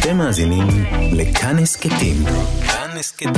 אתם 0.00 0.16
מאזינים 0.16 0.66
לכאן 1.12 1.58
הסכתים. 1.58 2.16
כאן 2.66 2.90
הסכתים. 2.98 3.32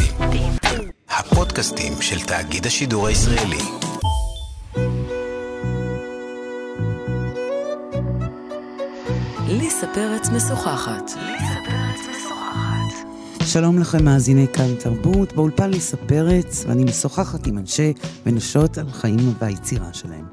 הפודקאסטים 1.11 1.93
של 2.01 2.21
תאגיד 2.21 2.67
השידור 2.67 3.07
הישראלי. 3.07 3.59
ליסה 9.49 9.87
פרץ 9.95 10.29
משוחחת. 10.29 11.11
שלום 13.45 13.79
לכם, 13.79 14.05
מאזיני 14.05 14.47
כאן 14.53 14.75
תרבות. 14.75 15.33
באולפן 15.33 15.71
ליסה 15.71 15.97
פרץ, 15.97 16.65
ואני 16.69 16.85
משוחחת 16.85 17.47
עם 17.47 17.59
אנשי 17.59 17.93
ונשות 18.27 18.79
על 18.79 18.91
חיים 18.91 19.35
והיצירה 19.39 19.93
שלהם. 19.93 20.25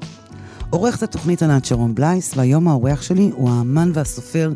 עורכת 0.70 1.02
התוכנית 1.02 1.42
ענת 1.42 1.64
שרון 1.64 1.94
בלייס, 1.94 2.36
והיום 2.36 2.68
האורח 2.68 3.02
שלי 3.02 3.30
הוא 3.34 3.50
האמן 3.50 3.90
והסופר 3.94 4.52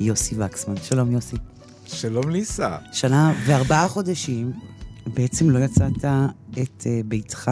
יוסי 0.00 0.34
וקסמן. 0.38 0.76
שלום 0.76 1.10
יוסי. 1.10 1.36
שלום 1.86 2.30
ליסה. 2.30 2.76
שנה 2.92 3.34
וארבעה 3.46 3.88
חודשים, 3.88 4.52
בעצם 5.14 5.50
לא 5.50 5.58
יצאת 5.58 6.04
את 6.52 6.80
uh, 6.80 6.86
ביתך 7.08 7.50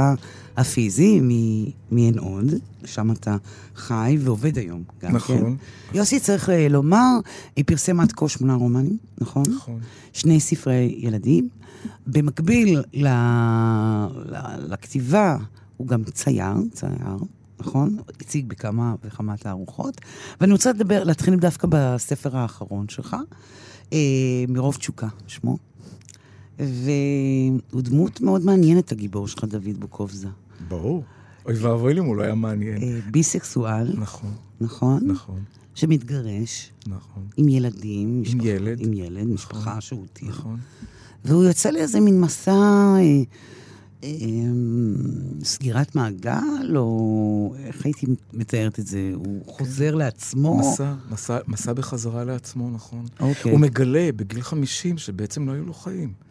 הפיזי 0.56 1.20
מעין 1.90 2.18
עוד, 2.18 2.44
שם 2.84 3.10
אתה 3.10 3.36
חי 3.76 4.18
ועובד 4.20 4.58
היום 4.58 4.82
גם 5.02 5.16
נכון. 5.16 5.38
כן. 5.38 5.98
יוסי, 5.98 6.20
צריך 6.20 6.48
uh, 6.48 6.52
לומר, 6.70 7.18
היא 7.56 7.64
פרסמה 7.66 8.02
עד 8.02 8.12
כה 8.12 8.28
שמונה 8.28 8.54
רומנים, 8.54 8.96
נכון? 9.18 9.44
נכון. 9.56 9.80
שני 10.12 10.40
ספרי 10.40 10.94
ילדים. 10.98 11.48
במקביל 12.06 12.78
ל... 12.92 13.06
ל... 14.14 14.36
לכתיבה, 14.58 15.36
הוא 15.76 15.86
גם 15.86 16.04
צייר, 16.04 16.54
צייר, 16.72 17.16
נכון? 17.60 17.96
הציג 18.20 18.48
בכמה 18.48 18.94
וכמה 19.04 19.36
תערוכות. 19.36 20.00
ואני 20.40 20.52
רוצה 20.52 20.70
לדבר, 20.72 21.04
להתחיל 21.04 21.36
דווקא 21.36 21.66
בספר 21.70 22.36
האחרון 22.36 22.88
שלך, 22.88 23.16
אה, 23.92 23.98
מרוב 24.48 24.76
תשוקה, 24.76 25.08
שמו. 25.26 25.56
והוא 26.58 27.82
דמות 27.82 28.20
מאוד 28.20 28.44
מעניינת, 28.44 28.92
הגיבור 28.92 29.28
שלך, 29.28 29.44
דוד 29.44 29.80
בוקובזה. 29.80 30.28
ברור. 30.68 31.04
אוי 31.46 31.54
ואבוי 31.54 31.94
לי 31.94 32.00
אם 32.00 32.04
הוא 32.04 32.16
לא 32.16 32.22
היה 32.22 32.34
מעניין. 32.34 32.82
אה, 32.82 32.98
ביסקסואל, 33.10 33.92
נכון, 33.96 34.32
נכון? 34.60 35.00
נכון, 35.06 35.40
שמתגרש, 35.74 36.72
נכון. 36.86 37.22
עם 37.36 37.48
ילדים. 37.48 38.22
משפחה, 38.22 38.46
ילד. 38.48 38.80
עם 38.80 38.92
ילד, 38.92 39.26
משפחה 39.26 39.80
שהוא 39.80 40.00
הותיר. 40.00 40.28
נכון. 40.28 40.58
והוא 41.24 41.44
יוצא 41.44 41.70
לאיזה 41.70 42.00
מין 42.00 42.20
מסע 42.20 42.52
אה, 42.52 43.22
סגירת 45.42 45.94
מעגל, 45.94 46.76
או 46.76 47.54
איך 47.64 47.84
הייתי 47.84 48.06
מתארת 48.32 48.78
את 48.78 48.86
זה? 48.86 49.10
הוא 49.14 49.42
חוזר 49.46 49.94
לעצמו. 49.94 50.58
מסע, 50.58 50.94
מסע, 51.10 51.38
מסע 51.46 51.72
בחזרה 51.72 52.24
לעצמו, 52.24 52.70
נכון. 52.70 53.06
אוקיי. 53.20 53.52
הוא 53.52 53.60
מגלה 53.60 54.08
בגיל 54.16 54.42
50 54.42 54.98
שבעצם 54.98 55.48
לא 55.48 55.52
היו 55.52 55.66
לו 55.66 55.74
חיים. 55.74 56.25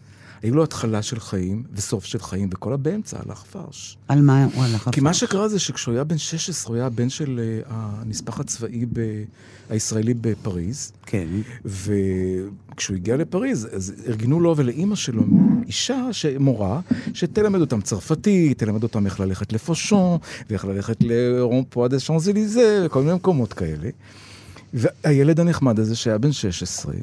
היו 0.45 0.55
לו 0.55 0.63
התחלה 0.63 1.01
של 1.01 1.19
חיים 1.19 1.63
וסוף 1.73 2.05
של 2.05 2.19
חיים, 2.19 2.49
וכל 2.53 2.73
הבאמצע 2.73 3.17
הלך 3.25 3.43
פרש. 3.43 3.97
על 4.07 4.21
מה 4.21 4.45
הוא 4.55 4.63
הלך? 4.63 4.89
כי 4.91 5.01
מה? 5.01 5.13
שקרה 5.13 5.49
זה 5.49 5.59
שכשהוא 5.59 5.93
היה 5.93 6.03
בן 6.03 6.17
16, 6.17 6.69
הוא 6.69 6.75
היה 6.75 6.85
הבן 6.85 7.09
של 7.09 7.39
אה, 7.43 7.61
הנספח 7.71 8.39
הצבאי 8.39 8.85
ב- 8.93 9.23
הישראלי 9.69 10.13
בפריז. 10.13 10.91
כן. 11.05 11.27
וכשהוא 11.65 12.95
הגיע 12.95 13.17
לפריז, 13.17 13.67
אז 13.75 13.93
ארגנו 14.07 14.39
לו 14.39 14.53
ולאימא 14.57 14.95
שלו 14.95 15.23
אישה, 15.67 16.07
ש- 16.11 16.25
מורה, 16.39 16.79
שתלמד 17.13 17.61
אותם 17.61 17.81
צרפתית, 17.81 18.59
תלמד 18.59 18.83
אותם 18.83 19.05
איך 19.05 19.19
ללכת 19.19 19.53
לפושון, 19.53 20.17
ואיך 20.49 20.65
ללכת 20.65 20.97
לרומפואה 21.01 21.87
דה 21.87 21.99
שאנזליזה, 21.99 22.83
וכל 22.85 23.01
מיני 23.01 23.13
מקומות 23.13 23.53
כאלה. 23.53 23.89
והילד 24.73 25.39
הנחמד 25.39 25.79
הזה, 25.79 25.95
שהיה 25.95 26.17
בן 26.17 26.31
16, 26.31 26.93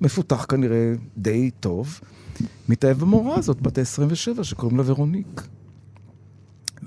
מפותח 0.00 0.46
כנראה 0.48 0.92
די 1.18 1.50
טוב, 1.60 2.00
מתאהב 2.68 2.98
במורה 2.98 3.36
הזאת, 3.38 3.60
בת 3.60 3.78
ה-27, 3.78 4.42
שקוראים 4.44 4.78
לה 4.78 4.82
ורוניק. 4.86 5.42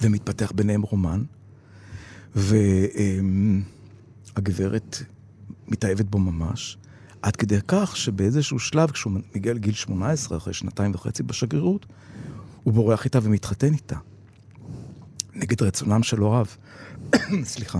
ומתפתח 0.02 0.52
ביניהם 0.56 0.82
רומן, 0.82 1.24
והגברת 4.36 4.98
מתאהבת 5.68 6.06
בו 6.06 6.20
ממש, 6.20 6.78
עד 7.22 7.36
כדי 7.36 7.58
כך 7.68 7.98
שבאיזשהו 7.98 8.60
שלב, 8.60 8.92
כשהוא 8.92 9.14
מגיע 9.36 9.54
לגיל 9.54 9.74
18, 9.74 10.38
אחרי 10.38 10.54
שנתיים 10.54 10.92
וחצי 10.96 11.24
בשגרירות, 11.24 11.86
הוא 12.64 12.74
בורח 12.74 13.06
איתה 13.06 13.20
ומתחתן 13.24 13.74
איתה. 13.74 13.98
נגד 15.36 15.62
רצונם 15.62 16.04
של 16.04 16.20
הוריו. 16.20 16.46
סליחה. 17.44 17.80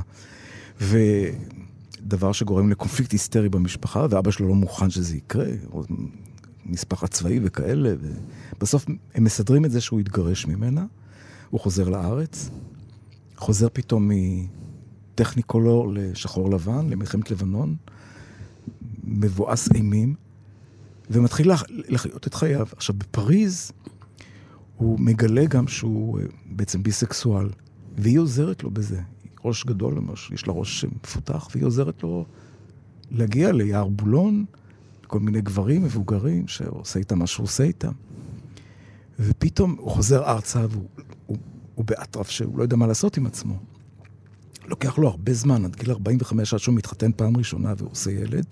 ודבר 0.82 2.32
שגורם 2.32 2.70
לקונפליקט 2.70 3.12
היסטרי 3.12 3.50
במשפחה, 3.50 4.08
ואבא 4.10 4.32
שלו 4.32 4.48
לא 4.48 4.56
מוכן 4.56 4.90
שזה 4.90 5.18
יקרה, 5.18 5.48
או 6.66 6.72
משפחה 6.72 7.08
צבאי 7.08 7.40
וכאלה, 7.44 7.94
ובסוף 8.58 8.86
הם 9.16 9.24
מסדרים 9.24 9.66
את 9.66 9.72
זה 9.72 9.82
שהוא 9.82 10.00
יתגרש 10.00 10.46
ממנה, 10.46 10.86
הוא 11.50 11.60
חוזר 11.60 11.90
לארץ, 11.90 12.50
חוזר 13.38 13.68
פתאום 13.74 14.12
מטכניקולור 15.14 15.94
לשחור 15.94 16.50
לבן, 16.50 16.90
למלחמת 16.90 17.32
לבנון, 17.32 17.76
מבואס 19.04 19.70
אימים, 19.74 20.16
ומתחיל 21.10 21.52
לח- 21.52 21.64
לחיות 21.70 22.28
את 22.28 22.34
חייו. 22.34 22.68
עכשיו, 22.72 22.96
בפריז 22.98 23.72
הוא 24.78 25.00
מגלה 25.00 25.46
גם 25.46 25.68
שהוא 25.68 26.20
אה, 26.20 26.26
בעצם 26.46 26.84
ביסקסואל, 26.84 27.50
והיא 27.98 28.20
עוזרת 28.20 28.64
לו 28.64 28.72
בזה. 28.72 29.02
ראש 29.46 29.66
גדול, 29.66 30.00
יש 30.34 30.48
לה 30.48 30.54
ראש 30.54 30.86
מפותח, 30.86 31.48
והיא 31.52 31.66
עוזרת 31.66 32.04
לו 32.04 32.26
להגיע 33.12 33.52
ליער 33.52 33.88
בולון, 33.88 34.46
כל 35.08 35.20
מיני 35.20 35.42
גברים 35.42 35.84
מבוגרים 35.84 36.48
שעושה 36.48 37.00
איתם 37.00 37.20
מה 37.20 37.28
שהוא 37.28 37.44
עושה 37.44 37.64
איתם. 37.64 37.92
ופתאום 39.20 39.76
הוא 39.80 39.92
חוזר 39.92 40.24
ארצה 40.24 40.66
והוא 40.70 40.88
הוא, 41.26 41.38
הוא 41.76 41.86
באטרף 41.86 42.30
שהוא 42.30 42.58
לא 42.58 42.64
יודע 42.64 42.76
מה 42.76 42.88
לעשות 42.88 43.18
עם 43.18 43.26
עצמו. 43.26 43.60
לוקח 44.66 44.98
לו 44.98 45.08
הרבה 45.08 45.34
זמן, 45.34 45.66
עד 45.66 45.76
גיל 45.76 45.92
45, 45.92 46.54
עד 46.54 46.60
שהוא 46.60 46.76
מתחתן 46.76 47.12
פעם 47.16 47.38
ראשונה 47.38 47.74
והוא 47.78 47.92
עושה 47.92 48.12
ילד. 48.12 48.46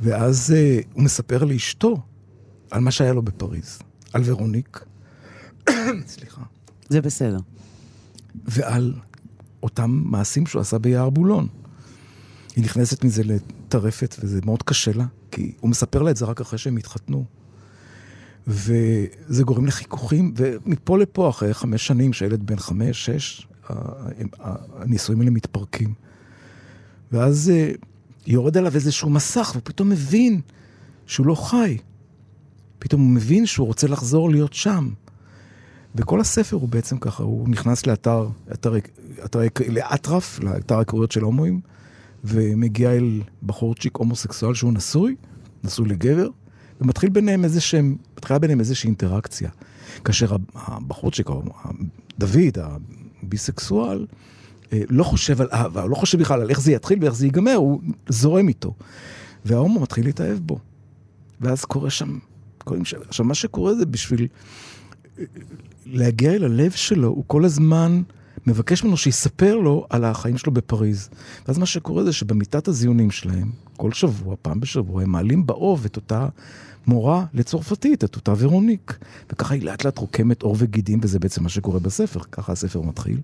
ואז 0.00 0.54
uh, 0.54 0.86
הוא 0.92 1.02
מספר 1.02 1.44
לאשתו 1.44 1.96
על 2.70 2.80
מה 2.80 2.90
שהיה 2.90 3.12
לו 3.12 3.22
בפריז, 3.22 3.78
על 4.12 4.22
ורוניק, 4.24 4.84
סליחה, 6.06 6.42
זה 6.88 7.00
בסדר. 7.00 7.38
ועל 8.44 8.94
אותם 9.62 10.02
מעשים 10.04 10.46
שהוא 10.46 10.60
עשה 10.60 10.78
ביער 10.78 11.10
בולון. 11.10 11.46
היא 12.56 12.64
נכנסת 12.64 13.04
מזה 13.04 13.22
לטרפת, 13.68 14.16
וזה 14.20 14.40
מאוד 14.44 14.62
קשה 14.62 14.92
לה, 14.94 15.04
כי 15.30 15.52
הוא 15.60 15.70
מספר 15.70 16.02
לה 16.02 16.10
את 16.10 16.16
זה 16.16 16.24
רק 16.24 16.40
אחרי 16.40 16.58
שהם 16.58 16.76
התחתנו. 16.76 17.24
וזה 18.46 19.42
גורם 19.44 19.66
לחיכוכים, 19.66 20.34
ומפה 20.36 20.98
לפה, 20.98 21.28
אחרי 21.28 21.54
חמש 21.54 21.86
שנים, 21.86 22.12
שהילד 22.12 22.46
בן 22.46 22.56
חמש, 22.56 23.06
שש, 23.06 23.46
הנישואים 24.74 25.20
האלה 25.20 25.30
מתפרקים. 25.30 25.94
ואז 27.12 27.50
אה, 27.54 27.70
יורד 28.26 28.56
עליו 28.56 28.74
איזשהו 28.74 29.10
מסך, 29.10 29.50
והוא 29.52 29.62
פתאום 29.64 29.88
מבין 29.88 30.40
שהוא 31.06 31.26
לא 31.26 31.34
חי. 31.34 31.78
פתאום 32.78 33.00
הוא 33.00 33.10
מבין 33.10 33.46
שהוא 33.46 33.66
רוצה 33.66 33.86
לחזור 33.88 34.30
להיות 34.30 34.52
שם. 34.52 34.88
וכל 35.94 36.20
הספר 36.20 36.56
הוא 36.56 36.68
בעצם 36.68 36.98
ככה, 36.98 37.22
הוא 37.22 37.48
נכנס 37.48 37.86
לאתר, 37.86 38.28
אתר, 38.52 38.74
אתר, 39.24 39.40
לאטרף, 39.68 40.40
לאתר 40.42 40.76
ההיכרויות 40.76 41.12
של 41.12 41.22
הומואים, 41.22 41.60
ומגיע 42.24 42.92
אל 42.92 43.20
בחורצ'יק 43.42 43.96
הומוסקסואל 43.96 44.54
שהוא 44.54 44.72
נשוי, 44.72 45.16
נשוי 45.64 45.88
לגבר, 45.88 46.28
ומתחיל 46.80 47.10
ביניהם 47.10 47.44
איזה 47.44 47.60
שהם, 47.60 47.96
מתחילה 48.16 48.38
ביניהם 48.38 48.60
איזושהי 48.60 48.86
אינטראקציה. 48.86 49.50
כאשר 50.04 50.36
הבחורצ'יק, 50.54 51.28
דוד, 52.18 52.58
הביסקסואל, 53.22 54.06
אה, 54.72 54.82
לא 54.88 55.04
חושב 55.04 55.40
על 55.40 55.48
אהבה, 55.52 55.86
לא 55.86 55.94
חושב 55.94 56.18
בכלל 56.18 56.40
על 56.40 56.50
איך 56.50 56.60
זה 56.60 56.72
יתחיל 56.72 56.98
ואיך 57.02 57.14
זה 57.14 57.26
ייגמר, 57.26 57.54
הוא 57.54 57.80
זורם 58.08 58.48
איתו. 58.48 58.74
וההומו 59.44 59.80
מתחיל 59.80 60.04
להתאהב 60.04 60.38
בו. 60.38 60.58
ואז 61.40 61.64
קורה 61.64 61.90
שם, 61.90 62.18
קוראים 62.58 62.84
שם, 62.84 62.98
עכשיו 63.08 63.26
מה 63.26 63.34
שקורה 63.34 63.74
זה 63.74 63.86
בשביל 63.86 64.26
אה, 65.18 65.24
להגיע 65.86 66.32
אל 66.32 66.44
הלב 66.44 66.70
שלו, 66.70 67.08
הוא 67.08 67.24
כל 67.26 67.44
הזמן 67.44 68.02
מבקש 68.46 68.84
ממנו 68.84 68.96
שיספר 68.96 69.56
לו 69.56 69.86
על 69.90 70.04
החיים 70.04 70.38
שלו 70.38 70.52
בפריז. 70.52 71.08
ואז 71.48 71.58
מה 71.58 71.66
שקורה 71.66 72.04
זה 72.04 72.12
שבמיטת 72.12 72.68
הזיונים 72.68 73.10
שלהם, 73.10 73.50
כל 73.76 73.92
שבוע, 73.92 74.36
פעם 74.42 74.60
בשבוע, 74.60 75.02
הם 75.02 75.10
מעלים 75.10 75.46
באוב 75.46 75.84
את 75.84 75.96
אותה 75.96 76.28
מורה 76.86 77.24
לצרפתית, 77.34 78.04
את 78.04 78.16
אותה 78.16 78.34
ורוניק. 78.38 78.98
וככה 79.32 79.54
היא 79.54 79.62
לאט 79.62 79.84
לאט 79.84 79.98
רוקמת 79.98 80.42
עור 80.42 80.56
וגידים, 80.58 80.98
וזה 81.02 81.18
בעצם 81.18 81.42
מה 81.42 81.48
שקורה 81.48 81.80
בספר, 81.80 82.20
ככה 82.32 82.52
הספר 82.52 82.80
מתחיל. 82.80 83.20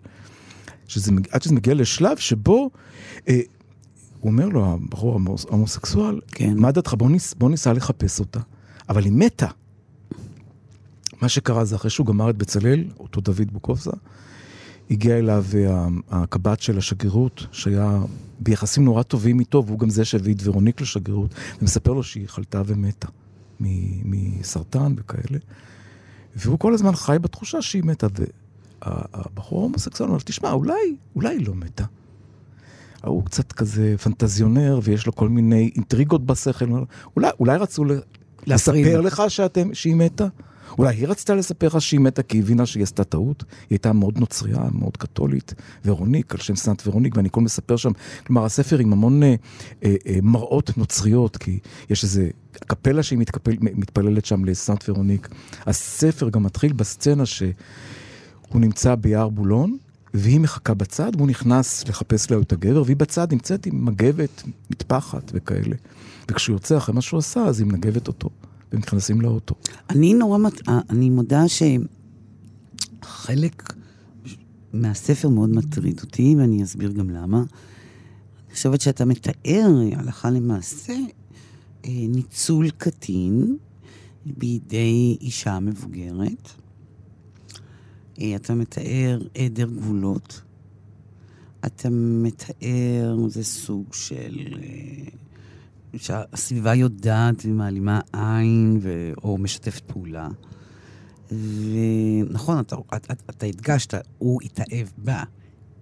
שזה, 0.89 1.13
עד 1.31 1.43
שזה 1.43 1.55
מגיע 1.55 1.75
לשלב 1.75 2.17
שבו, 2.17 2.71
אה, 3.29 3.41
הוא 4.21 4.31
אומר 4.33 4.49
לו, 4.49 4.67
הבחור 4.73 5.13
ההומוס- 5.19 5.47
ההומוסקסואל, 5.49 6.21
כן. 6.33 6.55
מה 6.57 6.73
דעתך? 6.73 6.95
בוא, 6.95 7.11
ניס, 7.11 7.35
בוא 7.35 7.51
ניסע 7.51 7.73
לחפש 7.73 8.21
אותה. 8.21 8.41
אבל 8.89 9.05
היא 9.05 9.13
מתה. 9.13 9.47
מה 11.23 11.29
שקרה 11.29 11.65
זה 11.65 11.77
אחרי 11.77 11.91
שהוא 11.91 12.07
גמר 12.07 12.31
את 12.31 12.37
בצלאל, 12.37 12.85
אותו 13.01 13.21
דוד 13.21 13.53
בוקובזה, 13.53 13.91
הגיע 14.91 15.19
אליו 15.19 15.45
אה, 15.55 15.87
הקב"ט 16.11 16.61
של 16.61 16.79
השגרירות, 16.79 17.47
שהיה 17.53 18.01
ביחסים 18.41 18.85
נורא 18.85 19.03
טובים 19.03 19.41
איתו, 19.41 19.65
והוא 19.67 19.79
גם 19.79 19.91
זה 19.91 20.05
שהביא 20.05 20.35
את 20.35 20.39
ורוניק 20.45 20.81
לשגרירות, 20.81 21.35
ומספר 21.63 21.93
לו 21.93 22.03
שהיא 22.03 22.29
חלתה 22.29 22.63
ומתה 22.67 23.09
מסרטן 23.61 24.95
וכאלה. 24.97 25.39
והוא 26.37 26.59
כל 26.59 26.75
הזמן 26.75 26.97
חי 26.97 27.17
בתחושה 27.21 27.63
שהיא 27.63 27.83
מתה, 27.85 28.07
והבחור 28.83 29.61
ההומוסקסואל 29.61 30.09
אומר, 30.09 30.21
תשמע, 30.25 30.53
אולי, 30.53 30.97
אולי 31.17 31.37
היא 31.37 31.47
לא 31.47 31.55
מתה. 31.55 31.85
הוא 33.05 33.25
קצת 33.25 33.53
כזה 33.53 33.95
פנטזיונר, 34.03 34.81
ויש 34.83 35.07
לו 35.07 35.15
כל 35.15 35.29
מיני 35.29 35.71
אינטריגות 35.75 36.27
בשכל, 36.27 36.65
אולי, 37.17 37.31
אולי 37.41 37.57
רצו 37.57 37.85
לספר 38.47 39.01
לך 39.01 39.23
שאתם, 39.29 39.75
שהיא 39.75 39.95
מתה? 39.95 40.27
אולי 40.79 40.95
היא 40.95 41.09
רצתה 41.09 41.35
לספר 41.35 41.67
לך 41.67 41.81
שהיא 41.81 42.01
מתה 42.01 42.23
כי 42.23 42.37
היא 42.37 42.43
הבינה 42.43 42.67
שהיא 42.67 42.83
עשתה 42.83 43.05
טעות? 43.05 43.41
היא 43.41 43.67
הייתה 43.71 43.93
מאוד 43.93 44.19
נוצריה, 44.19 44.59
מאוד 44.73 44.97
קתולית, 44.97 45.55
ורוניק, 45.85 46.35
על 46.35 46.41
שם 46.41 46.57
סנט 46.57 46.87
ורוניק, 46.87 47.17
ואני 47.17 47.29
כל 47.31 47.41
מספר 47.41 47.77
שם, 47.77 47.93
כלומר, 48.27 48.45
הספר 48.45 48.79
עם 48.79 48.93
המון 48.93 49.23
אה, 49.23 49.35
אה, 49.85 49.95
אה, 50.07 50.19
מראות 50.23 50.79
נוצריות, 50.79 51.37
כי 51.37 51.59
יש 51.91 52.05
איזה 52.05 52.29
קפלה 52.53 53.03
שהיא 53.03 53.19
מתקפל, 53.19 53.53
מתפללת 53.61 54.25
שם 54.25 54.45
לסנט 54.45 54.89
ורוניק. 54.89 55.29
הספר 55.67 56.29
גם 56.29 56.43
מתחיל 56.43 56.73
בסצנה 56.73 57.27
שהוא 57.27 57.53
נמצא 58.55 58.95
ביער 58.95 59.29
בולון, 59.29 59.77
והיא 60.15 60.41
מחכה 60.41 60.75
בצד, 60.75 61.13
והוא 61.17 61.29
נכנס 61.29 61.89
לחפש 61.89 62.31
לה 62.31 62.39
את 62.41 62.53
הגבר, 62.53 62.83
והיא 62.83 62.97
בצד 62.97 63.33
נמצאת 63.33 63.67
עם 63.67 63.85
מגבת, 63.85 64.43
מטפחת 64.71 65.31
וכאלה. 65.35 65.77
וכשהוא 66.31 66.55
יוצא 66.55 66.77
אחרי 66.77 66.95
מה 66.95 67.01
שהוא 67.01 67.19
עשה, 67.19 67.41
אז 67.41 67.61
היא 67.61 67.67
מנגבת 67.67 68.09
אותו. 68.09 68.31
ונכנסים 68.75 69.21
לאוטו. 69.21 69.55
אני 69.91 70.15
נורא, 70.15 70.39
אני 70.91 71.11
מודה 71.11 71.45
שחלק 73.03 73.73
מהספר 74.73 75.29
מאוד 75.29 75.51
מטריד 75.51 76.01
אותי, 76.01 76.35
ואני 76.39 76.63
אסביר 76.63 76.93
גם 76.93 77.11
למה. 77.11 77.39
אני 77.39 78.55
חושבת 78.55 78.81
שאתה 78.81 79.05
מתאר 79.05 79.71
הלכה 79.97 80.31
למעשה 80.31 80.93
אה, 81.85 81.91
ניצול 82.09 82.71
קטין 82.71 83.57
בידי 84.27 85.17
אישה 85.21 85.61
מבוגרת. 85.61 86.51
אה, 88.21 88.37
אתה 88.37 88.55
מתאר 88.55 89.23
היעדר 89.35 89.67
גבולות. 89.67 90.43
אתה 91.67 91.89
מתאר 91.91 93.17
איזה 93.25 93.45
סוג 93.45 93.95
של... 93.95 94.55
שהסביבה 95.97 96.75
יודעת 96.75 97.35
ומעלימה 97.45 98.01
עין 98.13 98.79
ו... 98.83 99.13
או 99.25 99.39
משתפת 99.39 99.83
פעולה. 99.87 100.29
ונכון, 101.31 102.61
אתה, 102.61 102.77
אתה, 102.97 103.15
אתה 103.31 103.47
הדגשת, 103.47 103.95
הוא 104.19 104.41
התאהב 104.43 104.87
בה, 104.99 105.23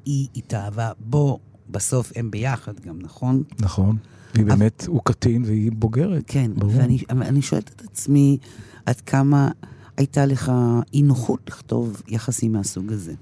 היא 0.04 0.28
התאהבה 0.36 0.90
בו, 0.98 1.38
בסוף 1.70 2.12
הם 2.16 2.30
ביחד 2.30 2.80
גם, 2.80 2.98
נכון? 3.00 3.42
נכון. 3.60 3.96
והיא 4.34 4.46
באמת, 4.46 4.84
הוא 4.88 5.00
קטין 5.04 5.44
והיא 5.44 5.72
בוגרת. 5.74 6.22
כן, 6.26 6.50
ברור. 6.54 6.72
ואני 7.08 7.42
שואלת 7.42 7.70
את 7.76 7.82
עצמי, 7.84 8.38
עד 8.86 9.00
כמה 9.00 9.50
הייתה 9.96 10.26
לך 10.26 10.52
אי 10.94 11.02
נוחות 11.02 11.40
לכתוב 11.48 12.02
יחסים 12.08 12.52
מהסוג 12.52 12.92
הזה? 12.92 13.14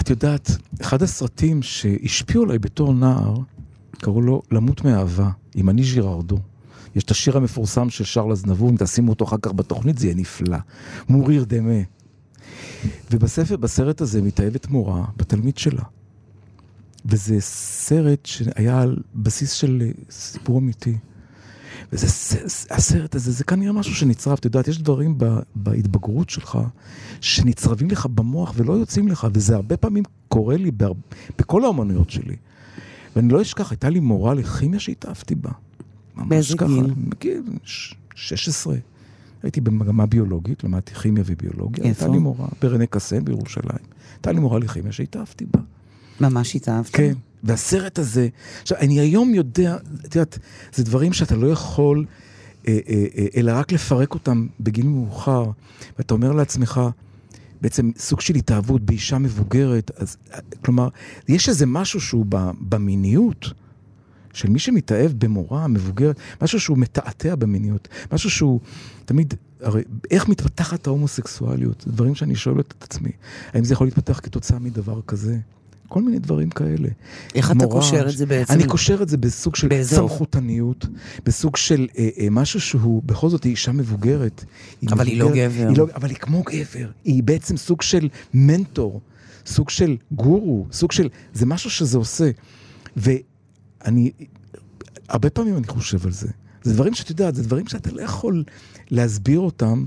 את 0.00 0.10
יודעת, 0.10 0.50
אחד 0.80 1.02
הסרטים 1.02 1.62
שהשפיעו 1.62 2.44
עליי 2.44 2.58
בתור 2.58 2.94
נער, 2.94 3.34
קראו 3.98 4.22
לו 4.22 4.42
למות 4.50 4.84
מאהבה, 4.84 5.30
עם 5.54 5.70
אני 5.70 5.84
ז'יררדו. 5.84 6.38
יש 6.96 7.04
את 7.04 7.10
השיר 7.10 7.36
המפורסם 7.36 7.90
של 7.90 8.04
שרל 8.04 8.32
אזנבור, 8.32 8.70
אם 8.70 8.76
תשימו 8.78 9.10
אותו 9.10 9.24
אחר 9.24 9.36
כך 9.42 9.52
בתוכנית 9.52 9.98
זה 9.98 10.06
יהיה 10.06 10.16
נפלא. 10.16 10.58
מוריר 11.08 11.44
דמה. 11.44 11.80
ובספר, 13.10 13.56
בסרט 13.56 14.00
הזה 14.00 14.22
מתאהבת 14.22 14.68
מורה 14.68 15.04
בתלמיד 15.16 15.58
שלה. 15.58 15.82
וזה 17.04 17.36
סרט 17.40 18.26
שהיה 18.26 18.82
על 18.82 18.96
בסיס 19.14 19.52
של 19.52 19.82
אה, 19.82 19.90
סיפור 20.10 20.58
אמיתי. 20.58 20.96
וזה, 21.92 22.06
הסרט 22.70 23.14
הזה, 23.14 23.32
זה 23.32 23.44
כנראה 23.44 23.72
משהו 23.72 23.94
שנצרב. 23.94 24.36
את 24.40 24.44
יודעת, 24.44 24.68
יש 24.68 24.78
דברים 24.78 25.14
ב, 25.18 25.24
בהתבגרות 25.54 26.30
שלך 26.30 26.58
שנצרבים 27.20 27.90
לך 27.90 28.06
במוח 28.06 28.52
ולא 28.56 28.72
יוצאים 28.72 29.08
לך, 29.08 29.26
וזה 29.32 29.54
הרבה 29.54 29.76
פעמים 29.76 30.04
קורה 30.28 30.56
לי 30.56 30.70
בהר... 30.70 30.92
בכל 31.38 31.64
האומנויות 31.64 32.10
שלי. 32.10 32.36
ואני 33.16 33.28
לא 33.28 33.42
אשכח, 33.42 33.70
הייתה 33.70 33.88
לי 33.90 34.00
מורה 34.00 34.34
לכימיה 34.34 34.80
שהתאהבתי 34.80 35.34
בה. 35.34 35.50
באיזה 36.16 36.56
גיל? 36.56 36.94
בגיל 37.08 37.42
16. 38.14 38.76
הייתי 39.42 39.60
במגמה 39.60 40.06
ביולוגית, 40.06 40.64
למדתי 40.64 40.94
כימיה 40.94 41.22
וביולוגיה. 41.26 41.84
איפה? 41.84 42.04
הייתה 42.04 42.14
לי 42.14 42.18
מורה 42.18 42.48
ברנה 42.62 42.86
קסם 42.86 43.24
בירושלים. 43.24 43.84
הייתה 44.14 44.32
לי 44.32 44.40
מורה 44.40 44.58
לכימיה 44.58 44.92
שהתאהבתי 44.92 45.46
בה. 45.50 45.60
ממש 46.20 46.56
התאהבת? 46.56 46.90
כן. 46.92 47.12
והסרט 47.44 47.98
הזה, 47.98 48.28
עכשיו, 48.62 48.78
אני 48.78 49.00
היום 49.00 49.34
יודע, 49.34 49.76
את 50.06 50.16
יודעת, 50.16 50.38
זה 50.74 50.84
דברים 50.84 51.12
שאתה 51.12 51.36
לא 51.36 51.46
יכול, 51.46 52.04
אה, 52.68 52.78
אה, 52.88 53.04
אה, 53.18 53.26
אלא 53.36 53.52
רק 53.54 53.72
לפרק 53.72 54.14
אותם 54.14 54.46
בגיל 54.60 54.86
מאוחר, 54.86 55.50
ואתה 55.98 56.14
אומר 56.14 56.32
לעצמך, 56.32 56.80
בעצם 57.60 57.90
סוג 57.98 58.20
של 58.20 58.34
התאהבות 58.34 58.82
באישה 58.82 59.18
מבוגרת, 59.18 59.90
אז 59.96 60.16
כלומר, 60.64 60.88
יש 61.28 61.48
איזה 61.48 61.66
משהו 61.66 62.00
שהוא 62.00 62.26
במיניות. 62.60 63.52
של 64.32 64.50
מי 64.50 64.58
שמתאהב 64.58 65.12
במורה 65.18 65.68
מבוגרת, 65.68 66.16
משהו 66.42 66.60
שהוא 66.60 66.78
מתעתע 66.78 67.34
במיניות, 67.34 67.88
משהו 68.12 68.30
שהוא 68.30 68.60
תמיד, 69.04 69.34
הרי 69.60 69.82
איך 70.10 70.28
מתפתחת 70.28 70.86
ההומוסקסואליות? 70.86 71.84
דברים 71.88 72.14
שאני 72.14 72.36
שואל 72.36 72.60
את 72.60 72.74
עצמי. 72.80 73.10
האם 73.52 73.64
זה 73.64 73.74
יכול 73.74 73.86
להתפתח 73.86 74.20
כתוצאה 74.22 74.58
מדבר 74.58 75.00
כזה? 75.06 75.38
כל 75.90 76.02
מיני 76.02 76.18
דברים 76.18 76.50
כאלה. 76.50 76.88
איך 77.34 77.50
מורה, 77.50 77.66
אתה 77.66 77.74
קושר 77.74 78.08
את 78.08 78.16
זה 78.16 78.26
בעצם? 78.26 78.52
אני 78.52 78.66
קושר 78.66 79.02
את 79.02 79.08
זה 79.08 79.16
בסוג 79.16 79.56
של 79.56 79.68
סמכותניות, 79.82 80.86
בסוג 81.24 81.56
של 81.56 81.88
אה, 81.98 82.08
אה, 82.18 82.26
משהו 82.30 82.60
שהוא, 82.60 83.02
בכל 83.06 83.28
זאת 83.28 83.44
היא 83.44 83.50
אישה 83.50 83.72
מבוגרת. 83.72 84.44
היא 84.80 84.90
אבל 84.92 85.06
מבוגרת, 85.06 85.08
היא 85.08 85.18
לא 85.18 85.48
גבר. 85.48 85.68
היא 85.68 85.78
לא, 85.78 85.86
אבל 85.94 86.08
היא 86.08 86.16
כמו 86.16 86.42
גבר, 86.42 86.90
היא 87.04 87.22
בעצם 87.22 87.56
סוג 87.56 87.82
של 87.82 88.08
מנטור, 88.34 89.00
סוג 89.46 89.70
של 89.70 89.96
גורו, 90.12 90.66
סוג 90.72 90.92
של, 90.92 91.08
זה 91.32 91.46
משהו 91.46 91.70
שזה 91.70 91.98
עושה. 91.98 92.30
ואני, 92.96 94.10
הרבה 95.08 95.30
פעמים 95.30 95.56
אני 95.56 95.66
חושב 95.66 96.06
על 96.06 96.12
זה. 96.12 96.28
זה 96.62 96.74
דברים 96.74 96.94
שאת 96.94 97.10
יודעת, 97.10 97.34
זה 97.34 97.42
דברים 97.42 97.66
שאתה 97.66 97.90
לא 97.92 98.02
יכול 98.02 98.44
להסביר 98.90 99.40
אותם. 99.40 99.84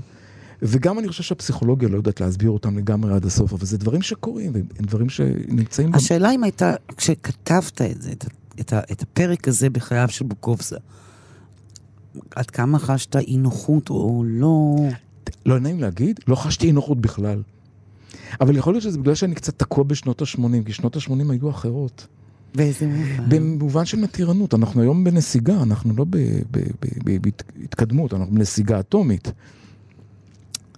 וגם 0.62 0.98
אני 0.98 1.08
חושב 1.08 1.22
שהפסיכולוגיה 1.22 1.88
לא 1.88 1.96
יודעת 1.96 2.20
להסביר 2.20 2.50
אותם 2.50 2.78
לגמרי 2.78 3.14
עד 3.14 3.24
הסוף, 3.24 3.52
אבל 3.52 3.66
זה 3.66 3.78
דברים 3.78 4.02
שקורים, 4.02 4.52
והם 4.54 4.64
דברים 4.80 5.08
שנמצאים... 5.08 5.94
השאלה 5.94 6.30
אם 6.30 6.44
הייתה, 6.44 6.74
כשכתבת 6.96 7.82
את 7.82 8.02
זה, 8.02 8.12
את, 8.12 8.24
את, 8.60 8.72
את 8.92 9.02
הפרק 9.02 9.48
הזה 9.48 9.70
בחייו 9.70 10.08
של 10.08 10.24
בוקובזה, 10.24 10.76
עד 12.36 12.50
כמה 12.50 12.78
חשת 12.78 13.16
אי 13.16 13.36
נוחות 13.36 13.90
או 13.90 14.22
לא... 14.26 14.76
לא 15.46 15.60
נעים 15.60 15.80
להגיד, 15.80 16.20
לא 16.28 16.34
חשתי 16.34 16.66
אי 16.66 16.72
נוחות 16.72 17.00
בכלל. 17.00 17.42
אבל 18.40 18.56
יכול 18.56 18.72
להיות 18.72 18.82
שזה 18.82 18.98
בגלל 18.98 19.14
שאני 19.14 19.34
קצת 19.34 19.58
תקוע 19.58 19.84
בשנות 19.84 20.22
ה-80, 20.22 20.64
כי 20.66 20.72
שנות 20.72 20.96
ה-80 20.96 21.32
היו 21.32 21.50
אחרות. 21.50 22.06
באיזה 22.54 22.86
מובן? 22.86 23.28
במובן 23.28 23.84
של 23.84 23.98
מתירנות. 23.98 24.54
אנחנו 24.54 24.82
היום 24.82 25.04
בנסיגה, 25.04 25.62
אנחנו 25.62 25.94
לא 25.96 26.04
בהתקדמות, 27.04 28.14
אנחנו 28.14 28.34
בנסיגה 28.34 28.80
אטומית. 28.80 29.32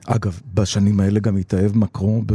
אגב, 0.06 0.40
בשנים 0.54 1.00
האלה 1.00 1.20
גם 1.20 1.36
התאהב 1.36 1.76
מקרו 1.76 2.22
ב... 2.26 2.34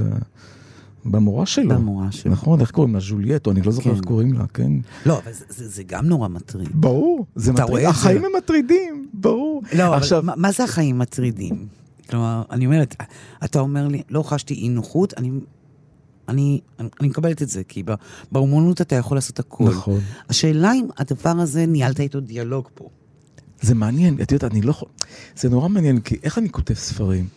במורה 1.05 1.45
שלו. 1.45 1.69
במורה 1.69 2.11
שלו. 2.11 2.31
נכון, 2.31 2.61
איך 2.61 2.71
קוראים 2.71 2.93
לה? 2.93 2.99
ז'ולייטו, 2.99 3.51
אני 3.51 3.61
לא 3.61 3.71
זוכר 3.71 3.89
כן. 3.89 3.95
איך 3.95 4.05
קוראים 4.05 4.33
לה, 4.33 4.45
כן? 4.53 4.71
לא, 5.05 5.17
אבל 5.17 5.33
זה, 5.33 5.45
זה, 5.49 5.67
זה 5.67 5.83
גם 5.83 6.05
נורא 6.05 6.27
מטריד. 6.27 6.69
ברור, 6.73 7.25
זה 7.35 7.53
מטריד. 7.53 7.85
החיים 7.85 8.25
הם 8.25 8.31
מטרידים, 8.37 9.07
ברור. 9.13 9.61
לא, 9.77 9.95
עכשיו... 9.95 10.17
אבל 10.17 10.27
מה, 10.27 10.33
מה 10.35 10.51
זה 10.51 10.63
החיים 10.63 10.97
מטרידים? 10.97 11.67
כלומר, 12.09 12.43
אני 12.51 12.65
אומרת, 12.65 12.95
אתה 13.43 13.59
אומר 13.59 13.87
לי, 13.87 14.01
לא 14.09 14.23
חשתי 14.23 14.53
אי 14.53 14.69
נוחות, 14.69 15.13
אני... 15.17 15.31
אני, 16.29 16.59
אני, 16.79 16.89
אני 16.99 17.07
מקבלת 17.07 17.41
את 17.41 17.49
זה, 17.49 17.63
כי 17.63 17.83
באומנות 18.31 18.81
אתה 18.81 18.95
יכול 18.95 19.17
לעשות 19.17 19.39
הכול. 19.39 19.69
נכון. 19.69 19.99
השאלה 20.29 20.73
אם 20.73 20.85
הדבר 20.97 21.39
הזה, 21.39 21.65
ניהלת 21.65 21.99
איתו 21.99 22.19
דיאלוג 22.19 22.67
פה. 22.73 22.89
זה 23.61 23.75
מעניין, 23.75 24.17
את 24.21 24.31
יודעת, 24.31 24.51
אני 24.51 24.61
לא 24.61 24.71
יכול... 24.71 24.89
זה 25.35 25.49
נורא 25.49 25.69
מעניין, 25.69 25.99
כי 25.99 26.17
איך 26.23 26.37
אני 26.37 26.49
כותב 26.49 26.73
ספרים? 26.73 27.27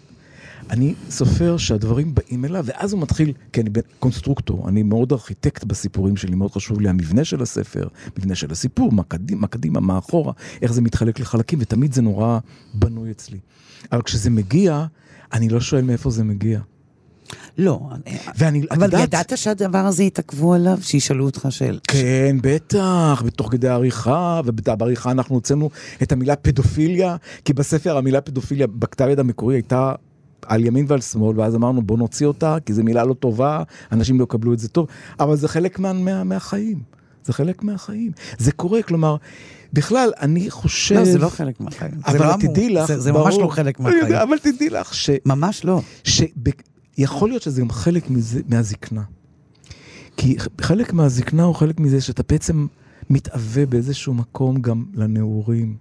אני 0.70 0.94
סופר 1.10 1.56
שהדברים 1.56 2.14
באים 2.14 2.44
אליו, 2.44 2.64
ואז 2.66 2.92
הוא 2.92 3.02
מתחיל, 3.02 3.32
כי 3.52 3.60
אני 3.60 3.70
קונסטרוקטור, 3.98 4.68
אני 4.68 4.82
מאוד 4.82 5.12
ארכיטקט 5.12 5.64
בסיפורים 5.64 6.16
שלי, 6.16 6.34
מאוד 6.34 6.52
חשוב 6.52 6.80
לי 6.80 6.88
המבנה 6.88 7.24
של 7.24 7.42
הספר, 7.42 7.88
מבנה 8.18 8.34
של 8.34 8.50
הסיפור, 8.50 8.92
מה 8.92 9.02
קדימה, 9.02 9.40
מה, 9.40 9.46
קדימה, 9.46 9.80
מה 9.80 9.98
אחורה, 9.98 10.32
איך 10.62 10.72
זה 10.72 10.80
מתחלק 10.80 11.20
לחלקים, 11.20 11.58
ותמיד 11.62 11.92
זה 11.92 12.02
נורא 12.02 12.38
בנוי 12.74 13.10
אצלי. 13.10 13.38
אבל 13.92 14.02
כשזה 14.02 14.30
מגיע, 14.30 14.86
אני 15.32 15.48
לא 15.48 15.60
שואל 15.60 15.82
מאיפה 15.82 16.10
זה 16.10 16.24
מגיע. 16.24 16.60
לא, 17.58 17.80
ואני, 18.38 18.62
אבל 18.70 18.84
יודעת... 18.84 19.02
ידעת 19.02 19.32
שהדבר 19.38 19.78
הזה 19.78 20.02
יתעכבו 20.02 20.54
עליו? 20.54 20.78
שישאלו 20.82 21.24
אותך 21.24 21.46
שאל. 21.50 21.78
כן, 21.88 22.36
בטח, 22.42 23.22
בתוך 23.26 23.52
כדי 23.52 23.68
העריכה, 23.68 24.40
ובעריכה 24.44 25.10
אנחנו 25.10 25.34
הוצאנו 25.34 25.70
את 26.02 26.12
המילה 26.12 26.36
פדופיליה, 26.36 27.16
כי 27.44 27.52
בספר 27.52 27.96
המילה 27.96 28.20
פדופיליה 28.20 28.66
בכתב 28.66 29.08
יד 29.10 29.18
המקורי 29.18 29.54
הייתה 29.54 29.92
על 30.46 30.64
ימין 30.64 30.86
ועל 30.88 31.00
שמאל, 31.00 31.40
ואז 31.40 31.54
אמרנו 31.54 31.82
בוא 31.82 31.98
נוציא 31.98 32.26
אותה, 32.26 32.56
כי 32.66 32.72
זו 32.72 32.84
מילה 32.84 33.04
לא 33.04 33.14
טובה, 33.14 33.62
אנשים 33.92 34.18
לא 34.18 34.24
יקבלו 34.24 34.52
את 34.52 34.58
זה 34.58 34.68
טוב, 34.68 34.86
אבל 35.20 35.36
זה 35.36 35.48
חלק 35.48 35.78
מה, 35.78 35.92
מה, 35.92 36.24
מהחיים. 36.24 36.82
זה 37.24 37.32
חלק 37.32 37.62
מהחיים. 37.62 38.12
זה 38.38 38.52
קורה, 38.52 38.82
כלומר, 38.82 39.16
בכלל, 39.72 40.10
אני 40.20 40.50
חושב... 40.50 40.94
לא, 40.94 41.04
זה 41.04 41.18
לא 41.18 41.28
חלק 41.28 41.60
מהחיים. 41.60 41.92
אבל 42.06 42.26
לא 42.26 42.36
תדעי 42.40 42.70
לך, 42.70 42.86
זה, 42.86 43.00
זה 43.00 43.12
ברור, 43.12 43.24
ממש 43.24 43.36
לא 43.38 43.48
חלק 43.48 43.80
אני 43.80 43.88
יודע, 43.88 44.00
מהחיים. 44.02 44.28
אבל 44.28 44.38
תדעי 44.38 44.70
לך 44.70 44.94
ש... 44.94 45.10
ממש 45.26 45.64
לא. 45.64 45.80
שיכול 46.04 47.28
להיות 47.28 47.42
שזה 47.42 47.60
גם 47.60 47.70
חלק 47.70 48.10
מזה, 48.10 48.40
מהזקנה. 48.48 49.02
כי 50.16 50.36
חלק 50.60 50.92
מהזקנה 50.92 51.42
הוא 51.42 51.54
חלק 51.54 51.80
מזה 51.80 52.00
שאתה 52.00 52.22
בעצם 52.28 52.66
מתאווה 53.10 53.66
באיזשהו 53.66 54.14
מקום 54.14 54.60
גם 54.60 54.84
לנעורים. 54.94 55.76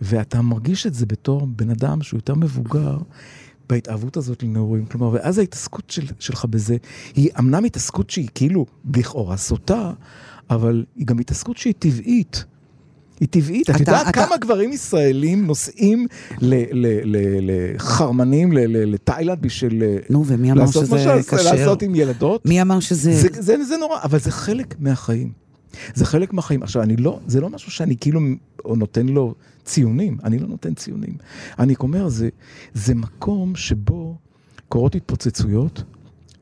ואתה 0.00 0.42
מרגיש 0.42 0.86
את 0.86 0.94
זה 0.94 1.06
בתור 1.06 1.46
בן 1.46 1.70
אדם 1.70 2.02
שהוא 2.02 2.18
יותר 2.18 2.34
מבוגר 2.34 2.98
בהתאהבות 3.70 4.16
הזאת 4.16 4.42
לנעורים. 4.42 4.86
כלומר, 4.86 5.10
ואז 5.12 5.38
ההתעסקות 5.38 5.90
של, 5.90 6.06
שלך 6.18 6.44
בזה 6.44 6.76
היא 7.16 7.30
אמנם 7.38 7.64
התעסקות 7.64 8.10
שהיא 8.10 8.28
כאילו 8.34 8.66
לכאורה 8.94 9.36
סוטה, 9.36 9.92
אבל 10.50 10.84
היא 10.96 11.06
גם 11.06 11.18
התעסקות 11.18 11.56
שהיא 11.56 11.74
טבעית. 11.78 12.44
היא 13.20 13.28
טבעית. 13.28 13.70
את 13.70 13.74
אתה- 13.74 13.82
יודעת 13.82 14.08
אתה- 14.08 14.26
כמה 14.26 14.36
גברים 14.36 14.72
ישראלים 14.72 15.46
נוסעים 15.46 16.06
ל- 16.40 16.54
ל- 16.72 17.16
ל- 17.16 17.50
לחרמנים, 17.74 18.52
לתאילנד 18.52 19.42
בשביל 19.42 19.82
אה, 19.82 19.96
נו, 20.10 20.24
ומי 20.26 20.52
אמר 20.52 20.66
שזה 20.66 20.96
כשר? 21.30 21.36
לעשות 21.54 21.82
עם 21.82 21.94
ילדות? 21.94 22.46
מי 22.46 22.62
אמר 22.62 22.80
שזה... 22.80 23.12
זה, 23.12 23.28
זה, 23.32 23.64
זה 23.64 23.76
נורא, 23.76 23.98
אבל 24.02 24.18
זה 24.18 24.30
חלק 24.30 24.74
מהחיים. 24.78 25.32
זה 25.94 26.04
חלק 26.06 26.32
מהחיים. 26.32 26.62
עכשיו, 26.62 26.82
אני 26.82 26.96
לא, 26.96 27.20
זה 27.26 27.40
לא 27.40 27.48
משהו 27.50 27.70
שאני 27.72 27.96
כאילו 28.00 28.20
נותן 28.66 29.06
לו 29.06 29.34
ציונים, 29.64 30.16
אני 30.24 30.38
לא 30.38 30.48
נותן 30.48 30.74
ציונים. 30.74 31.14
אני 31.58 31.74
אומר, 31.80 32.08
זה, 32.08 32.28
זה 32.74 32.94
מקום 32.94 33.56
שבו 33.56 34.16
קורות 34.68 34.94
התפוצצויות, 34.94 35.82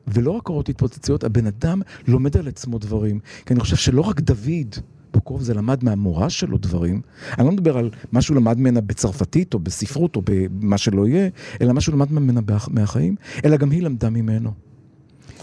ולא 0.07 0.31
רק 0.31 0.43
קורות 0.43 0.69
התפוצצויות, 0.69 1.23
הבן 1.23 1.47
אדם 1.47 1.81
לומד 2.07 2.37
על 2.37 2.47
עצמו 2.47 2.79
דברים. 2.79 3.19
כי 3.45 3.53
אני 3.53 3.59
חושב 3.59 3.75
שלא 3.75 4.01
רק 4.01 4.19
דוד, 4.21 4.75
בקרוב 5.13 5.41
זה 5.41 5.53
למד 5.53 5.83
מהמורה 5.83 6.29
שלו 6.29 6.57
דברים, 6.57 7.01
אני 7.37 7.45
לא 7.45 7.51
מדבר 7.51 7.77
על 7.77 7.89
מה 8.11 8.21
שהוא 8.21 8.35
למד 8.37 8.57
ממנה 8.59 8.81
בצרפתית 8.81 9.53
או 9.53 9.59
בספרות 9.59 10.15
או 10.15 10.21
במה 10.25 10.77
שלא 10.77 11.07
יהיה, 11.07 11.29
אלא 11.61 11.73
מה 11.73 11.81
שהוא 11.81 11.95
למד 11.95 12.11
ממנה 12.11 12.41
מהחיים, 12.67 13.15
אלא 13.45 13.57
גם 13.57 13.71
היא 13.71 13.81
למדה 13.83 14.09
ממנו. 14.09 14.51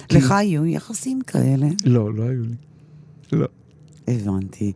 כי- 0.08 0.16
לך 0.16 0.30
היו 0.30 0.66
יחסים 0.66 1.20
כאלה? 1.26 1.66
לא, 1.84 2.14
לא 2.14 2.22
היו 2.22 2.42
לי. 2.42 2.54
לא. 3.32 3.46
הבנתי. 4.08 4.72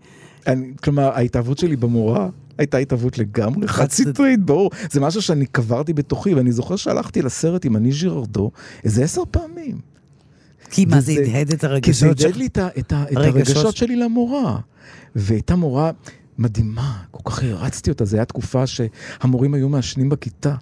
אני, 0.46 0.72
כלומר, 0.82 1.02
ההתאהבות 1.02 1.58
שלי 1.58 1.76
במורה 1.76 2.28
הייתה 2.60 2.78
התאהבות 2.78 3.18
לגמרי 3.18 3.68
חד 3.68 3.74
חד 3.74 3.90
סטרית, 3.90 4.40
ברור. 4.40 4.70
זה 4.90 5.00
משהו 5.00 5.22
שאני 5.22 5.46
קברתי 5.46 5.92
בתוכי, 5.92 6.34
ואני 6.34 6.52
זוכר 6.52 6.76
שהלכתי 6.76 7.22
לסרט 7.22 7.64
עם 7.64 7.76
אני 7.76 7.92
ז'יררדו 7.92 8.50
איזה 8.84 9.04
עשר 9.04 9.22
פעמים. 9.30 9.78
כי 10.70 10.84
מה 10.84 11.00
זה 11.00 11.12
הדהד 11.12 11.52
את 11.52 11.64
כי 11.82 11.92
זה 11.92 12.06
הרגשות 12.06 12.10
הדהד 12.10 12.18
שלך? 12.18 12.36
לי 12.36 12.46
את, 12.46 12.92
הרגשות 12.92 13.24
הרגשות 13.24 13.76
שלי 13.76 13.96
למורה. 13.96 14.58
והייתה 15.14 15.56
מורה 15.56 15.90
מדהימה, 16.38 17.02
כל 17.10 17.30
כך 17.30 17.42
הרצתי 17.42 17.90
אותה, 17.90 18.04
זו 18.04 18.16
הייתה 18.16 18.28
תקופה 18.28 18.64
שהמורים 18.66 19.54
היו 19.54 19.68
מעשנים 19.68 20.08
בכיתה, 20.08 20.54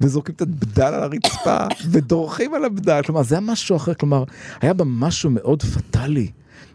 וזורקים 0.00 0.34
את 0.34 0.42
הבדל 0.42 0.82
על 0.82 1.02
הרצפה, 1.02 1.58
ודורכים 1.90 2.54
על 2.54 2.64
הבדל, 2.64 3.00
כלומר, 3.06 3.22
זה 3.22 3.34
היה 3.34 3.40
משהו 3.40 3.76
אחר, 3.76 3.94
כלומר, 3.94 4.24
היה 4.60 4.72
בה 4.72 4.84
משהו 4.84 5.30
מאוד 5.30 5.62
פטאלי. 5.62 6.30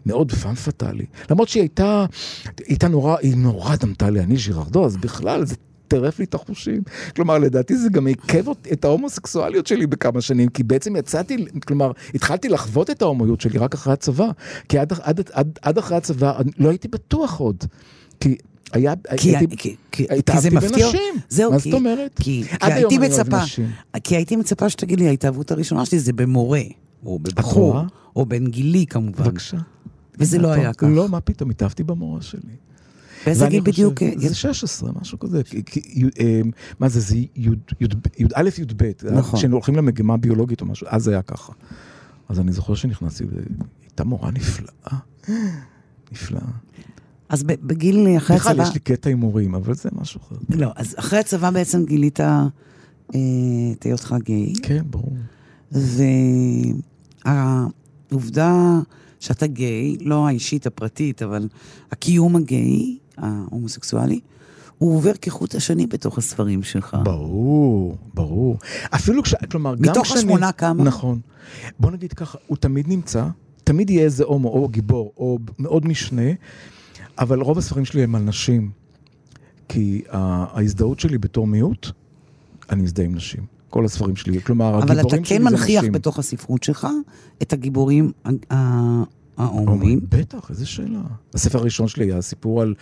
מאוד 0.06 0.32
פאם 0.32 0.54
פטאלי. 0.54 1.04
למרות 1.30 1.48
שהיא 1.48 1.60
הייתה, 1.62 2.06
היא 2.44 2.66
הייתה 2.68 2.88
נורא, 2.88 3.16
היא 3.22 3.36
נורא 3.36 3.76
דמתה 3.76 4.10
לי, 4.10 4.20
אנני 4.20 4.36
ז'יררדו, 4.36 4.84
אז 4.86 4.96
בכלל 4.96 5.44
זה 5.46 5.54
טרף 5.88 6.18
לי 6.18 6.24
את 6.24 6.34
החושים. 6.34 6.82
כלומר, 7.16 7.38
לדעתי 7.38 7.76
זה 7.76 7.88
גם 7.88 8.06
עיכב 8.06 8.44
את 8.72 8.84
ההומוסקסואליות 8.84 9.66
שלי 9.66 9.86
בכמה 9.86 10.20
שנים, 10.20 10.48
כי 10.48 10.62
בעצם 10.62 10.96
יצאתי, 10.96 11.36
כלומר, 11.66 11.92
התחלתי 12.14 12.48
לחוות 12.48 12.90
את 12.90 13.02
ההומואיות 13.02 13.40
שלי 13.40 13.58
רק 13.58 13.74
אחרי 13.74 13.92
הצבא. 13.92 14.26
כי 14.68 14.78
עד, 14.78 14.92
עד, 15.02 15.20
עד, 15.32 15.58
עד 15.62 15.78
אחרי 15.78 15.96
הצבא 15.96 16.32
לא 16.58 16.68
הייתי 16.68 16.88
בטוח 16.88 17.38
עוד. 17.40 17.64
כי 18.20 18.36
היה, 18.72 18.94
כי- 19.16 19.36
הייתי, 19.36 19.56
כי- 19.56 19.76
כי- 19.92 20.06
כי 20.26 20.40
זה 20.40 20.50
מפתיע. 20.50 20.86
בנשים. 20.86 21.14
זהו, 21.28 21.52
מה 21.52 21.60
כי- 21.60 21.70
זאת 21.70 21.78
אומרת? 21.78 22.20
כי 22.22 22.44
כי 22.44 22.72
הייתי 22.72 22.98
מצפה. 22.98 23.38
כי 24.04 24.16
הייתי 24.16 24.36
מצפה 24.36 24.70
שתגיד 24.70 25.00
לי, 25.00 25.08
ההתאהבות 25.08 25.50
הראשונה 25.50 25.86
שלי 25.86 25.98
זה 25.98 26.12
במורה, 26.12 26.60
או 27.06 27.18
בבחור? 27.18 27.76
או 28.16 28.26
בן 28.26 28.46
גילי 28.46 28.86
כמובן. 28.86 29.24
בבקשה. 29.24 29.56
וזה 30.20 30.38
לא 30.38 30.52
היה 30.52 30.72
כך. 30.72 30.86
לא, 30.90 31.08
מה 31.08 31.20
פתאום, 31.20 31.50
התאהבתי 31.50 31.84
במורה 31.84 32.22
שלי. 32.22 32.56
באיזה 33.26 33.46
גיל 33.46 33.60
בדיוק? 33.60 34.02
זה 34.16 34.34
16, 34.34 34.90
משהו 35.00 35.18
כזה. 35.18 35.42
אה, 36.20 36.40
מה 36.80 36.88
זה, 36.88 37.00
זה 37.00 37.16
י"א 37.16 38.50
י"ב. 38.58 38.90
נכון. 39.12 39.38
כשהיינו 39.38 39.56
הולכים 39.56 39.76
למגמה 39.76 40.16
ביולוגית 40.16 40.60
או 40.60 40.66
משהו, 40.66 40.86
אז 40.90 41.04
זה 41.04 41.10
היה 41.10 41.22
ככה. 41.22 41.52
אז 42.28 42.40
אני 42.40 42.52
זוכר 42.52 42.74
שנכנסתי, 42.74 43.24
והייתה 43.24 44.04
מורה 44.04 44.30
נפלאה. 44.30 44.98
נפלאה. 46.12 46.42
אז 47.28 47.42
בגיל 47.42 48.08
אחרי 48.16 48.36
בכלל, 48.36 48.52
הצבא... 48.52 48.62
יש 48.62 48.74
לי 48.74 48.80
קטע 48.80 49.10
עם 49.10 49.20
מורים, 49.20 49.54
אבל 49.54 49.74
זה 49.74 49.88
משהו 49.92 50.20
אחר. 50.20 50.36
לא, 50.48 50.72
אז 50.76 50.94
אחרי 50.98 51.18
הצבא 51.18 51.50
בעצם 51.50 51.84
גילית 51.84 52.20
אה, 52.20 52.46
את 53.72 53.82
היותך 53.82 54.14
גיי, 54.22 54.52
כן, 54.62 54.82
ברור. 54.90 55.16
והעובדה 57.24 58.80
שאתה 59.20 59.46
גיי, 59.46 59.96
לא 60.00 60.26
האישית 60.26 60.66
הפרטית, 60.66 61.22
אבל 61.22 61.48
הקיום 61.92 62.36
הגיי, 62.36 62.98
ההומוסקסואלי, 63.16 64.20
הוא 64.78 64.96
עובר 64.96 65.12
כחוט 65.22 65.54
השני 65.54 65.86
בתוך 65.86 66.18
הספרים 66.18 66.62
שלך. 66.62 66.96
ברור, 67.02 67.96
ברור. 68.14 68.58
אפילו 68.94 69.22
כש... 69.22 69.34
כלומר, 69.50 69.74
גם 69.74 69.82
מתוך 69.82 70.06
כשאני... 70.06 70.18
השמונה 70.18 70.52
כמה? 70.52 70.84
נכון. 70.84 71.20
בוא 71.78 71.90
נגיד 71.90 72.12
ככה, 72.12 72.38
הוא 72.46 72.56
תמיד 72.56 72.88
נמצא, 72.88 73.26
תמיד 73.64 73.90
יהיה 73.90 74.04
איזה 74.04 74.24
הומו, 74.24 74.48
או 74.48 74.68
גיבור, 74.68 75.12
או 75.16 75.38
מאוד 75.58 75.86
משנה, 75.86 76.30
אבל 77.18 77.40
רוב 77.40 77.58
הספרים 77.58 77.84
שלי 77.84 78.02
הם 78.02 78.14
על 78.14 78.22
נשים. 78.22 78.70
כי 79.68 80.02
ההזדהות 80.10 81.00
שלי 81.00 81.18
בתור 81.18 81.46
מיעוט, 81.46 81.86
אני 82.70 82.82
מזדהה 82.82 83.06
עם 83.06 83.14
נשים. 83.14 83.59
כל 83.70 83.84
הספרים 83.84 84.16
שלי, 84.16 84.40
כלומר, 84.40 84.78
אבל 84.78 84.90
הגיבורים 84.90 85.22
אתה 85.22 85.28
שלי 85.28 85.38
כן 85.38 85.44
זה 85.44 85.50
מנכיח 85.50 85.82
נשים. 85.82 85.92
בתוך 85.92 86.18
הספרות 86.18 86.62
שלך 86.62 86.86
את 87.42 87.52
הגיבורים 87.52 88.12
ההומואים. 89.38 90.00
בטח, 90.08 90.50
איזה 90.50 90.66
שאלה. 90.66 91.00
הספר 91.34 91.58
הראשון 91.58 91.88
שלי 91.88 92.04
היה 92.04 92.22
סיפור 92.22 92.62
על, 92.62 92.74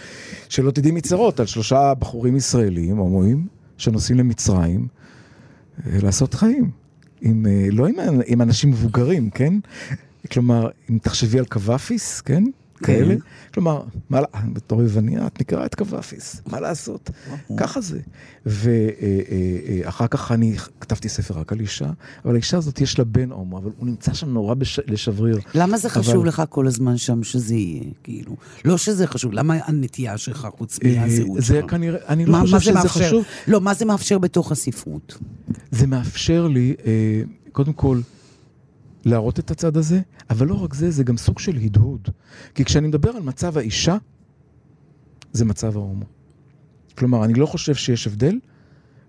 שלא 0.49 0.71
תדעי 0.71 0.92
מצרות, 0.92 1.40
על 1.40 1.47
שלושה 1.47 1.95
בחורים 1.95 2.37
ישראלים, 2.37 2.97
הומואים, 2.97 3.47
שנוסעים 3.76 4.18
למצרים 4.18 4.87
אה, 5.87 5.99
לעשות 6.02 6.35
חיים. 6.35 6.71
עם, 7.21 7.47
אה, 7.47 7.68
לא 7.73 7.87
עם, 7.87 7.95
עם 8.26 8.42
אנשים 8.42 8.71
מבוגרים, 8.71 9.30
כן? 9.30 9.54
כלומר, 10.33 10.68
אם 10.90 10.99
תחשבי 11.02 11.38
על 11.38 11.45
קוואפיס, 11.45 12.21
כן? 12.21 12.45
כאלה. 12.82 13.14
כלומר, 13.54 13.82
מה, 14.11 14.20
לה- 14.20 14.26
בתור 14.52 14.82
יווניה, 14.82 15.26
את 15.26 15.40
מכירה 15.40 15.66
את 15.66 15.75
קוואפיס, 15.75 16.42
מה 16.47 16.61
לעשות? 16.61 17.11
ככה 17.56 17.80
זה. 17.80 18.00
ואחר 18.47 20.06
כך 20.06 20.32
אני 20.32 20.56
כתבתי 20.80 21.08
ספר 21.08 21.35
רק 21.38 21.52
על 21.52 21.61
אישה, 21.61 21.90
אבל 22.25 22.35
האישה 22.35 22.56
הזאת 22.56 22.80
יש 22.80 22.99
לה 22.99 23.04
בן 23.04 23.30
הומו, 23.32 23.58
אבל 23.58 23.70
הוא 23.78 23.87
נמצא 23.87 24.14
שם 24.14 24.28
נורא 24.28 24.54
בש, 24.54 24.80
לשבריר. 24.87 25.38
למה 25.54 25.78
זה 25.78 25.88
חשוב 25.90 26.14
אבל- 26.16 26.28
לך 26.28 26.42
כל 26.49 26.66
הזמן 26.66 26.97
שם 26.97 27.23
שזה 27.23 27.54
יהיה, 27.54 27.82
כאילו? 28.02 28.37
לא 28.64 28.76
שזה 28.78 29.06
חשוב, 29.06 29.32
למה 29.32 29.56
הנטייה 29.64 30.18
שלך 30.18 30.49
חוץ 30.58 30.78
אה, 30.85 31.00
מהזהות 31.00 31.40
זה 31.40 31.47
שלך? 31.47 31.70
כנראה, 31.70 31.99
אני 32.08 32.26
לא 32.26 32.38
חושב 32.40 32.58
זה 32.58 32.61
שזה? 32.64 32.88
חשוב. 32.88 33.25
לא, 33.49 33.61
מה 33.61 33.75
זה 33.75 33.85
מאפשר 33.85 34.18
בתוך 34.18 34.52
הספרות? 34.52 35.18
זה 35.70 35.87
מאפשר 35.87 36.47
לי, 36.49 36.75
אה, 36.87 37.23
קודם 37.52 37.73
כל, 37.73 38.00
להראות 39.05 39.38
את 39.38 39.50
הצד 39.50 39.76
הזה, 39.76 40.00
אבל 40.31 40.47
לא 40.47 40.55
רק 40.55 40.75
זה, 40.75 40.90
זה 40.90 41.05
גם 41.05 41.17
סוג 41.17 41.38
של 41.38 41.57
הדהוד. 41.57 42.09
כי 42.55 42.64
כשאני 42.64 42.88
מדבר 42.88 43.11
על 43.11 43.23
מצב 43.23 43.59
האישה, 43.59 43.97
זה 45.33 45.45
מצב 45.45 45.76
ההומו. 45.76 46.05
כלומר, 46.99 47.25
אני 47.25 47.35
לא 47.35 47.47
חושב 47.47 47.75
שיש 47.75 48.07
הבדל 48.07 48.38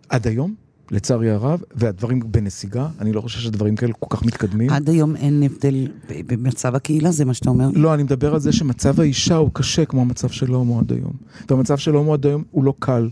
עד 0.09 0.27
היום, 0.27 0.55
לצערי 0.91 1.29
הרב, 1.29 1.61
והדברים 1.75 2.19
בנסיגה, 2.31 2.87
אני 2.99 3.11
לא 3.11 3.21
חושב 3.21 3.39
שדברים 3.39 3.75
כאלה 3.75 3.93
כל 3.93 4.07
כך 4.09 4.23
מתקדמים. 4.23 4.69
עד 4.69 4.89
היום 4.89 5.15
אין 5.15 5.43
הבדל 5.43 5.87
במצב 6.09 6.75
הקהילה, 6.75 7.11
זה 7.11 7.25
מה 7.25 7.33
שאתה 7.33 7.49
אומר? 7.49 7.69
לא, 7.73 7.93
אני 7.93 8.03
מדבר 8.03 8.33
על 8.33 8.39
זה 8.39 8.51
שמצב 8.51 8.99
האישה 8.99 9.35
הוא 9.35 9.49
קשה 9.53 9.85
כמו 9.85 10.01
המצב 10.01 10.29
של 10.29 10.51
הומו 10.51 10.79
עד 10.79 10.91
היום. 10.91 11.13
והמצב 11.49 11.77
של 11.77 11.93
הומו 11.93 12.13
עד 12.13 12.25
היום 12.25 12.43
הוא 12.51 12.63
לא 12.63 12.73
קל. 12.79 13.09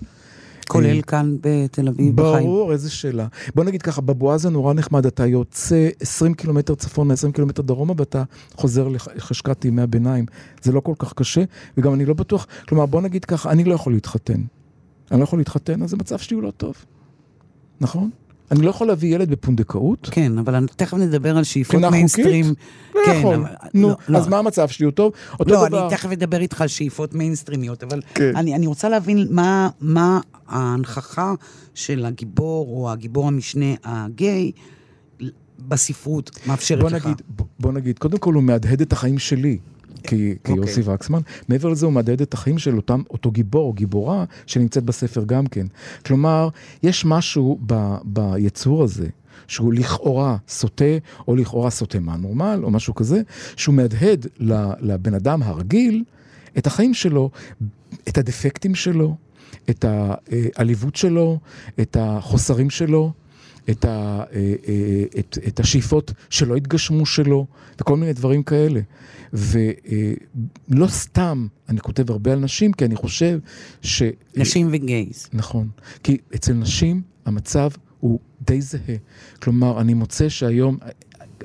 כולל 0.68 1.02
כאן 1.02 1.38
בתל 1.42 1.88
אביב, 1.88 2.16
בחיים. 2.16 2.48
ברור, 2.48 2.72
איזה 2.72 2.90
שאלה. 2.90 3.28
בוא 3.56 3.64
נגיד 3.64 3.82
ככה, 3.82 4.02
בבועה 4.02 4.38
זה 4.38 4.50
נורא 4.50 4.74
נחמד, 4.74 5.06
אתה 5.06 5.26
יוצא 5.26 5.90
20 6.00 6.34
קילומטר 6.34 6.76
צפונה, 6.76 7.14
20 7.14 7.34
קילומטר 7.34 7.62
דרומה, 7.62 7.94
ואתה 7.98 8.24
חוזר 8.56 8.88
לחשכת 8.88 9.66
ימי 9.66 9.82
הביניים. 9.82 10.26
זה 10.62 10.72
לא 10.72 10.80
כל 10.80 10.94
כך 11.00 11.14
קשה, 11.14 11.44
וגם 11.78 11.94
אני 11.94 12.06
לא 12.06 12.14
בטוח, 12.14 12.48
כלומר, 12.68 12.86
בוא 12.86 13.02
נגיד 13.02 13.26
ככה, 13.26 13.52
אני 13.52 13.64
לא 13.64 13.74
יכול 13.74 13.94
להתחתן. 13.94 14.42
אני 15.12 15.20
לא 15.20 15.24
יכול 15.24 15.40
להתחתן, 15.40 15.84
אז 15.84 15.94
המצב 15.94 16.18
שלי 16.18 16.36
הוא 16.36 16.44
לא 16.44 16.52
טוב. 16.52 16.76
נכון? 17.82 18.10
אני 18.52 18.62
לא 18.62 18.70
יכול 18.70 18.88
להביא 18.88 19.16
ילד 19.16 19.30
בפונדקאות. 19.30 20.10
כן, 20.12 20.38
אבל 20.38 20.56
אני- 20.56 20.68
תכף 20.76 20.98
נדבר 20.98 21.38
על 21.38 21.44
שאיפות 21.44 21.82
מיינסטרים. 21.92 22.54
לא 22.96 23.02
כן, 23.06 23.18
יכול. 23.20 23.36
אבל- 23.36 23.46
נו, 23.74 23.88
לא, 23.88 23.96
לא. 24.10 24.18
אז 24.18 24.28
מה 24.28 24.38
המצב 24.38 24.68
שלי? 24.68 24.92
טוב? 24.92 25.12
אותו 25.40 25.54
לא, 25.54 25.68
דבר. 25.68 25.82
אני 25.88 25.96
תכף 25.98 26.12
אדבר 26.12 26.40
איתך 26.42 26.62
על 26.62 26.68
שאיפות 26.68 27.14
מיינסטרימיות, 27.14 27.84
אבל 27.84 28.02
כן. 28.14 28.36
אני, 28.36 28.56
אני 28.56 28.68
רוצה 28.68 28.90
להבין 28.90 29.28
מה, 29.32 29.70
מה 29.82 30.20
ההנכחה 30.48 31.34
של 31.74 32.06
הגיבור 32.06 32.68
או 32.68 32.92
הגיבור 32.92 33.28
המשנה 33.28 33.66
הגיי 33.84 34.52
בספרות 35.68 36.40
מאפשרת 36.48 36.80
בוא 36.80 36.90
לך. 36.90 37.06
נגיד, 37.06 37.22
בוא 37.60 37.72
נגיד, 37.72 38.00
קודם 38.00 38.18
כל 38.18 38.34
הוא 38.34 38.44
מהדהד 38.44 38.82
את 38.82 38.94
החיים 38.94 39.20
שלי. 39.20 39.58
כי- 40.04 40.36
כיוסי 40.44 40.80
אוקיי. 40.82 40.94
וקסמן, 40.94 41.20
מעבר 41.50 41.70
לזה 41.70 41.86
הוא 41.86 41.94
מהדהד 41.94 42.22
את 42.22 42.34
החיים 42.34 42.58
של 42.58 42.76
אותם, 42.76 43.02
אותו 43.12 43.32
גיבור 43.32 43.68
או 43.68 43.74
גיבורה 43.74 44.26
שנמצאת 44.46 44.84
בספר 44.84 45.24
גם 45.26 45.48
כן. 45.48 45.68
כלומר, 46.06 46.50
יש 46.84 47.06
משהו 47.06 47.60
ב, 47.66 47.96
ביצור 48.04 48.84
הזה, 48.84 49.08
שהוא 49.48 49.74
לכאורה 49.74 50.38
סוטה, 50.48 50.86
או 51.28 51.36
לכאורה 51.36 51.70
סוטה 51.70 52.00
מהנורמל, 52.00 52.60
או 52.64 52.72
משהו 52.72 52.96
כזה, 52.96 53.22
שהוא 53.56 53.76
מהדהד 53.76 54.26
לבן 54.80 55.14
אדם 55.14 55.44
הרגיל 55.44 56.04
את 56.58 56.68
החיים 56.68 56.94
שלו, 56.94 57.30
את 58.08 58.18
הדפקטים 58.18 58.76
שלו, 58.76 59.16
את 59.70 59.86
העליבות 60.56 60.96
שלו, 60.96 61.40
את 61.80 61.98
החוסרים 62.00 62.70
שלו, 62.70 63.12
את, 63.70 63.86
ה, 63.86 63.90
אה, 63.90 64.54
אה, 64.68 65.04
את, 65.20 65.38
את 65.48 65.60
השאיפות 65.60 66.14
שלא 66.30 66.56
התגשמו 66.56 67.06
שלו, 67.06 67.46
וכל 67.82 67.98
מיני 67.98 68.14
דברים 68.14 68.44
כאלה. 68.44 68.80
ולא 69.34 70.88
סתם 70.88 71.48
אני 71.70 71.80
כותב 71.80 72.12
הרבה 72.12 72.34
על 72.34 72.40
נשים, 72.40 72.74
כי 72.74 72.86
אני 72.86 72.96
חושב 72.96 73.40
ש... 73.82 74.04
נשים 74.38 74.70
וגייז. 74.72 75.28
נכון. 75.34 75.70
כי 76.04 76.18
אצל 76.36 76.54
נשים 76.54 77.02
המצב 77.26 77.70
הוא 78.00 78.20
די 78.42 78.62
זהה. 78.62 78.96
כלומר, 79.42 79.82
אני 79.82 79.94
מוצא 79.94 80.30
שהיום, 80.30 80.78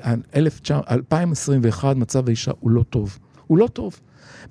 2021, 0.05 1.95
מצב 1.95 2.27
האישה 2.27 2.51
הוא 2.59 2.71
לא 2.71 2.83
טוב. 2.83 3.19
הוא 3.47 3.57
לא 3.57 3.67
טוב. 3.67 3.99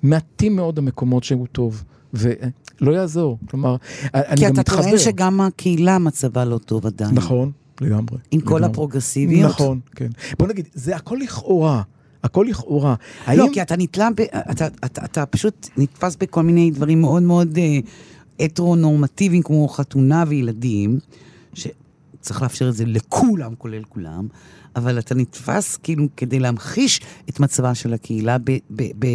מעטים 0.03 0.55
מאוד 0.55 0.77
המקומות 0.77 1.23
שהוא 1.23 1.47
טוב. 1.51 1.83
ולא 2.13 2.91
יעזור, 2.91 3.37
כלומר, 3.49 3.75
אני 4.13 4.37
כי 4.37 4.43
גם 4.43 4.51
אתה 4.53 4.61
מתחבר. 4.61 4.81
טוען 4.81 4.97
שגם 4.97 5.41
הקהילה 5.41 5.97
מצבה 5.97 6.45
לא 6.45 6.57
טוב 6.57 6.85
עדיין. 6.85 7.15
נכון, 7.15 7.51
לגמרי. 7.81 8.17
עם 8.31 8.41
כל 8.41 8.55
לגמרי. 8.55 8.71
הפרוגרסיביות. 8.71 9.49
נכון, 9.51 9.79
כן. 9.95 10.09
בוא 10.39 10.47
נגיד, 10.47 10.67
זה 10.73 10.95
הכל 10.95 11.17
לכאורה, 11.21 11.81
הכל 12.23 12.45
לכאורה. 12.49 12.95
לא, 13.27 13.43
האם- 13.43 13.53
כי 13.53 13.61
אתה 13.61 13.75
נתלה, 13.77 14.09
ב, 14.15 14.21
אתה, 14.51 14.67
אתה, 14.85 15.05
אתה 15.05 15.25
פשוט 15.25 15.67
נתפס 15.77 16.15
בכל 16.15 16.43
מיני 16.43 16.71
דברים 16.71 17.01
מאוד 17.01 17.23
מאוד 17.23 17.57
אה, 17.57 17.79
הטרונורמטיביים, 18.45 19.43
כמו 19.43 19.67
חתונה 19.67 20.23
וילדים, 20.27 20.99
שצריך 21.53 22.41
לאפשר 22.41 22.69
את 22.69 22.75
זה 22.75 22.85
לכולם, 22.85 23.55
כולל 23.57 23.83
כולם, 23.89 24.27
אבל 24.75 24.99
אתה 24.99 25.15
נתפס 25.15 25.77
כאילו 25.77 26.07
כדי 26.17 26.39
להמחיש 26.39 27.01
את 27.29 27.39
מצבה 27.39 27.75
של 27.75 27.93
הקהילה 27.93 28.37
ב, 28.37 28.51
ב, 28.51 28.83
ב, 28.99 29.07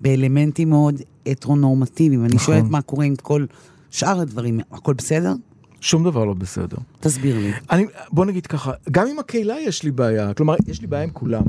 באלמנטים 0.00 0.70
מאוד 0.70 0.94
הטרונורמטיביים. 1.26 2.24
אני 2.24 2.34
נכון. 2.34 2.46
שואלת 2.54 2.70
מה 2.70 2.82
קורה 2.82 3.04
עם 3.04 3.16
כל 3.16 3.44
שאר 3.90 4.20
הדברים, 4.20 4.60
הכל 4.72 4.94
בסדר? 4.94 5.34
שום 5.80 6.04
דבר 6.04 6.24
לא 6.24 6.34
בסדר. 6.34 6.76
תסביר 7.00 7.38
לי. 7.38 7.52
אני, 7.70 7.86
בוא 8.12 8.24
נגיד 8.24 8.46
ככה, 8.46 8.72
גם 8.90 9.06
עם 9.06 9.18
הקהילה 9.18 9.54
יש 9.60 9.82
לי 9.82 9.90
בעיה, 9.90 10.34
כלומר, 10.34 10.54
יש 10.66 10.80
לי 10.80 10.86
בעיה 10.86 11.02
עם 11.02 11.10
כולם. 11.10 11.42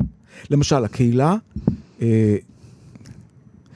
למשל, 0.49 0.83
הקהילה, 0.83 1.35
אה, 2.01 2.35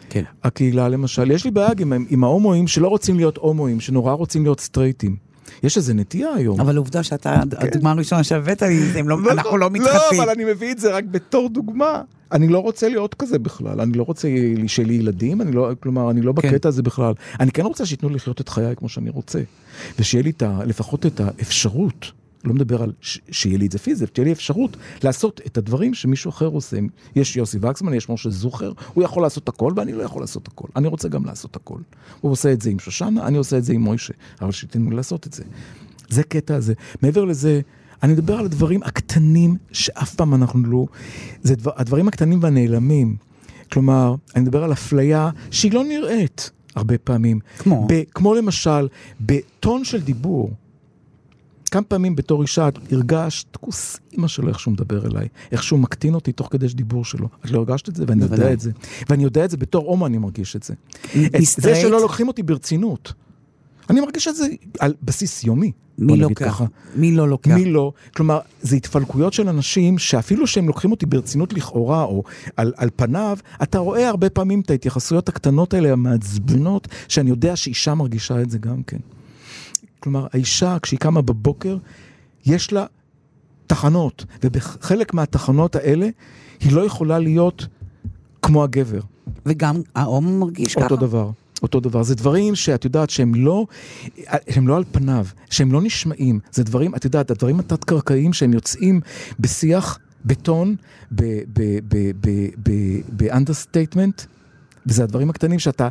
כן. 0.09 0.23
הקהילה 0.43 0.89
למשל, 0.89 1.31
יש 1.31 1.45
לי 1.45 1.51
בעיה 1.51 1.73
גם 1.73 1.93
עם, 1.93 2.05
עם 2.09 2.23
ההומואים 2.23 2.67
שלא 2.67 2.87
רוצים 2.87 3.17
להיות 3.17 3.37
הומואים, 3.37 3.79
שנורא 3.79 4.13
רוצים 4.13 4.43
להיות 4.43 4.59
סטרייטים. 4.59 5.15
יש 5.63 5.77
איזה 5.77 5.93
נטייה 5.93 6.33
היום. 6.33 6.61
אבל 6.61 6.77
עובדה 6.77 7.03
שאתה, 7.03 7.41
הדוגמה 7.57 7.91
הראשונה 7.91 8.23
שהבאת 8.23 8.61
לי, 8.61 8.79
זה 8.79 8.99
הם 8.99 9.09
לא, 9.09 9.17
אנחנו 9.31 9.57
לא 9.57 9.69
מתחתנים. 9.69 10.19
לא, 10.19 10.23
אבל 10.23 10.29
אני 10.29 10.45
מביא 10.45 10.71
את 10.71 10.79
זה 10.79 10.95
רק 10.95 11.03
בתור 11.11 11.49
דוגמה. 11.49 12.01
אני 12.31 12.47
לא 12.47 12.59
רוצה 12.59 12.89
להיות 12.89 13.13
כזה 13.13 13.39
בכלל, 13.39 13.81
אני 13.81 13.93
לא 13.93 14.03
רוצה 14.03 14.27
שיהיה 14.67 14.87
לי 14.87 14.93
ילדים, 14.93 15.41
אני 15.41 15.51
לא, 15.51 15.71
כלומר, 15.79 16.11
אני 16.11 16.21
לא 16.21 16.33
כן. 16.33 16.49
בקטע 16.49 16.69
הזה 16.69 16.83
בכלל. 16.83 17.13
אני 17.39 17.51
כן 17.51 17.61
רוצה 17.61 17.85
שייתנו 17.85 18.09
לחיות 18.09 18.41
את 18.41 18.49
חיי 18.49 18.75
כמו 18.75 18.89
שאני 18.89 19.09
רוצה. 19.09 19.39
ושיהיה 19.99 20.23
לי 20.23 20.29
את 20.29 20.41
ה, 20.41 20.59
לפחות 20.65 21.05
את 21.05 21.19
האפשרות, 21.19 22.11
לא 22.43 22.53
מדבר 22.53 22.83
על 22.83 22.93
ש, 23.01 23.19
שיהיה 23.31 23.57
לי 23.57 23.65
את 23.65 23.71
זה 23.71 23.77
פיזית, 23.77 24.09
שתהיה 24.09 24.25
לי 24.25 24.31
אפשרות 24.31 24.77
לעשות 25.03 25.41
את 25.45 25.57
הדברים 25.57 25.93
שמישהו 25.93 26.29
אחר 26.29 26.45
עושה. 26.45 26.77
יש 27.15 27.37
יוסי 27.37 27.57
וקסמן, 27.61 27.93
יש 27.93 28.09
משה 28.09 28.29
זוכר, 28.29 28.71
הוא 28.93 29.03
יכול 29.03 29.23
לעשות 29.23 29.49
הכל 29.49 29.73
ואני 29.75 29.93
לא 29.93 30.03
יכול 30.03 30.21
לעשות 30.21 30.47
הכל. 30.47 30.67
אני 30.75 30.87
רוצה 30.87 31.07
גם 31.07 31.25
לעשות 31.25 31.55
הכל. 31.55 31.77
הוא 32.21 32.31
עושה 32.31 32.53
את 32.53 32.61
זה 32.61 32.69
עם 32.69 32.79
שושנה, 32.79 33.27
אני 33.27 33.37
עושה 33.37 33.57
את 33.57 33.63
זה 33.63 33.73
עם 33.73 33.81
מוישה, 33.81 34.13
אבל 34.41 34.51
שתיתנו 34.51 34.89
לי 34.89 34.95
לעשות 34.95 35.27
את 35.27 35.33
זה. 35.33 35.43
זה 36.09 36.23
קטע 36.23 36.55
הזה. 36.55 36.73
מעבר 37.01 37.25
לזה, 37.25 37.61
אני 38.03 38.13
מדבר 38.13 38.39
על 38.39 38.45
הדברים 38.45 38.83
הקטנים 38.83 39.57
שאף 39.71 40.15
פעם 40.15 40.33
אנחנו 40.33 40.59
לא... 40.59 40.85
זה 41.43 41.55
דבר, 41.55 41.71
הדברים 41.75 42.07
הקטנים 42.07 42.39
והנעלמים. 42.41 43.15
כלומר, 43.71 44.15
אני 44.35 44.43
מדבר 44.43 44.63
על 44.63 44.73
אפליה 44.73 45.29
שהיא 45.51 45.71
לא 45.71 45.83
נראית 45.83 46.51
הרבה 46.75 46.97
פעמים. 46.97 47.39
כמו? 47.57 47.87
ב, 47.89 48.03
כמו 48.13 48.35
למשל, 48.35 48.87
בטון 49.21 49.83
של 49.83 50.01
דיבור. 50.01 50.51
כמה 51.71 51.83
פעמים 51.83 52.15
בתור 52.15 52.41
אישה 52.41 52.67
את 52.67 52.79
הרגשת, 52.91 53.55
כוס 53.55 53.99
אימא 54.13 54.27
שלו 54.27 54.49
איך 54.49 54.59
שהוא 54.59 54.71
מדבר 54.71 55.05
אליי, 55.07 55.27
איך 55.51 55.63
שהוא 55.63 55.79
מקטין 55.79 56.13
אותי 56.13 56.31
תוך 56.31 56.47
כדי 56.51 56.67
דיבור 56.67 57.05
שלו. 57.05 57.27
את 57.45 57.51
לא 57.51 57.57
הרגשת 57.57 57.89
את 57.89 57.95
זה, 57.95 58.03
ואני 58.07 58.23
יודע. 58.23 58.53
את 58.53 58.59
זה. 58.59 58.71
ואני 59.09 59.23
יודע 59.23 59.45
את 59.45 59.49
זה 59.49 59.57
בתור 59.57 59.85
הומו, 59.85 60.05
אני 60.05 60.17
מרגיש 60.17 60.55
את 60.55 60.63
זה. 60.63 60.73
את 61.25 61.45
זה? 61.57 61.75
שלא 61.75 62.01
לוקחים 62.01 62.27
אותי 62.27 62.43
ברצינות. 62.43 63.13
אני 63.89 64.01
מרגיש 64.01 64.27
את 64.27 64.35
זה 64.35 64.47
על 64.79 64.93
בסיס 65.03 65.43
יומי. 65.43 65.71
מי 65.97 66.17
לוקח? 66.17 66.45
ככה. 66.45 66.65
מי 66.95 67.11
לא 67.11 67.29
לוקח? 67.29 67.51
מי 67.51 67.65
לא? 67.65 67.91
כלומר, 68.15 68.39
זה 68.61 68.75
התפלקויות 68.75 69.33
של 69.33 69.49
אנשים 69.49 69.97
שאפילו 69.97 70.47
שהם 70.47 70.67
לוקחים 70.67 70.91
אותי 70.91 71.05
ברצינות 71.05 71.53
לכאורה, 71.53 72.03
או 72.03 72.23
על, 72.57 72.73
על 72.77 72.89
פניו, 72.95 73.37
אתה 73.63 73.77
רואה 73.77 74.09
הרבה 74.09 74.29
פעמים 74.29 74.61
את 74.61 74.71
ההתייחסויות 74.71 75.29
הקטנות 75.29 75.73
האלה, 75.73 75.91
המעצבנות, 75.91 76.87
שאני 77.07 77.29
יודע 77.29 77.55
שאישה 77.55 77.95
מרגישה 77.95 78.41
את 78.41 78.49
זה 78.49 78.57
גם 78.57 78.83
כן. 78.83 78.97
כלומר, 79.99 80.27
האישה, 80.33 80.77
כשהיא 80.81 80.99
קמה 80.99 81.21
בבוקר, 81.21 81.77
יש 82.45 82.73
לה 82.73 82.85
תחנות, 83.67 84.25
ובחלק 84.43 85.13
מהתחנות 85.13 85.75
האלה, 85.75 86.09
היא 86.59 86.71
לא 86.71 86.85
יכולה 86.85 87.19
להיות 87.19 87.67
כמו 88.41 88.63
הגבר. 88.63 89.01
וגם 89.45 89.81
ההומו 89.95 90.39
מרגיש 90.39 90.75
ככה? 90.75 90.83
אותו 90.83 90.95
דבר. 90.95 91.29
אותו 91.65 91.79
דבר. 91.79 92.03
זה 92.03 92.15
דברים 92.15 92.55
שאת 92.55 92.85
יודעת 92.85 93.09
שהם 93.09 93.35
לא, 93.35 93.65
הם 94.47 94.67
לא 94.67 94.77
על 94.77 94.83
פניו, 94.91 95.25
שהם 95.49 95.71
לא 95.71 95.81
נשמעים. 95.81 96.39
זה 96.51 96.63
דברים, 96.63 96.95
את 96.95 97.05
יודעת, 97.05 97.31
הדברים 97.31 97.59
התת-קרקעיים 97.59 98.33
שהם 98.33 98.53
יוצאים 98.53 99.01
בשיח, 99.39 99.99
בטון, 100.25 100.75
ב 103.11 103.18
understatement, 103.18 104.21
וזה 104.85 105.03
הדברים 105.03 105.29
הקטנים 105.29 105.59
שאתה, 105.59 105.89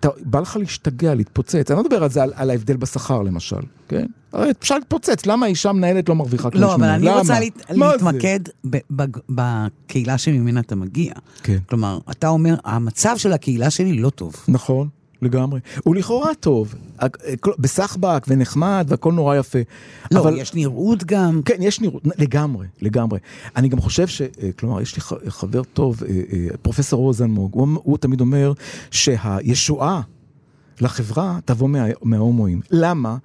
אתה, 0.00 0.08
בא 0.24 0.40
לך 0.40 0.56
להשתגע, 0.56 1.14
להתפוצץ. 1.14 1.70
אני 1.70 1.76
לא 1.76 1.84
מדבר 1.84 2.02
על 2.02 2.10
זה, 2.10 2.22
על, 2.22 2.32
על 2.36 2.50
ההבדל 2.50 2.76
בשכר 2.76 3.22
למשל, 3.22 3.60
כן? 3.88 4.06
הרי 4.32 4.50
אפשר 4.60 4.78
להתפוצץ, 4.78 5.26
למה 5.26 5.46
האישה 5.46 5.72
מנהלת 5.72 6.08
לא 6.08 6.14
מרוויחה 6.14 6.50
כמו 6.50 6.60
לא, 6.60 6.74
אבל 6.74 6.84
אני 6.88 7.06
למה? 7.06 7.18
רוצה 7.18 7.40
להת-? 7.40 7.70
להתמקד 7.70 8.40
ב- 8.70 8.76
ב- 8.96 9.04
בקהילה 9.28 10.18
שממנה 10.18 10.60
אתה 10.60 10.76
מגיע. 10.76 11.12
כן. 11.42 11.58
כלומר, 11.68 11.98
אתה 12.10 12.28
אומר, 12.28 12.54
המצב 12.64 13.14
של 13.16 13.32
הקהילה 13.32 13.70
שלי 13.70 13.92
לא 13.92 14.10
טוב. 14.10 14.34
נכון, 14.48 14.88
לגמרי. 15.22 15.60
הוא 15.84 15.94
לכאורה 15.96 16.34
טוב, 16.40 16.74
בסחבק 17.58 18.24
ונחמד 18.28 18.86
והכל 18.88 19.12
נורא 19.12 19.36
יפה. 19.36 19.58
לא, 20.10 20.20
אבל- 20.20 20.38
יש 20.38 20.54
נראות 20.54 21.04
גם. 21.04 21.40
כן, 21.44 21.56
יש 21.60 21.80
נראות, 21.80 22.02
לגמרי, 22.18 22.66
לגמרי. 22.82 23.18
אני 23.56 23.68
גם 23.68 23.80
חושב 23.80 24.06
ש... 24.06 24.22
אה, 24.22 24.28
כלומר, 24.58 24.80
יש 24.80 24.96
לי 24.96 25.02
חבר 25.30 25.62
טוב, 25.64 26.02
אה, 26.02 26.08
אה, 26.32 26.46
פרופסור 26.62 27.00
רוזנמוג, 27.00 27.50
הוא, 27.54 27.68
הוא 27.82 27.98
תמיד 27.98 28.20
אומר 28.20 28.52
שהישועה 28.90 30.00
לחברה 30.80 31.38
תבוא 31.44 31.68
מה, 31.68 31.84
מההומואים. 32.02 32.60
למה? 32.70 33.16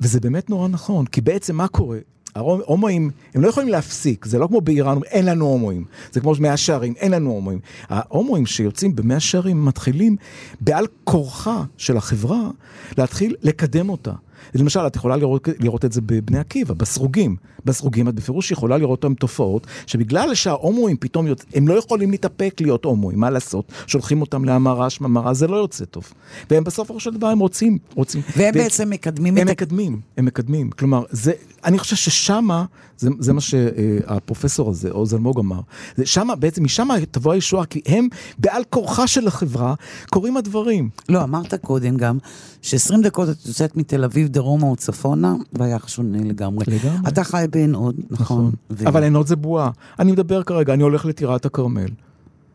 וזה 0.00 0.20
באמת 0.20 0.50
נורא 0.50 0.68
נכון, 0.68 1.06
כי 1.06 1.20
בעצם 1.20 1.56
מה 1.56 1.68
קורה? 1.68 1.98
ההומואים, 2.36 3.10
הם 3.34 3.42
לא 3.42 3.48
יכולים 3.48 3.68
להפסיק, 3.68 4.24
זה 4.24 4.38
לא 4.38 4.46
כמו 4.46 4.60
באיראן, 4.60 4.98
אין 5.04 5.24
לנו 5.26 5.44
הומואים. 5.46 5.84
זה 6.12 6.20
כמו 6.20 6.32
מאה 6.40 6.56
שערים, 6.56 6.94
אין 6.96 7.12
לנו 7.12 7.30
הומואים. 7.30 7.60
ההומואים 7.88 8.46
שיוצאים 8.46 8.96
במאה 8.96 9.20
שערים 9.20 9.64
מתחילים 9.64 10.16
בעל 10.60 10.86
כורחה 11.04 11.64
של 11.76 11.96
החברה 11.96 12.50
להתחיל 12.98 13.36
לקדם 13.42 13.88
אותה. 13.88 14.12
למשל, 14.54 14.86
את 14.86 14.96
יכולה 14.96 15.16
לראות, 15.16 15.48
לראות 15.58 15.84
את 15.84 15.92
זה 15.92 16.00
בבני 16.00 16.38
עקיבא, 16.38 16.74
בסרוגים. 16.74 17.36
בסרוגים 17.64 18.08
את 18.08 18.14
בפירוש 18.14 18.50
יכולה 18.50 18.78
לראות 18.78 19.04
אותם 19.04 19.14
תופעות, 19.14 19.66
שבגלל 19.86 20.34
שההומואים 20.34 20.96
פתאום, 21.00 21.26
יוצ... 21.26 21.44
הם 21.54 21.68
לא 21.68 21.74
יכולים 21.74 22.10
להתאפק 22.10 22.54
להיות 22.60 22.84
הומואים, 22.84 23.20
מה 23.20 23.30
לעשות? 23.30 23.72
שולחים 23.86 24.20
אותם 24.20 24.44
להמרה, 24.44 24.90
שממרה, 24.90 25.34
זה 25.34 25.46
לא 25.46 25.56
יוצא 25.56 25.84
טוב. 25.84 26.12
והם 26.50 26.64
בסופו 26.64 27.00
של 27.00 27.10
דבר, 27.10 27.26
הם 27.26 27.38
רוצים, 27.38 27.78
רוצים. 27.94 28.20
והם 28.36 28.54
ו- 28.54 28.58
בעצם 28.58 28.90
מקדמים 28.90 29.36
הם 29.36 29.42
את... 29.42 29.48
ה- 29.48 29.52
מקדמים, 29.52 30.00
הם 30.16 30.24
מקדמים. 30.24 30.70
כלומר, 30.70 31.02
זה, 31.10 31.32
אני 31.64 31.78
חושב 31.78 31.96
ששמה, 31.96 32.64
זה, 32.98 33.10
זה 33.18 33.32
מה 33.32 33.40
שהפרופסור 33.40 34.70
הזה, 34.70 34.90
עוז 34.90 35.14
אלמוג 35.14 35.38
אמר, 35.38 35.60
שמה, 36.04 36.34
בעצם 36.34 36.64
משם 36.64 36.88
תבוא 37.10 37.32
הישועה, 37.32 37.66
כי 37.66 37.80
הם, 37.86 38.08
בעל 38.38 38.62
כורחה 38.70 39.06
של 39.06 39.26
החברה, 39.26 39.74
קורים 40.10 40.36
הדברים. 40.36 40.88
לא, 41.08 41.22
אמרת 41.22 41.54
קודם 41.54 41.96
גם, 41.96 42.18
ש-20 42.62 43.02
דקות 43.02 43.28
את 43.28 43.46
יוצאת 43.46 43.76
מתל 43.76 44.04
אביב 44.04 44.28
דרומה 44.28 44.66
או 44.66 44.76
צפונה, 44.76 45.34
והיה 45.52 45.78
שונה 45.86 46.18
לגמרי. 46.18 46.64
לגמרי. 46.68 47.08
אתה 47.08 47.24
חי 47.24 47.44
בעין 47.50 47.74
הוד, 47.74 47.96
נכון. 48.10 48.52
ו- 48.70 48.88
אבל 48.88 49.02
עין 49.02 49.14
הוד 49.14 49.26
זה 49.26 49.36
בועה. 49.36 49.70
אני 49.98 50.12
מדבר 50.12 50.42
כרגע, 50.42 50.74
אני 50.74 50.82
הולך 50.82 51.06
לטירת 51.06 51.46
הכרמל. 51.46 51.88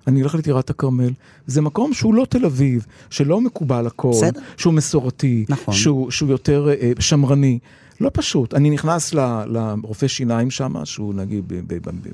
אני 0.07 0.23
אלך 0.23 0.35
לטירת 0.35 0.69
הכרמל. 0.69 1.11
זה 1.47 1.61
מקום 1.61 1.93
שהוא 1.93 2.13
לא 2.13 2.25
תל 2.29 2.45
אביב, 2.45 2.85
שלא 3.09 3.41
מקובל 3.41 3.87
הכל, 3.87 4.11
בסדר. 4.11 4.39
שהוא 4.57 4.73
מסורתי, 4.73 5.45
נכון. 5.49 5.73
שהוא, 5.73 6.11
שהוא 6.11 6.29
יותר 6.29 6.69
אה, 6.69 6.91
שמרני. 6.99 7.59
לא 8.01 8.11
פשוט. 8.13 8.53
אני 8.53 8.69
נכנס 8.69 9.13
ל- 9.13 9.43
לרופא 9.45 10.07
שיניים 10.07 10.51
שם, 10.51 10.85
שהוא 10.85 11.13
נגיד, 11.13 11.47
ב- 11.47 11.53
ב- 11.53 11.73
ב- 11.73 11.89
ב- 11.89 12.11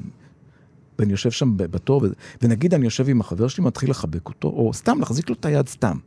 ואני 0.99 1.11
יושב 1.11 1.31
שם 1.31 1.57
בתור, 1.57 2.01
ו- 2.03 2.07
ונגיד 2.41 2.73
אני 2.73 2.85
יושב 2.85 3.09
עם 3.09 3.21
החבר 3.21 3.47
שלי, 3.47 3.63
מתחיל 3.63 3.89
לחבק 3.89 4.27
אותו, 4.27 4.47
או 4.47 4.73
סתם 4.73 4.99
להחזיק 4.99 5.29
לו 5.29 5.35
את 5.39 5.45
היד 5.45 5.67
סתם. 5.67 5.97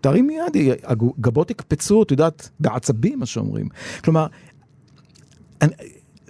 תרים 0.00 0.30
יד, 0.30 0.78
הגבות 0.84 1.50
יקפצו, 1.50 2.02
את 2.02 2.10
יודעת, 2.10 2.48
בעצבים, 2.60 3.18
מה 3.18 3.26
שאומרים. 3.26 3.68
כלומר, 4.04 4.26
אני, 5.62 5.72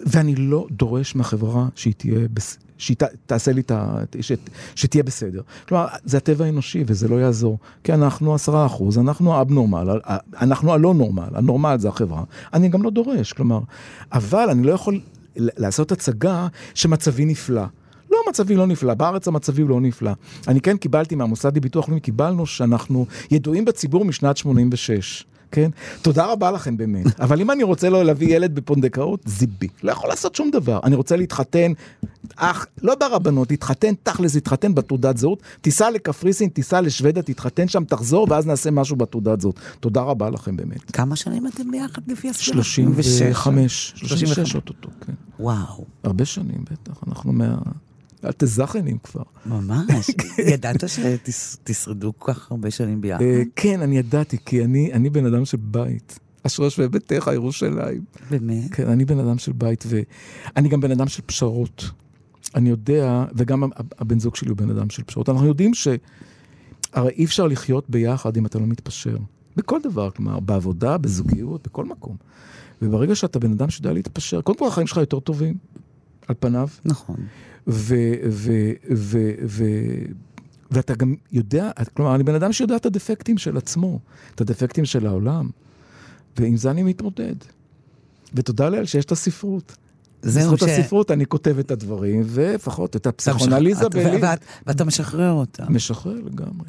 ואני 0.07 0.35
לא 0.35 0.67
דורש 0.71 1.15
מהחברה 1.17 1.69
שהיא 1.75 1.95
תהיה, 1.97 2.29
בס- 2.35 2.59
שהיא 2.79 2.97
ת, 2.97 3.03
תעשה 3.27 3.53
לי 3.53 3.61
את 3.61 3.71
ה... 3.71 3.99
ש, 4.21 4.33
שתהיה 4.75 5.03
בסדר. 5.03 5.41
כלומר, 5.69 5.87
זה 6.05 6.17
הטבע 6.17 6.45
האנושי 6.45 6.85
וזה 6.87 7.09
לא 7.09 7.17
יעזור. 7.17 7.59
כי 7.85 7.93
אנחנו 7.95 8.35
עשרה 8.35 8.67
אחוז, 8.67 8.99
אנחנו 8.99 9.35
האבנורמל, 9.35 9.91
ה- 10.05 10.17
אנחנו 10.41 10.73
הלא 10.73 10.95
נורמל, 10.95 11.29
הנורמל 11.35 11.77
זה 11.79 11.89
החברה. 11.89 12.23
אני 12.55 12.69
גם 12.69 12.83
לא 12.83 12.91
דורש, 12.91 13.33
כלומר, 13.33 13.61
אבל 14.13 14.51
אני 14.51 14.63
לא 14.63 14.73
יכול 14.73 15.01
לעשות 15.37 15.93
הצגה 15.93 16.47
שמצבי 16.75 17.25
נפלא. 17.25 17.65
לא, 18.11 18.19
מצבי 18.29 18.57
לא 18.57 18.67
נפלא, 18.67 18.95
בארץ 18.95 19.29
המצבי 19.29 19.63
הוא 19.63 19.71
לא 19.71 19.81
נפלא. 19.81 20.11
אני 20.49 20.61
כן 20.61 20.77
קיבלתי 20.77 21.15
מהמוסד 21.15 21.57
לביטוח 21.57 21.89
לאומי, 21.89 22.01
קיבלנו 22.01 22.47
שאנחנו 22.47 23.07
ידועים 23.31 23.65
בציבור 23.65 24.05
משנת 24.05 24.37
86. 24.37 25.25
כן? 25.53 25.71
תודה 26.03 26.27
רבה 26.27 26.51
לכם 26.51 26.77
באמת. 26.77 27.21
אבל 27.25 27.41
אם 27.41 27.51
אני 27.51 27.63
רוצה 27.63 27.91
לא 27.91 28.05
להביא 28.05 28.37
ילד 28.37 28.55
בפונדקאות, 28.55 29.21
זיבי. 29.27 29.69
לא 29.83 29.93
יכול 29.93 30.09
לעשות 30.09 30.35
שום 30.35 30.51
דבר. 30.51 30.81
אני 30.85 30.97
רוצה 30.97 31.17
להתחתן, 31.17 31.73
אך, 32.37 32.67
לא 32.83 32.95
ברבנות, 32.95 33.51
להתחתן, 33.51 33.95
תכלס 34.03 34.35
להתחתן 34.35 34.75
בתעודת 34.75 35.17
זהות, 35.17 35.43
תיסע 35.61 35.91
לקפריסין, 35.91 36.49
תיסע 36.49 36.81
לשוודיה, 36.81 37.23
תתחתן 37.23 37.69
שם, 37.69 37.85
תחזור, 37.85 38.27
ואז 38.31 38.47
נעשה 38.47 38.71
משהו 38.71 38.97
בתעודת 38.97 39.41
זהות. 39.41 39.61
תודה 39.81 40.03
רבה 40.03 40.31
לכם 40.31 40.57
באמת. 40.57 40.91
כמה 40.91 41.17
שנים 41.17 41.47
אתם 41.47 41.71
ביחד 41.71 42.03
לפי 42.07 42.31
הספירה? 42.31 42.65
35, 42.65 43.93
36 43.97 44.29
35. 44.29 44.55
אוטוטו, 44.55 44.89
כן. 45.07 45.13
וואו, 45.41 45.85
הרבה 46.05 46.25
שנים 46.25 46.65
בטח, 46.71 47.01
אנחנו 47.07 47.33
מה... 47.33 47.57
אל 48.25 48.33
תזכנים 48.37 48.99
כבר. 48.99 49.23
ממש. 49.47 50.11
ידעת 50.53 50.85
שתשרדו 50.89 52.13
כל 52.19 52.33
כך 52.33 52.51
הרבה 52.51 52.71
שנים 52.71 53.01
ביחד? 53.01 53.23
אה, 53.23 53.43
כן, 53.57 53.83
אני 53.83 53.99
ידעתי, 53.99 54.37
כי 54.47 54.65
אני 54.65 54.93
אני 54.93 55.11
בן 55.11 55.27
אדם 55.27 55.45
של 55.45 55.57
בית. 55.61 56.19
אשרוש 56.47 56.79
וביתך 56.79 57.31
ירושלים. 57.35 58.05
באמת? 58.31 58.75
כן, 58.75 58.89
אני 58.89 59.05
בן 59.05 59.19
אדם 59.19 59.39
של 59.39 59.53
בית, 59.53 59.85
ואני 59.89 60.69
גם 60.69 60.81
בן 60.81 60.91
אדם 60.91 61.09
של 61.09 61.23
פשרות. 61.27 61.85
אני 62.55 62.71
יודע, 62.71 63.25
וגם 63.35 63.63
הבן 63.99 64.21
זוג 64.21 64.37
שלי 64.37 64.49
הוא 64.49 64.57
בן 64.57 64.71
אדם 64.71 64.91
של 64.91 65.03
פשרות. 65.03 65.29
אנחנו 65.29 65.47
יודעים 65.47 65.75
שהרי 65.75 67.11
אי 67.17 67.25
אפשר 67.25 67.47
לחיות 67.47 67.91
ביחד 67.91 68.37
אם 68.37 68.47
אתה 68.47 68.59
לא 68.59 68.67
מתפשר. 68.67 69.17
בכל 69.57 69.81
דבר, 69.83 70.11
כלומר, 70.11 70.41
בעבודה, 70.41 70.99
בזוגיות, 70.99 71.69
בכל 71.69 71.85
מקום. 71.85 72.17
וברגע 72.83 73.15
שאתה 73.15 73.39
בן 73.39 73.53
אדם 73.53 73.71
שיודע 73.71 73.93
להתפשר, 73.93 74.41
קודם 74.41 74.59
כל 74.59 74.69
החיים 74.69 74.87
שלך 74.87 74.97
יותר 74.97 75.21
טובים, 75.21 75.55
על 76.29 76.35
פניו. 76.41 76.69
נכון. 76.85 77.17
ו, 77.69 77.95
ו, 78.31 78.53
ו, 78.97 79.19
ו, 79.47 79.65
ואתה 80.71 80.95
גם 80.95 81.15
יודע, 81.33 81.71
כלומר, 81.95 82.15
אני 82.15 82.25
בן 82.25 82.35
אדם 82.35 82.53
שיודע 82.53 82.77
את 82.77 82.87
הדפקטים 82.87 83.39
של 83.39 83.57
עצמו, 83.57 83.99
את 84.35 84.41
הדפקטים 84.41 84.85
של 84.85 85.07
העולם, 85.07 85.51
ועם 86.39 86.57
זה 86.57 86.71
אני 86.71 86.83
מתמודד. 86.83 87.35
ותודה 88.35 88.69
לאל 88.69 88.85
שיש 88.87 89.05
את 89.05 89.13
הספרות. 89.13 89.77
זהו 90.23 90.53
בזכות 90.53 90.69
ש... 90.69 90.73
הספרות 90.73 91.11
אני 91.11 91.27
כותב 91.27 91.59
את 91.59 91.71
הדברים, 91.71 92.23
ולפחות 92.27 92.97
את 92.97 93.07
הפסיכונליזה. 93.07 93.85
ואת- 94.23 94.39
ואתה 94.67 94.85
משחרר 94.85 95.33
אותה. 95.33 95.65
משחרר 95.71 96.15
לגמרי. 96.25 96.67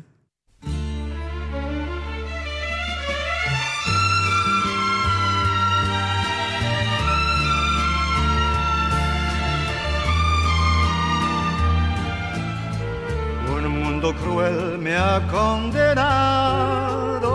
Mundo 13.97 14.13
cruel 14.21 14.77
me 14.77 14.93
ha 14.95 15.19
condenado, 15.31 17.25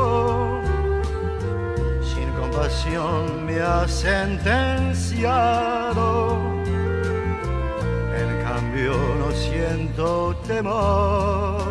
sin 2.01 2.31
compasión 2.40 3.44
me 3.44 3.61
ha 3.61 3.88
sentenciado. 3.88 6.38
En 8.22 8.31
cambio 8.44 8.94
no 9.18 9.33
siento 9.33 10.37
temor. 10.46 11.64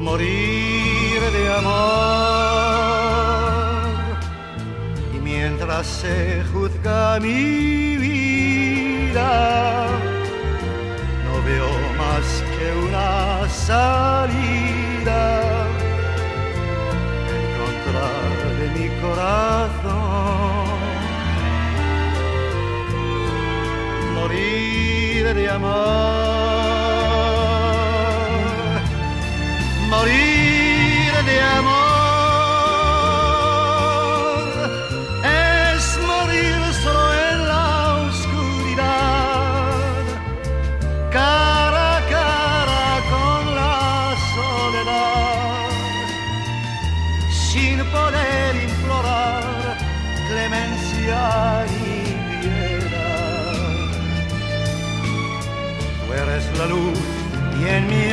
Morir 0.00 1.20
de 1.36 1.44
amor 1.58 1.74
y 5.12 5.18
mientras 5.18 5.84
se 5.86 6.44
juzga 6.52 7.18
mi 7.18 7.96
vida 7.96 10.03
veo 11.44 11.70
más 11.98 12.26
que 12.56 12.66
una 12.86 13.48
salida 13.48 15.22
en 17.36 17.46
contra 17.58 18.08
de 18.58 18.66
mi 18.76 18.88
corazón. 19.02 20.68
Morir 24.14 25.22
de 25.34 25.44
amor, 25.50 26.33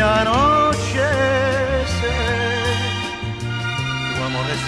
mi 0.01 0.07
anochece, 0.07 1.03
tu 4.15 4.23
amor 4.23 4.45
es 4.55 4.61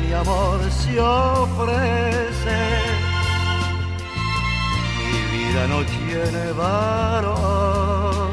mi 0.00 0.12
amor 0.12 0.58
se 0.70 1.00
ofrece 1.00 2.58
mi 4.98 5.12
vida 5.32 5.62
no 5.68 5.78
tiene 5.84 6.44
valor. 6.52 8.30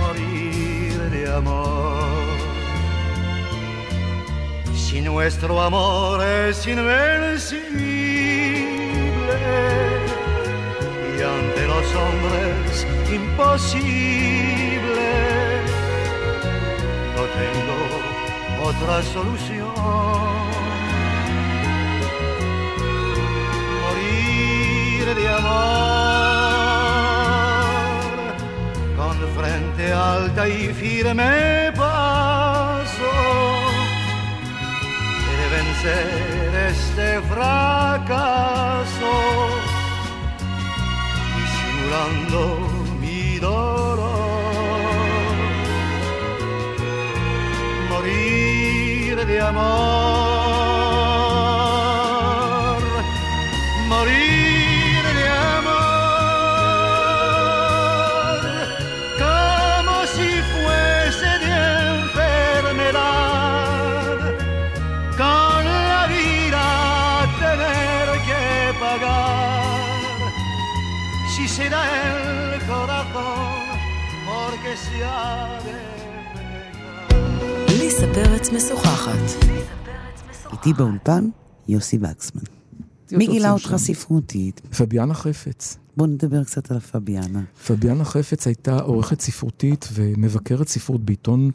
Morir 0.00 0.98
de 1.10 1.22
amor. 1.34 1.98
Si 4.74 5.00
nuestro 5.02 5.60
amor 5.60 6.24
es 6.24 6.66
invencible 6.66 7.68
y 11.14 11.22
ante 11.22 11.66
los 11.66 11.86
hombres 11.94 12.47
imposible, 13.12 15.10
no 17.14 17.22
tengo 17.40 17.78
otra 18.68 19.02
solución. 19.02 19.68
morir 23.82 25.14
de 25.14 25.28
amor, 25.28 25.48
con 28.96 29.16
frente 29.36 29.84
alta 29.92 30.48
y 30.48 30.72
firme 30.74 31.72
paso, 31.76 33.12
de 35.38 35.44
vencer 35.56 36.50
este 36.70 37.08
fracaso, 37.22 39.12
disimulando 41.36 42.57
mi 49.38 49.44
amor, 49.44 49.62
morir 53.88 55.02
de 55.18 55.26
amor, 55.58 56.80
como 59.22 59.94
si 60.14 60.30
fuese 60.52 61.30
de 61.44 61.58
enfermedad, 62.00 62.96
con 65.22 65.60
la 65.92 66.02
vida 66.16 66.66
tener 67.44 68.06
que 68.28 68.44
pagar, 68.80 70.18
si 71.36 71.44
será 71.46 71.82
el 72.06 72.60
corazón, 72.66 73.60
porque 74.26 74.70
se 74.76 74.96
ha 75.04 75.60
de... 75.64 75.78
משוחחת. 79.14 80.52
איתי 80.52 80.72
באולפן, 80.72 81.28
יוסי 81.68 81.98
וקסמן. 82.00 82.42
מי 83.12 83.26
גילה 83.26 83.50
אותך 83.50 83.74
ספרותית? 83.76 84.60
פביאנה 84.60 85.14
חפץ. 85.14 85.76
בוא 85.96 86.06
נדבר 86.06 86.44
קצת 86.44 86.70
על 86.70 86.76
הפביאנה. 86.76 87.42
פביאנה 87.66 88.04
חפץ 88.04 88.46
הייתה 88.46 88.80
עורכת 88.80 89.20
ספרותית 89.20 89.88
ומבקרת 89.92 90.68
ספרות 90.68 91.04
בעיתון 91.04 91.50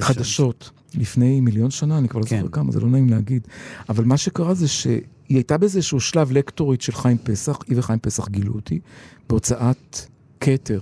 חדשות. 0.00 0.70
לפני 0.94 1.40
מיליון 1.40 1.70
שנה, 1.70 1.98
אני 1.98 2.08
כבר 2.08 2.20
לא 2.20 2.26
כן. 2.26 2.36
זוכר 2.40 2.52
כמה, 2.52 2.72
זה 2.72 2.80
לא 2.80 2.88
נעים 2.88 3.08
להגיד. 3.08 3.48
אבל 3.88 4.04
מה 4.04 4.16
שקרה 4.16 4.54
זה 4.54 4.68
שהיא 4.68 5.00
הייתה 5.28 5.58
באיזשהו 5.58 6.00
שלב 6.00 6.32
לקטורית 6.32 6.80
של 6.80 6.92
חיים 6.92 7.18
פסח, 7.18 7.58
היא 7.68 7.78
וחיים 7.78 7.98
פסח 7.98 8.28
גילו 8.28 8.54
אותי, 8.54 8.80
בהוצאת 9.28 9.98
כתר. 10.40 10.80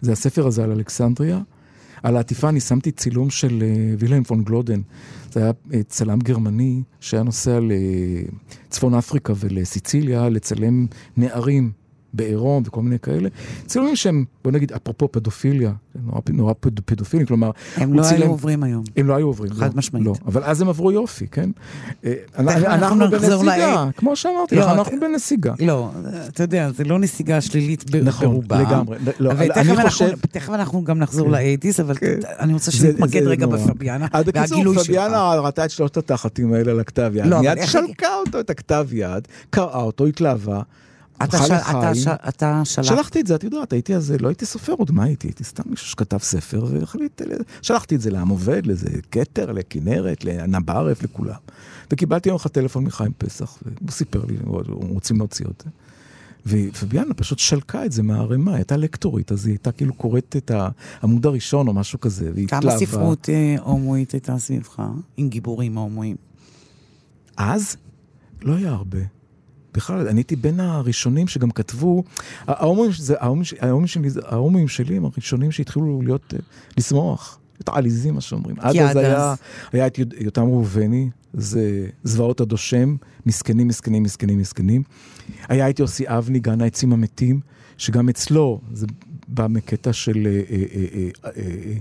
זה 0.00 0.12
הספר 0.12 0.46
הזה 0.46 0.64
על 0.64 0.70
אלכסנדריה. 0.70 1.40
על 2.04 2.16
העטיפה 2.16 2.48
אני 2.48 2.60
שמתי 2.60 2.90
צילום 2.90 3.30
של 3.30 3.62
אה, 3.62 3.94
וילהלם 3.98 4.24
פון 4.24 4.44
גלודן. 4.44 4.80
זה 5.32 5.40
היה 5.40 5.52
אה, 5.74 5.82
צלם 5.82 6.18
גרמני 6.18 6.82
שהיה 7.00 7.22
נוסע 7.22 7.58
לצפון 8.68 8.94
אפריקה 8.94 9.32
ולסיציליה 9.36 10.28
לצלם 10.28 10.86
נערים 11.16 11.72
בעירום 12.14 12.62
וכל 12.66 12.82
מיני 12.82 12.98
כאלה. 12.98 13.28
צילומים 13.66 13.96
שהם, 13.96 14.24
בוא 14.44 14.52
נגיד, 14.52 14.72
אפרופו 14.72 15.12
פדופיליה, 15.12 15.72
נורא, 16.06 16.20
נורא 16.32 16.52
פד, 16.60 16.80
פדופילים, 16.80 17.26
כלומר, 17.26 17.50
הם 17.76 17.92
לא 17.94 18.02
היו 18.06 18.26
עוברים 18.30 18.62
היום. 18.62 18.84
הם 18.96 19.08
לא 19.08 19.14
היו 19.16 19.26
עוברים. 19.26 19.52
חד 19.52 19.70
לא, 19.72 19.78
משמעית. 19.78 20.06
לא, 20.06 20.14
אבל 20.26 20.44
אז 20.44 20.60
הם 20.60 20.68
עברו 20.68 20.92
יופי, 20.92 21.26
כן? 21.26 21.50
אה, 22.04 22.12
אנחנו 22.38 22.66
אנחנו 22.66 23.10
בנסיגה, 23.10 23.88
כמו 23.96 24.16
שאמרתי 24.16 24.56
לא, 24.56 24.62
לך, 24.62 24.68
אנחנו 24.68 24.96
אתה- 24.98 25.06
בנסיגה. 25.06 25.52
לא, 25.60 25.90
אתה 26.28 26.42
יודע, 26.42 26.70
זה 26.76 26.84
לא 26.84 26.98
נסיגה 26.98 27.40
שלילית 27.40 27.90
ב- 27.90 27.96
נכון, 27.96 28.26
ברובה. 28.30 28.60
לגמרי. 28.62 28.98
לא, 29.20 29.30
ותכף 29.38 29.56
אני 29.56 29.70
אנחנו- 29.72 29.90
חושב- 29.90 30.16
תכף 30.30 30.50
אנחנו 30.50 30.84
גם 30.84 30.98
נחזור 30.98 31.26
כן. 31.26 31.32
לאייטיז, 31.32 31.80
אבל 31.80 31.94
כן. 31.94 32.18
אני 32.38 32.52
רוצה 32.52 32.70
שנתמקד 32.70 33.22
רגע. 33.26 33.46
בפביאנה, 33.46 34.06
והגילוי 34.34 34.74
שלך. 34.78 34.86
פביאנה 34.86 35.34
ראתה 35.34 35.64
את 35.64 35.70
שלושת 35.70 35.96
התחתים 35.96 36.52
האלה 36.52 36.70
על 36.72 36.80
הכתב 36.80 37.12
יד. 37.14 37.26
לא, 37.26 37.36
אבל 37.38 37.54
מיד 37.54 37.66
שלקה 37.66 38.08
אותו, 38.26 38.40
את 38.40 38.50
הכתב 38.50 38.86
יד, 38.92 39.28
קראה 39.50 39.82
אותו, 39.82 40.06
התלהבה. 40.06 40.60
אתה 41.24 41.38
של-. 41.46 41.54
אתה 41.54 41.94
של- 41.94 42.10
אתה 42.28 42.62
שלחת... 42.64 42.88
שלחתי 42.88 43.20
את 43.20 43.26
זה, 43.26 43.34
את 43.34 43.44
יודעת, 43.44 43.72
הייתי 43.72 43.94
אז, 43.96 44.14
לא 44.20 44.28
הייתי 44.28 44.46
סופר 44.46 44.72
עוד, 44.72 44.90
מה 44.90 45.04
הייתי? 45.04 45.26
הייתי 45.26 45.44
סתם 45.44 45.62
מישהו 45.66 45.86
שכתב 45.86 46.18
ספר 46.18 46.66
והחליט, 46.70 47.22
ל- 47.22 47.26
שלחתי 47.62 47.94
את 47.94 48.00
זה 48.00 48.10
לעם 48.10 48.28
עובד, 48.28 48.66
לאיזה 48.66 48.88
כתר, 49.10 49.52
לכנרת, 49.52 50.24
לנברף, 50.24 51.02
לכולם. 51.02 51.34
וקיבלתי 51.92 52.28
יום 52.28 52.36
אחד 52.36 52.50
טלפון 52.50 52.84
מחיים 52.84 53.12
פסח, 53.18 53.58
והוא 53.62 53.90
סיפר 53.90 54.24
לי, 54.24 54.36
רוצים 54.68 55.16
להוציא 55.18 55.46
את 55.46 55.64
זה. 55.64 55.70
ופביאנה 56.46 57.14
פשוט 57.14 57.38
שלקה 57.38 57.84
את 57.84 57.92
זה 57.92 58.02
מהערימה, 58.02 58.50
היא 58.50 58.56
הייתה 58.56 58.76
לקטורית, 58.76 59.32
אז 59.32 59.46
היא 59.46 59.52
הייתה 59.52 59.72
כאילו 59.72 59.94
קוראת 59.94 60.36
את 60.38 60.50
העמוד 61.00 61.26
הראשון 61.26 61.68
או 61.68 61.72
משהו 61.74 62.00
כזה, 62.00 62.30
והיא 62.34 62.48
כמה 62.48 62.58
התלהבה. 62.58 62.78
ספרות 62.78 63.28
אה, 63.28 63.56
הומואית 63.62 64.12
הייתה 64.12 64.38
סביבך? 64.38 64.82
עם 65.16 65.28
גיבורים 65.28 65.78
הומואים. 65.78 66.16
אז 67.36 67.76
לא 68.42 68.54
היה 68.54 68.70
הרבה. 68.70 68.98
בכלל, 69.74 70.08
אני 70.08 70.18
הייתי 70.20 70.36
בין 70.36 70.60
הראשונים 70.60 71.28
שגם 71.28 71.50
כתבו, 71.50 72.04
ההומואים, 72.46 72.92
שלי, 73.86 74.08
שלי 74.68 74.96
הם 74.96 75.04
הראשונים 75.04 75.52
שהתחילו 75.52 76.02
להיות, 76.02 76.34
אה, 76.34 76.38
לשמוח, 76.78 77.38
להיות 77.54 77.68
עליזים, 77.78 78.14
מה 78.14 78.20
שאומרים. 78.20 78.56
עד 78.58 78.74
אז 78.90 78.96
היה, 78.96 79.34
היה 79.72 79.86
את 79.86 79.98
יות- 79.98 80.14
יותם 80.20 80.42
ראובני, 80.42 81.10
זה 81.34 81.86
זוועות 82.04 82.40
הדושם, 82.40 82.96
מסכנים, 83.26 83.68
מסכנים, 83.68 84.02
מסכנים, 84.02 84.38
מסכנים. 84.38 84.82
היה 85.48 85.70
את 85.70 85.78
יוסי 85.78 86.04
אבני, 86.06 86.38
גן 86.38 86.60
העצים 86.60 86.92
המתים, 86.92 87.40
שגם 87.78 88.08
אצלו 88.08 88.60
זה 88.72 88.86
בא 89.28 89.46
מקטע 89.50 89.92
של 89.92 90.26
אה, 90.26 90.42
אה, 90.50 90.56
אה, 90.74 91.08
אה, 91.24 91.30
אה, 91.36 91.74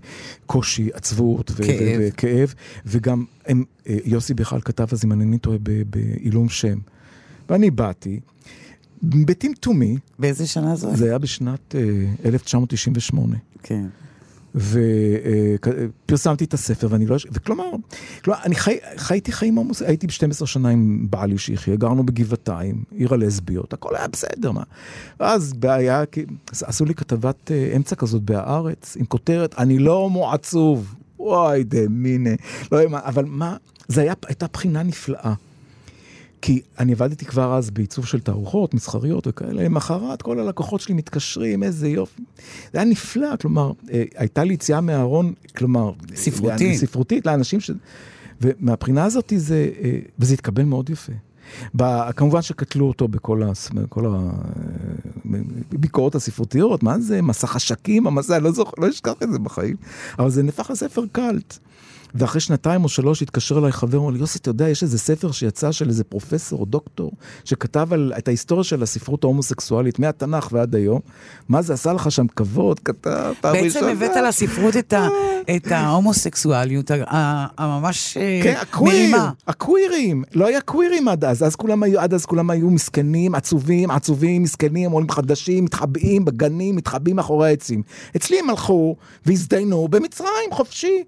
קושי, 0.45 0.89
עצבות 0.93 1.51
ו- 1.51 1.55
כאב. 1.55 1.99
ו- 1.99 2.07
וכאב, 2.09 2.53
וגם 2.85 3.25
הם, 3.45 3.63
יוסי 3.85 4.33
בכלל 4.33 4.61
כתב 4.61 4.87
אז, 4.91 5.05
אם 5.05 5.11
אני 5.11 5.21
אינני 5.21 5.37
טועה, 5.37 5.57
בעילום 5.89 6.49
שם. 6.49 6.77
ואני 7.49 7.71
באתי, 7.71 8.19
בטמטומי, 9.03 9.97
באיזה 10.19 10.47
שנה 10.47 10.75
זו? 10.75 10.95
זה 10.95 11.05
היה 11.05 11.17
בשנת 11.17 11.75
אה, 11.75 11.81
1998. 12.25 13.35
כן. 13.63 13.85
ופרסמתי 16.05 16.43
את 16.43 16.53
הספר, 16.53 16.87
ואני 16.89 17.05
לא... 17.05 17.15
וכלומר, 17.31 17.63
כלומר, 18.23 18.39
אני 18.43 18.55
חי, 18.55 18.77
חייתי 18.97 19.31
חיים 19.31 19.59
עמוס, 19.59 19.81
הייתי 19.81 20.09
12 20.09 20.47
שנה 20.47 20.69
עם 20.69 21.07
בעלי 21.09 21.37
שיחיה, 21.37 21.75
גרנו 21.75 22.03
בגבעתיים, 22.05 22.83
עיר 22.91 23.13
הלסביות, 23.13 23.73
הכל 23.73 23.95
היה 23.95 24.07
בסדר, 24.07 24.51
מה. 24.51 24.63
ואז 25.19 25.53
בעיה, 25.53 26.05
כי- 26.05 26.25
עשו 26.63 26.85
לי 26.85 26.93
כתבת 26.95 27.51
אה, 27.51 27.73
אמצע 27.75 27.95
כזאת 27.95 28.21
בהארץ, 28.21 28.97
עם 28.99 29.05
כותרת, 29.05 29.55
אני 29.57 29.79
לא 29.79 29.93
הומו 29.93 30.31
עצוב. 30.33 30.95
וואי, 31.19 31.63
דה 31.63 31.87
מיני. 31.89 32.35
לא 32.71 32.77
יודע 32.77 32.89
מה, 32.89 32.99
אבל 33.03 33.25
מה, 33.25 33.57
זה 33.87 34.01
היה, 34.01 34.13
הייתה 34.27 34.45
בחינה 34.53 34.83
נפלאה. 34.83 35.33
כי 36.45 36.61
אני 36.79 36.91
עבדתי 36.91 37.25
כבר 37.25 37.57
אז 37.57 37.69
בעיצוב 37.69 38.05
של 38.05 38.19
תערוכות 38.19 38.73
מסחריות 38.73 39.27
וכאלה, 39.27 39.63
למחרת 39.63 40.21
כל 40.21 40.39
הלקוחות 40.39 40.81
שלי 40.81 40.93
מתקשרים, 40.95 41.63
איזה 41.63 41.87
יופי. 41.89 42.21
זה 42.73 42.79
היה 42.79 42.85
נפלא, 42.85 43.27
כלומר, 43.41 43.71
אה, 43.91 44.03
הייתה 44.15 44.43
לי 44.43 44.53
יציאה 44.53 44.81
מהארון, 44.81 45.33
כלומר... 45.57 45.91
ספרותית. 46.15 46.61
לאן- 46.61 46.75
ספרותית, 46.77 47.25
לאנשים 47.25 47.59
ש... 47.59 47.71
ומהבחינה 48.41 49.03
הזאת 49.05 49.33
זה, 49.37 49.69
אה, 49.83 49.99
וזה 50.19 50.33
התקבל 50.33 50.63
מאוד 50.63 50.89
יפה. 50.89 51.13
ב, 51.75 52.11
כמובן 52.11 52.41
שקטלו 52.41 52.87
אותו 52.87 53.07
בכל 53.07 53.43
הס- 53.43 53.69
בכל 53.73 54.13
הביקורות 55.71 56.15
הספרותיות, 56.15 56.83
מה 56.83 56.99
זה, 56.99 57.21
מסך 57.21 57.55
השקים, 57.55 58.07
המסע, 58.07 58.39
לא 58.39 58.51
זוכר, 58.51 58.71
לא 58.77 58.89
אשכח 58.89 59.13
את 59.23 59.31
זה 59.31 59.39
בחיים. 59.39 59.75
אבל 60.19 60.29
זה 60.29 60.43
נהפך 60.43 60.69
לספר 60.69 61.03
קאלט. 61.11 61.57
ואחרי 62.15 62.41
שנתיים 62.41 62.83
או 62.83 62.89
שלוש 62.89 63.21
התקשר 63.21 63.57
אליי 63.59 63.71
חבר, 63.71 63.97
אמר 63.97 64.09
לי, 64.09 64.19
יוסי, 64.19 64.39
אתה 64.39 64.49
יודע, 64.49 64.69
יש 64.69 64.83
איזה 64.83 64.99
ספר 64.99 65.31
שיצא 65.31 65.71
של 65.71 65.89
איזה 65.89 66.03
פרופסור 66.03 66.59
או 66.59 66.65
דוקטור, 66.65 67.11
שכתב 67.45 67.87
על, 67.93 68.13
את 68.17 68.27
ההיסטוריה 68.27 68.63
של 68.63 68.83
הספרות 68.83 69.23
ההומוסקסואלית 69.23 69.99
מהתנ"ך 69.99 70.47
ועד 70.51 70.75
היום. 70.75 70.99
מה 71.49 71.61
זה 71.61 71.73
עשה 71.73 71.93
לך 71.93 72.11
שם 72.11 72.27
כבוד? 72.35 72.79
כתב, 72.79 73.33
פעם 73.41 73.53
בעצם 73.53 73.65
ראשונה. 73.65 73.91
הבאת 73.91 74.11
לספרות 74.27 74.77
את 74.77 74.93
ה- 74.93 75.07
את 75.55 75.71
ההומוסקסואליות 75.71 76.91
הממש 77.57 78.17
אה, 78.17 78.39
כן, 78.43 78.55
הקוויר, 78.61 78.93
נעימה. 78.93 79.31
הקווירים, 79.47 80.23
לא 80.33 80.47
היה 80.47 80.61
קווירים 80.61 81.07
עד 81.07 81.25
אז, 81.25 81.43
אז 81.43 81.55
כולם 81.55 81.83
היו, 81.83 81.99
עד 81.99 82.13
אז 82.13 82.25
כולם 82.25 82.49
היו 82.49 82.69
מסכנים, 82.69 83.35
עצובים, 83.35 83.91
עצובים, 83.91 84.43
מסכנים, 84.43 84.91
עולים 84.91 85.09
חדשים, 85.11 85.65
מתחבאים 85.65 86.25
בגנים, 86.25 86.75
מתחבאים 86.75 87.15
מאחורי 87.15 87.47
העצים. 87.49 87.83
אצלי 88.15 88.39
הם 88.39 88.49
הלכו 88.49 88.95
והזדיינו 89.25 89.87
במצרים, 89.87 90.29
חופשי. 90.51 91.03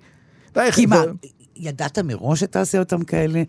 כי 0.75 0.85
מה, 0.85 1.03
ידעת 1.55 1.99
מראש 1.99 2.39
שתעשה 2.39 2.79
אותם 2.79 3.03
כאלה? 3.03 3.43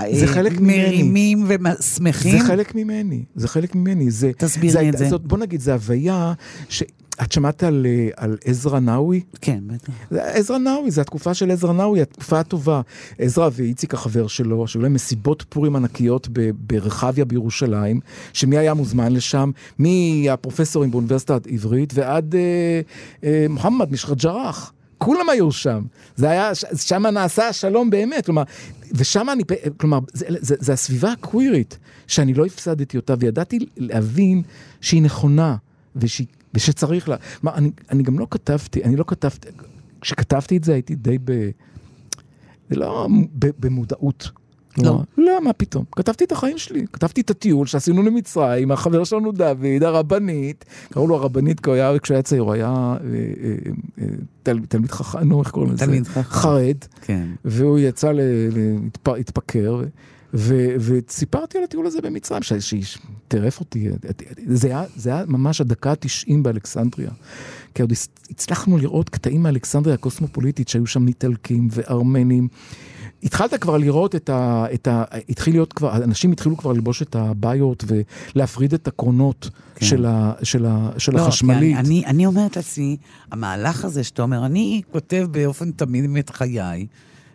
זה 0.00 0.26
אה, 0.26 0.26
חלק 0.26 0.60
ממני. 0.60 0.86
מרימים 0.86 1.46
ושמחים? 1.48 2.38
זה 2.38 2.46
חלק 2.46 2.74
ממני, 2.74 3.24
זה 3.34 3.48
חלק 3.48 3.74
ממני. 3.74 4.10
זה, 4.10 4.30
תסביר 4.36 4.72
זה, 4.72 4.80
לי 4.80 4.90
את 4.90 4.98
זה. 4.98 5.08
זאת, 5.08 5.26
בוא 5.26 5.38
נגיד, 5.38 5.60
זו 5.60 5.72
הוויה 5.72 6.32
ש... 6.68 6.82
את 7.22 7.32
שמעת 7.32 7.62
על, 7.62 7.86
אה, 7.88 8.08
על 8.16 8.36
עזרא 8.44 8.80
נאווי? 8.80 9.20
כן, 9.40 9.58
בטח. 9.66 9.92
זה 10.10 10.24
עזרא 10.24 10.58
נאווי, 10.58 10.90
זו 10.90 11.00
התקופה 11.00 11.34
של 11.34 11.50
עזרא 11.50 11.72
נאווי, 11.72 12.02
התקופה 12.02 12.40
הטובה. 12.40 12.80
עזרא 13.18 13.50
ואיציק 13.52 13.94
החבר 13.94 14.26
שלו, 14.26 14.66
שהיו 14.66 14.82
להם 14.82 14.94
מסיבות 14.94 15.44
פורים 15.48 15.76
ענקיות 15.76 16.28
ברחביה 16.56 17.24
בירושלים, 17.24 18.00
שמי 18.32 18.58
היה 18.58 18.74
מוזמן 18.74 19.12
לשם? 19.12 19.50
מהפרופסורים 19.78 20.90
באוניברסיטה 20.90 21.38
העברית 21.46 21.92
ועד 21.94 22.34
אה, 22.34 22.80
אה, 23.24 23.46
מוחמד 23.48 23.92
משחת 23.92 24.16
ג'ראח. 24.16 24.72
כולם 25.04 25.28
היו 25.28 25.52
שם, 25.52 25.84
זה 26.16 26.30
היה, 26.30 26.54
שם 26.76 27.06
נעשה 27.06 27.48
השלום 27.48 27.90
באמת, 27.90 28.26
כלומר, 28.26 28.42
ושם 28.92 29.30
אני, 29.30 29.42
כלומר, 29.76 29.98
זה, 30.12 30.26
זה, 30.28 30.54
זה 30.58 30.72
הסביבה 30.72 31.12
הקווירית, 31.12 31.78
שאני 32.06 32.34
לא 32.34 32.46
הפסדתי 32.46 32.96
אותה, 32.96 33.14
וידעתי 33.18 33.58
להבין 33.76 34.42
שהיא 34.80 35.02
נכונה, 35.02 35.56
ושהיא, 35.96 36.26
ושצריך 36.54 37.08
לה, 37.08 37.16
כלומר, 37.40 37.56
אני, 37.56 37.70
אני 37.90 38.02
גם 38.02 38.18
לא 38.18 38.26
כתבתי, 38.30 38.84
אני 38.84 38.96
לא 38.96 39.04
כתבתי, 39.06 39.48
כשכתבתי 40.00 40.56
את 40.56 40.64
זה 40.64 40.72
הייתי 40.72 40.94
די 40.94 41.18
ב... 41.24 41.50
זה 42.70 42.76
לא 42.76 43.08
במודעות. 43.40 44.30
לא. 44.78 44.82
כלומר, 44.82 45.02
לא, 45.18 45.44
מה 45.44 45.52
פתאום? 45.52 45.84
כתבתי 45.96 46.24
את 46.24 46.32
החיים 46.32 46.58
שלי, 46.58 46.86
כתבתי 46.92 47.20
את 47.20 47.30
הטיול 47.30 47.66
שעשינו 47.66 48.02
למצרים, 48.02 48.70
החבר 48.70 49.04
שלנו 49.04 49.32
דוד, 49.32 49.82
הרבנית, 49.82 50.64
קראו 50.92 51.06
לו 51.06 51.14
הרבנית, 51.14 51.60
כי 51.60 51.70
הוא 51.70 51.74
היה, 51.74 51.98
כשהוא 51.98 52.14
היה 52.14 52.22
צעיר, 52.22 52.42
הוא 52.42 52.52
היה 52.52 52.68
אה, 52.68 52.96
אה, 53.44 53.54
אה, 54.00 54.06
תל, 54.42 54.58
תלמיד 54.68 54.90
חכם, 54.90 55.28
נו, 55.28 55.40
איך 55.40 55.50
קוראים 55.50 55.72
לזה? 55.72 55.84
תלמיד 55.84 56.06
חכם. 56.06 56.22
חרד, 56.22 56.76
כן. 57.00 57.26
והוא 57.44 57.78
יצא 57.78 58.12
להתפקר, 59.06 59.80
ו- 60.34 60.74
וסיפרתי 60.78 61.58
על 61.58 61.64
הטיול 61.64 61.86
הזה 61.86 62.00
במצרים, 62.00 62.42
שטרף 62.42 63.60
אותי, 63.60 63.88
זה 64.46 64.68
היה, 64.68 64.84
זה 64.96 65.10
היה 65.10 65.24
ממש 65.26 65.60
הדקה 65.60 65.90
ה-90 65.90 66.34
באלכסנדריה. 66.42 67.10
כי 67.74 67.82
עוד 67.82 67.92
הצלחנו 68.30 68.78
לראות 68.78 69.08
קטעים 69.08 69.42
מאלכסנדריה 69.42 69.94
הקוסמופוליטית, 69.94 70.68
שהיו 70.68 70.86
שם 70.86 71.08
איטלקים 71.08 71.68
וארמנים. 71.70 72.48
התחלת 73.22 73.54
כבר 73.54 73.76
לראות 73.76 74.14
את 74.14 74.30
ה... 74.30 74.64
את 74.74 74.88
ה 74.88 75.04
התחיל 75.28 75.54
להיות 75.54 75.72
כבר, 75.72 75.96
אנשים 75.96 76.32
התחילו 76.32 76.56
כבר 76.56 76.72
ללבוש 76.72 77.02
את 77.02 77.16
הבעיות 77.16 77.84
ולהפריד 78.34 78.74
את 78.74 78.88
הקרונות 78.88 79.50
כן. 79.74 79.86
של, 79.86 80.06
ה, 80.06 80.32
של, 80.42 80.66
ה, 80.66 80.90
של 80.98 81.12
לא, 81.12 81.20
החשמלית. 81.20 81.76
אני, 81.76 81.76
אני, 81.76 82.06
אני 82.06 82.26
אומרת 82.26 82.56
לעצמי, 82.56 82.96
המהלך 83.30 83.84
הזה 83.84 84.04
שאתה 84.04 84.22
אומר, 84.22 84.46
אני 84.46 84.82
כותב 84.92 85.26
באופן 85.30 85.70
תמיד 85.70 86.16
את 86.18 86.30
חיי, 86.30 86.86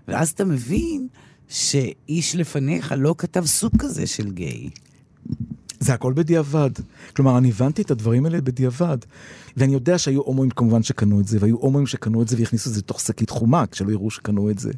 ואז 0.08 0.30
אתה 0.30 0.46
מבין 0.46 1.08
שאיש 1.48 2.36
לפניך 2.36 2.94
לא 2.98 3.16
כתב 3.18 3.46
סוג 3.46 3.72
כזה 3.80 4.08
של 4.08 4.32
גיי. 4.32 4.70
זה 5.80 5.94
הכל 5.94 6.14
בדיעבד. 6.14 6.70
כלומר, 7.16 7.38
אני 7.38 7.50
הבנתי 7.50 7.82
את 7.82 7.92
הדברים 7.92 8.26
האלה 8.26 8.42
בדיעבד. 8.42 8.98
ואני 9.58 9.74
יודע 9.74 9.98
שהיו 9.98 10.22
הומואים 10.22 10.52
כמובן 10.52 10.84
שקנו 10.84 11.20
את 11.20 11.28
זה, 11.28 11.38
והיו 11.42 11.56
הומואים 11.56 11.88
שקנו 11.88 12.22
את 12.22 12.28
זה 12.28 12.36
והכניסו 12.40 12.70
את 12.70 12.74
זה 12.74 12.80
לתוך 12.80 13.00
שקית 13.00 13.30
חומה, 13.30 13.68
כשלא 13.72 13.92
יראו 13.92 14.12
שקנו 14.12 14.50
את 14.50 14.60
זה. 14.60 14.72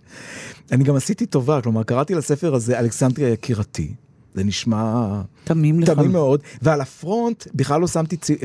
אני 0.72 0.84
גם 0.84 0.96
עשיתי 0.96 1.26
טובה, 1.26 1.62
כלומר, 1.62 1.84
קראתי 1.84 2.16
לספר 2.16 2.56
הזה 2.56 2.80
אלכסנדריה 2.80 3.30
יקירתי. 3.30 3.94
זה 4.36 4.44
נשמע 4.44 5.22
תמים 5.44 5.80
לך. 5.80 5.90
תמים 5.90 6.12
מאוד, 6.12 6.42
ועל 6.62 6.82
הפרונט 6.82 7.48
בכלל 7.56 7.82
לא 7.82 7.88
שמתי 7.88 8.18
צי... 8.18 8.36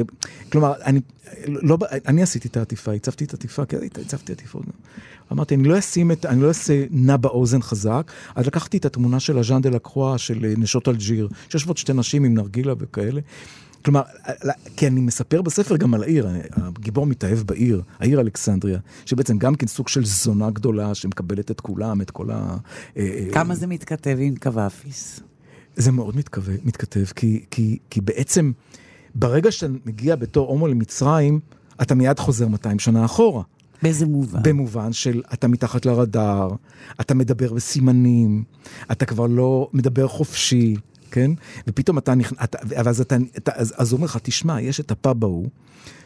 כלומר, 0.52 0.72
אני, 0.84 1.00
לא, 1.46 1.78
אני 2.06 2.22
עשיתי 2.22 2.48
את 2.48 2.56
העטיפה, 2.56 2.92
הצבתי 2.92 3.24
את 3.24 3.32
העטיפה, 3.32 3.64
כי 3.64 3.76
הצבתי 4.00 4.32
עטיפות. 4.32 4.62
אמרתי, 5.32 5.54
אני 5.54 5.68
לא 5.68 5.78
אשים 5.78 6.12
את, 6.12 6.26
אני 6.26 6.42
לא 6.42 6.48
אעשה 6.48 6.84
נע 6.90 7.16
באוזן 7.16 7.62
חזק, 7.62 8.12
אז 8.34 8.46
לקחתי 8.46 8.76
את 8.76 8.84
התמונה 8.84 9.20
של 9.20 9.38
הז'אן 9.38 9.62
דה 9.62 9.70
לקרואה 9.70 10.18
של 10.18 10.44
אה, 10.44 10.54
נשות 10.58 10.88
אלג'יר, 10.88 11.28
שיושבות 11.48 11.78
שתי 11.78 11.92
נשים 11.92 12.24
עם 12.24 12.34
נרגילה 12.34 12.74
וכאלה. 12.78 13.20
כלומר, 13.84 14.02
כי 14.76 14.86
אני 14.86 15.00
מספר 15.00 15.42
בספר 15.42 15.76
גם 15.76 15.94
על 15.94 16.02
העיר, 16.02 16.28
הגיבור 16.52 17.06
מתאהב 17.06 17.38
בעיר, 17.38 17.82
העיר 17.98 18.20
אלכסנדריה, 18.20 18.78
שבעצם 19.06 19.38
גם 19.38 19.54
כן 19.54 19.66
סוג 19.66 19.88
של 19.88 20.04
זונה 20.04 20.50
גדולה 20.50 20.94
שמקבלת 20.94 21.50
את 21.50 21.60
כולם, 21.60 22.00
את 22.00 22.10
כל 22.10 22.30
ה... 22.30 22.56
אה, 22.96 23.26
כמה 23.32 23.54
זה 23.54 23.66
מתכתב 23.66 24.16
עם 24.20 24.34
קוואפיס? 24.36 25.20
זה 25.76 25.92
מאוד 25.92 26.16
מתכתב, 26.16 26.42
מתכתב 26.64 27.04
כי, 27.16 27.44
כי, 27.50 27.78
כי 27.90 28.00
בעצם 28.00 28.52
ברגע 29.14 29.52
שאתה 29.52 29.72
מגיע 29.86 30.16
בתור 30.16 30.48
הומו 30.48 30.66
למצרים, 30.66 31.40
אתה 31.82 31.94
מיד 31.94 32.18
חוזר 32.18 32.48
200 32.48 32.78
שנה 32.78 33.04
אחורה. 33.04 33.42
באיזה 33.82 34.06
מובן? 34.06 34.42
במובן 34.42 34.92
של 34.92 35.22
אתה 35.32 35.48
מתחת 35.48 35.86
לרדאר, 35.86 36.50
אתה 37.00 37.14
מדבר 37.14 37.52
בסימנים, 37.52 38.44
אתה 38.92 39.06
כבר 39.06 39.26
לא 39.26 39.68
מדבר 39.72 40.08
חופשי, 40.08 40.76
כן? 41.10 41.30
ופתאום 41.68 41.98
אתה 41.98 42.14
נכנס, 42.14 42.38
ואז 42.68 43.00
אתה, 43.00 43.16
אתה, 43.36 43.52
אז, 43.54 43.74
אז 43.76 43.92
הוא 43.92 43.96
אומר 43.96 44.04
לך, 44.04 44.18
תשמע, 44.22 44.60
יש 44.60 44.80
את 44.80 44.90
הפאב 44.90 45.24
ההוא. 45.24 45.48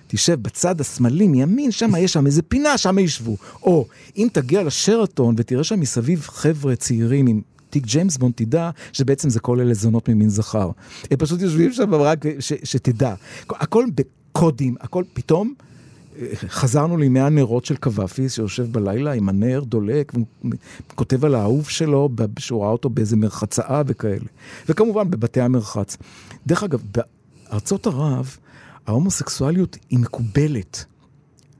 תשב 0.07 0.43
בצד 0.43 0.81
השמאלי 0.81 1.29
מימין, 1.29 1.71
שם 1.71 1.91
יש 1.99 2.13
שם 2.13 2.27
איזה 2.27 2.43
פינה, 2.43 2.79
שם 2.79 2.99
ישבו. 2.99 3.37
או 3.63 3.87
אם 4.17 4.29
תגיע 4.33 4.63
לשרתון 4.63 5.35
ותראה 5.39 5.65
שם 5.65 5.81
מסביב 5.81 6.21
חבר'ה 6.21 6.77
צעירים 6.77 7.27
עם 7.27 7.41
תיק 7.71 7.87
ג'יימס 7.87 8.17
בונד, 8.17 8.33
תדע 8.37 8.71
שבעצם 8.93 9.31
זה 9.31 9.41
כל 9.41 9.61
אלה 9.61 9.75
זונות 9.75 10.09
ממין 10.09 10.29
זכר. 10.29 10.71
הם 11.11 11.17
פשוט 11.19 11.41
יושבים 11.41 11.73
שם 11.73 11.95
רק 11.95 12.25
שתדע. 12.65 13.15
הכל 13.49 13.85
בקודים, 13.95 14.75
הכל 14.81 15.05
פתאום. 15.13 15.55
חזרנו 16.49 16.97
לימי 16.97 17.21
הנרות 17.21 17.65
של 17.65 17.77
קוואפיס, 17.77 18.35
שיושב 18.35 18.73
בלילה 18.73 19.13
עם 19.13 19.29
הנר 19.29 19.63
דולק, 19.65 20.13
וכותב 20.91 21.25
על 21.25 21.35
האהוב 21.35 21.69
שלו, 21.69 22.09
שהוא 22.39 22.63
ראה 22.63 22.71
אותו 22.71 22.91
באיזה 22.91 23.17
מרחצאה 23.17 23.83
וכאלה. 23.87 24.25
וכמובן 24.69 25.11
בבתי 25.11 25.41
המרחץ. 25.41 25.97
דרך 26.47 26.63
אגב, 26.63 26.83
בארצות 27.51 27.87
ערב, 27.87 28.37
ההומוסקסואליות 28.87 29.77
היא 29.91 29.99
מקובלת. 29.99 30.85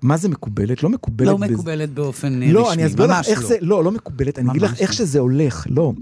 מה 0.03 0.17
זה 0.17 0.29
מקובלת? 0.29 0.83
לא 0.83 0.89
מקובלת... 0.89 1.29
לא 1.29 1.37
בז... 1.37 1.51
מקובלת 1.51 1.91
באופן 1.91 2.41
לא, 2.43 2.63
רשמי, 2.63 2.73
אני 2.73 2.87
אסביר 2.87 3.07
לך 3.07 3.29
איך 3.29 3.43
לא. 3.43 3.49
זה... 3.49 3.57
לא, 3.61 3.85
לא 3.85 3.91
מקובלת. 3.91 4.39
אני 4.39 4.51
אגיד 4.51 4.63
לך 4.63 4.81
איך 4.81 4.91
לא. 4.91 4.97
שזה 4.97 5.19
הולך. 5.19 5.67
לא, 5.71 5.93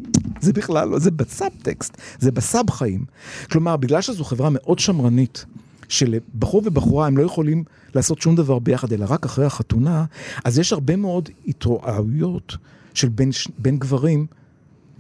זה 0.41 0.53
בכלל 0.53 0.89
לא, 0.89 0.99
זה 0.99 1.11
בסאב-טקסט, 1.11 1.97
זה 2.19 2.33
בסאב 2.33 2.71
חיים. 2.71 3.05
כלומר, 3.51 3.77
בגלל 3.77 4.01
שזו 4.01 4.25
חברה 4.25 4.51
מאוד 4.53 4.79
שמרנית, 4.79 5.45
שלבחור 5.89 6.63
ובחורה 6.65 7.07
הם 7.07 7.17
לא 7.17 7.23
יכולים 7.23 7.65
לעשות 7.95 8.21
שום 8.21 8.37
דבר 8.37 8.59
ביחד, 8.59 8.93
אלא 8.93 9.07
רק 9.09 9.25
אחרי 9.25 9.47
החתונה, 9.47 10.05
אז 10.45 10.59
יש 10.59 10.73
הרבה 10.73 10.97
מאוד 10.97 11.29
התרועעויות 11.47 12.57
של 12.95 13.09
בין, 13.09 13.31
בין 13.59 13.79
גברים, 13.79 14.27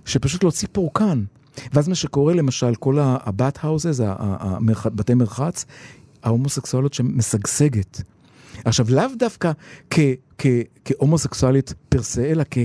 שפשוט 0.04 0.42
להוציא 0.42 0.68
פורקן. 0.72 1.24
ואז 1.72 1.88
מה 1.88 1.94
שקורה 1.94 2.34
למשל, 2.34 2.74
כל 2.74 2.98
הבת 3.00 3.58
האוזז, 3.62 4.02
בתי 4.86 5.14
מרחץ, 5.14 5.64
ההומוסקסואליות 6.22 6.94
שמשגשגת. 6.94 8.02
עכשיו, 8.66 8.86
לאו 8.90 9.04
דווקא 9.18 9.52
כ, 9.90 9.98
כ, 10.38 10.46
כהומוסקסואלית 10.84 11.74
פרסה, 11.88 12.24
אלא 12.24 12.44
כ, 12.50 12.58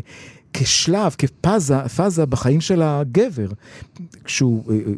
כשלב, 0.54 1.16
כפאזה, 1.18 1.88
פאזה 1.96 2.26
בחיים 2.26 2.62
של 2.62 2.82
הגבר, 2.82 3.48
כשהוא 4.24 4.72
אה, 4.72 4.76
אה, 4.76 4.94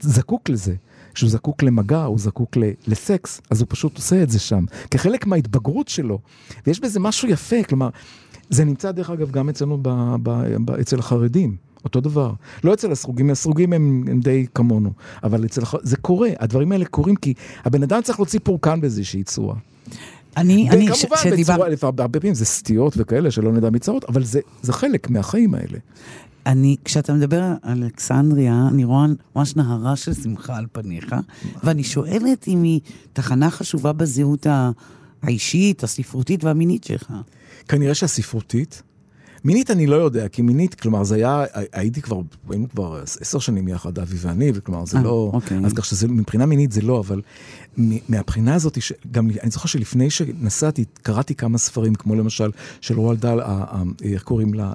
זקוק 0.00 0.48
לזה. 0.48 0.74
כשהוא 1.14 1.30
זקוק 1.30 1.62
למגע, 1.62 2.04
הוא 2.04 2.18
זקוק 2.18 2.56
לסקס, 2.86 3.40
אז 3.50 3.60
הוא 3.60 3.66
פשוט 3.70 3.96
עושה 3.96 4.22
את 4.22 4.30
זה 4.30 4.38
שם, 4.38 4.64
כחלק 4.90 5.26
מההתבגרות 5.26 5.88
שלו. 5.88 6.18
ויש 6.66 6.80
בזה 6.80 7.00
משהו 7.00 7.28
יפה, 7.28 7.62
כלומר, 7.62 7.88
זה 8.50 8.64
נמצא 8.64 8.92
דרך 8.92 9.10
אגב 9.10 9.30
גם 9.30 9.48
אצלנו, 9.48 9.78
ב, 9.82 9.88
ב, 10.22 10.30
ב, 10.64 10.70
אצל 10.70 10.98
החרדים. 10.98 11.56
אותו 11.84 12.00
דבר. 12.00 12.32
לא 12.64 12.74
אצל 12.74 12.92
הסרוגים, 12.92 13.30
הסרוגים 13.30 13.72
הם, 13.72 14.04
הם 14.08 14.20
די 14.20 14.46
כמונו, 14.54 14.92
אבל 15.24 15.44
אצל 15.44 15.62
זה 15.82 15.96
קורה, 15.96 16.28
הדברים 16.38 16.72
האלה 16.72 16.84
קורים 16.84 17.16
כי 17.16 17.34
הבן 17.64 17.82
אדם 17.82 18.02
צריך 18.02 18.18
להוציא 18.18 18.40
פורקן 18.42 18.80
באיזושהי 18.80 19.24
צורה. 19.24 19.54
אני, 20.36 20.70
אני, 20.70 20.90
וכמובן, 20.90 21.16
שדיבר... 21.22 21.68
בצורה, 21.70 21.92
הרבה 21.98 22.20
פעמים 22.20 22.34
זה 22.34 22.44
סטיות 22.44 22.94
וכאלה 22.96 23.30
שלא 23.30 23.52
נדע 23.52 23.70
מצרות, 23.70 24.04
אבל 24.04 24.24
זה, 24.24 24.40
זה 24.62 24.72
חלק 24.72 25.10
מהחיים 25.10 25.54
האלה. 25.54 25.78
אני, 26.46 26.76
כשאתה 26.84 27.12
מדבר 27.12 27.42
על 27.62 27.82
אלכסנדריה, 27.82 28.68
אני 28.68 28.84
רואה 28.84 29.06
ממש 29.36 29.56
נהרה 29.56 29.96
של 29.96 30.14
שמחה 30.14 30.56
על 30.56 30.66
פניך, 30.72 31.14
ואני 31.64 31.84
שואלת 31.84 32.48
אם 32.48 32.62
היא 32.62 32.80
תחנה 33.12 33.50
חשובה 33.50 33.92
בזהות 33.92 34.46
האישית, 35.22 35.84
הספרותית 35.84 36.44
והמינית 36.44 36.84
שלך. 36.84 37.12
כנראה 37.68 37.94
שהספרותית. 37.94 38.82
מינית 39.44 39.70
אני 39.70 39.86
לא 39.86 39.96
יודע, 39.96 40.28
כי 40.28 40.42
מינית, 40.42 40.74
כלומר, 40.74 41.04
זה 41.04 41.14
היה, 41.14 41.44
הייתי 41.72 42.02
כבר, 42.02 42.20
היינו 42.50 42.68
כבר 42.68 43.02
עשר 43.20 43.38
שנים 43.38 43.68
יחד, 43.68 43.98
אבי 43.98 44.16
ואני, 44.20 44.50
וכלומר, 44.54 44.86
זה 44.86 44.98
아, 44.98 45.00
לא... 45.00 45.30
אוקיי. 45.34 45.58
אז 45.64 45.72
כך 45.72 45.84
שזה, 45.84 46.08
מבחינה 46.08 46.46
מינית 46.46 46.72
זה 46.72 46.82
לא, 46.82 47.00
אבל 47.00 47.20
מהבחינה 48.08 48.54
הזאת, 48.54 48.78
גם 49.10 49.30
אני 49.42 49.50
זוכר 49.50 49.68
שלפני 49.68 50.10
שנסעתי, 50.10 50.84
קראתי 51.02 51.34
כמה 51.34 51.58
ספרים, 51.58 51.94
כמו 51.94 52.14
למשל 52.14 52.50
של 52.80 52.98
רועל 52.98 53.16
דל, 53.16 53.40
איך 54.02 54.22
קוראים 54.22 54.54
לה? 54.54 54.72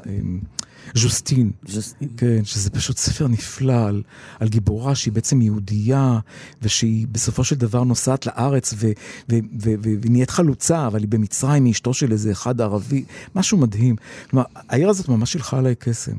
ז'וסטין. 0.94 1.52
ז'וסטין. 1.68 2.10
כן, 2.18 2.46
שזה 2.46 2.70
פשוט 2.70 2.98
ספר 2.98 3.28
נפלא 3.28 3.86
על, 3.88 4.04
על 4.40 4.48
גיבורה 4.48 4.96
שהיא 4.96 5.14
בעצם 5.14 5.42
יהודייה, 5.42 6.20
ושהיא 6.62 7.08
בסופו 7.12 7.44
של 7.44 7.56
דבר 7.56 7.84
נוסעת 7.84 8.26
לארץ 8.26 8.74
ונהיית 9.70 10.30
חלוצה, 10.30 10.88
אבל 10.88 11.00
היא 11.00 11.10
במצרים, 11.10 11.66
היא 11.66 11.72
אשתו 11.72 11.94
של 11.94 12.12
איזה 12.12 12.32
אחד 12.32 12.62
ערבי, 12.62 13.04
משהו 13.36 13.58
מדהים. 13.58 13.96
כלומר, 14.30 14.46
העיר 14.56 14.90
הזאת 14.90 15.10
ממש 15.10 15.36
הלכה 15.36 15.58
עליי 15.58 15.76
קסם. 15.80 16.16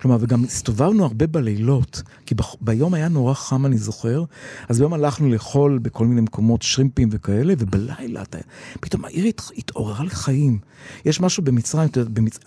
כלומר, 0.00 0.16
וגם 0.20 0.44
הסתובבנו 0.44 1.04
הרבה 1.04 1.26
בלילות, 1.26 2.02
כי 2.26 2.34
ב- 2.34 2.42
ביום 2.60 2.94
היה 2.94 3.08
נורא 3.08 3.34
חם, 3.34 3.66
אני 3.66 3.78
זוכר, 3.78 4.24
אז 4.68 4.78
ביום 4.78 4.92
הלכנו 4.92 5.28
לאכול 5.28 5.78
בכל 5.78 6.06
מיני 6.06 6.20
מקומות 6.20 6.62
שרימפים 6.62 7.08
וכאלה, 7.12 7.54
ובלילה 7.58 8.22
אתה, 8.22 8.38
פתאום 8.80 9.04
העיר 9.04 9.26
הת, 9.26 9.42
התעוררה 9.56 10.04
לחיים. 10.04 10.58
יש 11.04 11.20
משהו 11.20 11.42
במצרים, 11.42 11.88
אתה 11.88 12.00
יודע, 12.00 12.10
במצ... 12.14 12.38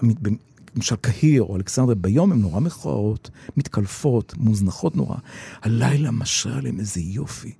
למשל 0.75 0.95
קהיר 0.95 1.43
או 1.43 1.55
אלכסנדריה, 1.55 1.95
ביום 1.95 2.31
הן 2.31 2.39
נורא 2.39 2.59
מכוערות, 2.59 3.29
מתקלפות, 3.57 4.33
מוזנחות 4.37 4.95
נורא. 4.95 5.15
הלילה 5.61 6.11
משרה 6.11 6.57
עליהן 6.57 6.79
איזה 6.79 7.01
יופי, 7.01 7.53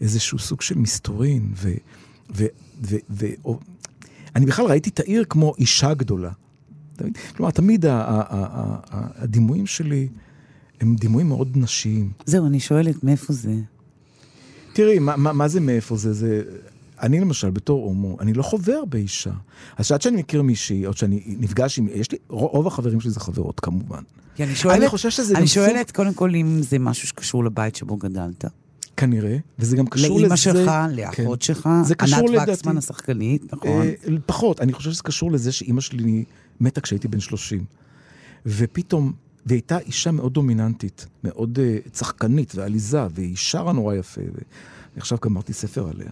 איזשהו 0.00 0.38
סוג 0.38 0.60
של 0.60 0.78
מסתורין, 0.78 1.52
ו... 1.56 1.72
ו, 2.36 2.46
ו, 2.82 2.96
ו 3.10 3.26
או, 3.44 3.58
אני 4.36 4.46
בכלל 4.46 4.66
ראיתי 4.66 4.90
את 4.90 5.00
העיר 5.00 5.24
כמו 5.28 5.54
אישה 5.58 5.94
גדולה. 5.94 6.30
כלומר, 7.36 7.50
תמיד 7.50 7.84
הדימויים 7.88 9.66
שלי 9.66 10.08
הם 10.80 10.96
דימויים 10.96 11.28
מאוד 11.28 11.56
נשיים. 11.56 12.12
זהו, 12.26 12.46
אני 12.46 12.60
שואלת, 12.60 13.04
מאיפה 13.04 13.32
זה? 13.32 13.54
תראי, 14.72 14.98
מה, 14.98 15.16
מה, 15.16 15.32
מה 15.32 15.48
זה 15.48 15.60
מאיפה 15.60 15.96
זה? 15.96 16.12
זה... 16.12 16.42
אני 17.02 17.20
למשל, 17.20 17.50
בתור 17.50 17.84
הומו, 17.84 18.16
אני 18.20 18.32
לא 18.32 18.42
חווה 18.42 18.76
הרבה 18.76 18.98
אישה. 18.98 19.30
אז 19.76 19.86
שעד 19.86 20.02
שאני 20.02 20.16
מכיר 20.16 20.42
מישהי, 20.42 20.86
או 20.86 20.92
שאני 20.92 21.22
נפגש 21.26 21.78
עם... 21.78 21.88
יש 21.94 22.12
לי... 22.12 22.18
רוב 22.28 22.66
החברים 22.66 23.00
שלי 23.00 23.10
זה 23.10 23.20
חברות, 23.20 23.60
כמובן. 23.60 24.02
כי 24.34 24.44
אני 24.44 24.54
שואלת... 24.54 24.78
אני 24.78 24.88
חושב 24.88 25.10
שזה 25.10 25.34
אני 25.34 25.40
גם 25.40 25.46
שואלת. 25.46 25.90
קודם 25.90 26.14
כל, 26.14 26.34
אם 26.34 26.60
זה 26.62 26.78
משהו 26.78 27.08
שקשור 27.08 27.44
לבית 27.44 27.76
שבו 27.76 27.96
גדלת. 27.96 28.44
כנראה, 28.96 29.36
וזה 29.58 29.76
גם 29.76 29.86
קשור 29.86 30.16
לזה... 30.16 30.22
לאימא 30.22 30.36
שלך, 30.36 30.70
לאחות 30.90 31.38
כן. 31.38 31.44
שלך, 31.44 31.68
זה 31.82 31.94
קשור 31.94 32.30
ענת 32.30 32.48
וקסמן 32.48 32.78
השחקנית, 32.78 33.52
נכון? 33.52 33.82
אה, 33.82 33.92
פחות, 34.26 34.60
אני 34.60 34.72
חושב 34.72 34.90
שזה 34.90 35.02
קשור 35.02 35.32
לזה 35.32 35.52
שאימא 35.52 35.80
שלי 35.80 36.24
מתה 36.60 36.80
כשהייתי 36.80 37.08
בן 37.08 37.20
30. 37.20 37.64
ופתאום, 38.46 39.12
והיא 39.46 39.56
הייתה 39.56 39.78
אישה 39.78 40.10
מאוד 40.10 40.32
דומיננטית, 40.32 41.06
מאוד 41.24 41.58
uh, 41.58 41.90
צחקנית 41.90 42.54
ועליזה, 42.54 43.06
והיא 43.10 43.36
שרה 43.36 43.72
נורא 43.72 43.94
יפה, 43.94 44.20
ועכשיו 44.96 45.18
גמרתי 45.22 45.52
ספר 45.52 45.88
עליה. 45.88 46.10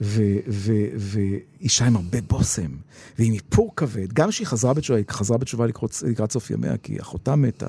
ואישה 0.00 1.86
עם 1.86 1.96
הרבה 1.96 2.20
בושם, 2.20 2.70
ועם 3.18 3.32
איפור 3.32 3.72
כבד. 3.76 4.12
גם 4.12 4.28
כשהיא 4.28 4.46
חזרה 4.46 4.74
בתשובה, 4.74 4.98
היא 4.98 5.04
חזרה 5.10 5.38
בתשובה 5.38 5.66
לקראת, 5.66 5.94
לקראת 6.02 6.32
סוף 6.32 6.50
ימיה, 6.50 6.76
כי 6.76 7.00
אחותה 7.00 7.36
מתה, 7.36 7.68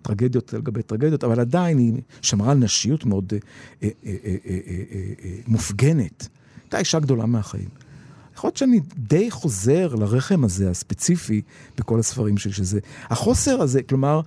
וטרגדיות 0.00 0.54
על 0.54 0.60
גבי 0.60 0.82
טרגדיות, 0.82 1.24
אבל 1.24 1.40
עדיין 1.40 1.78
היא 1.78 1.92
שמרה 2.22 2.52
על 2.52 2.58
נשיות 2.58 3.04
מאוד 3.04 3.32
אה, 3.32 3.38
אה, 3.82 3.88
אה, 4.06 4.12
אה, 4.24 4.36
אה, 4.46 4.58
אה, 4.66 5.00
אה, 5.24 5.36
מופגנת. 5.46 6.28
הייתה 6.62 6.78
אישה 6.78 6.98
גדולה 6.98 7.26
מהחיים. 7.26 7.68
יכול 8.34 8.48
להיות 8.48 8.56
שאני 8.56 8.80
די 8.96 9.30
חוזר 9.30 9.94
לרחם 9.94 10.44
הזה, 10.44 10.70
הספציפי, 10.70 11.42
בכל 11.78 12.00
הספרים 12.00 12.38
שלי, 12.38 12.52
שזה... 12.52 12.80
החוסר 13.10 13.62
הזה, 13.62 13.82
כלומר, 13.82 14.20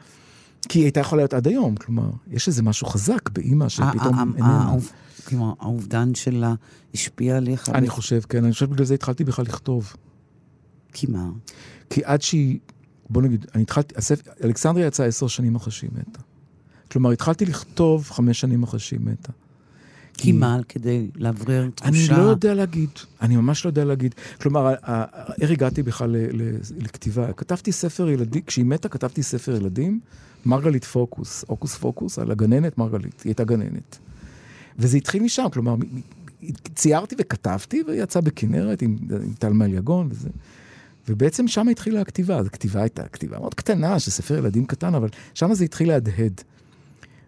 כי 0.70 0.80
היא 0.80 0.86
הייתה 0.86 1.00
יכולה 1.00 1.22
להיות 1.22 1.34
עד 1.34 1.48
היום, 1.48 1.76
כלומר, 1.76 2.10
יש 2.32 2.48
איזה 2.48 2.64
משהו 2.64 2.88
חזק 2.88 3.30
באימא 3.30 3.70
שפתאום 3.70 4.34
איננה. 4.36 4.76
כלומר, 5.28 5.54
האובדן 5.60 6.16
שלה 6.16 6.54
השפיע 6.94 7.38
עליך? 7.38 7.70
אני 7.70 7.90
חושב, 7.90 8.22
כן, 8.30 8.44
אני 8.44 8.54
חושב 8.54 8.70
בגלל 8.70 8.86
זה 8.86 8.94
התחלתי 8.94 9.24
בכלל 9.24 9.46
לכתוב. 9.46 9.94
כי 10.94 11.08
מה? 11.08 11.30
כי 11.90 12.02
עד 12.04 12.22
שהיא, 12.22 12.60
בוא 13.10 13.22
נגיד, 13.22 13.46
אני 13.56 13.64
התחלתי, 13.64 13.96
הספר, 13.98 14.32
אלכסנדריה 14.44 14.88
יצאה 14.88 15.06
עשר 15.06 15.28
שנים 15.28 15.56
אחרי 15.56 15.72
שהיא 15.72 15.90
מתה. 15.94 16.20
כלומר, 16.92 17.12
התחלתי 17.12 17.46
לכתוב 17.46 18.10
חמש 18.10 18.40
שנים 18.40 18.64
אחרי 18.64 18.80
שהיא 18.80 19.00
מתה. 19.00 19.32
כי 20.18 20.32
מה? 20.32 20.60
כדי 20.70 21.08
לאוורר 21.16 21.70
תחושה? 21.76 21.90
אני 21.90 22.08
לא 22.08 22.30
יודע 22.30 22.54
להגיד, 22.54 22.90
אני 23.22 23.36
ממש 23.36 23.66
לא 23.66 23.70
יודע 23.70 23.86
להגיד. 23.86 24.16
כלומר, 24.42 24.74
איך 25.42 25.52
הגעתי 25.52 25.84
בכלל 25.84 26.16
לכתיבה? 26.78 27.34
כתבתי 27.34 27.72
ספר 27.72 28.10
ילדים, 28.10 28.42
כשהיא 28.42 28.66
מתה 28.66 28.90
כתבתי 28.90 29.24
ספר 29.24 29.56
ילדים, 29.56 30.00
מרגלית 30.46 30.86
פוקוס, 30.86 31.46
אוקוס 31.50 31.76
פוקוס, 31.76 32.20
על 32.20 32.32
הגננת 32.32 32.78
מרגלית, 32.78 33.22
היא 33.22 33.30
הייתה 33.30 33.44
גננת. 33.44 33.98
וזה 34.80 34.98
התחיל 34.98 35.24
משם, 35.24 35.46
כלומר, 35.54 35.76
ציירתי 36.76 37.16
וכתבתי, 37.20 37.84
ויצא 37.88 38.22
בכנרת 38.22 38.82
עם, 38.82 38.98
עם 39.10 39.34
טל 39.40 39.54
מליגון 39.54 40.08
וזה. 40.12 40.30
ובעצם 41.10 41.48
שם 41.48 41.68
התחילה 41.68 42.02
הכתיבה. 42.02 42.40
הכתיבה 42.40 42.82
הייתה 42.82 43.08
כתיבה 43.08 43.40
מאוד 43.40 43.54
קטנה, 43.54 44.00
של 44.00 44.12
ספר 44.12 44.38
ילדים 44.38 44.66
קטן, 44.66 44.96
אבל 44.96 45.10
שם 45.34 45.54
זה 45.54 45.64
התחיל 45.64 45.88
להדהד. 45.88 46.42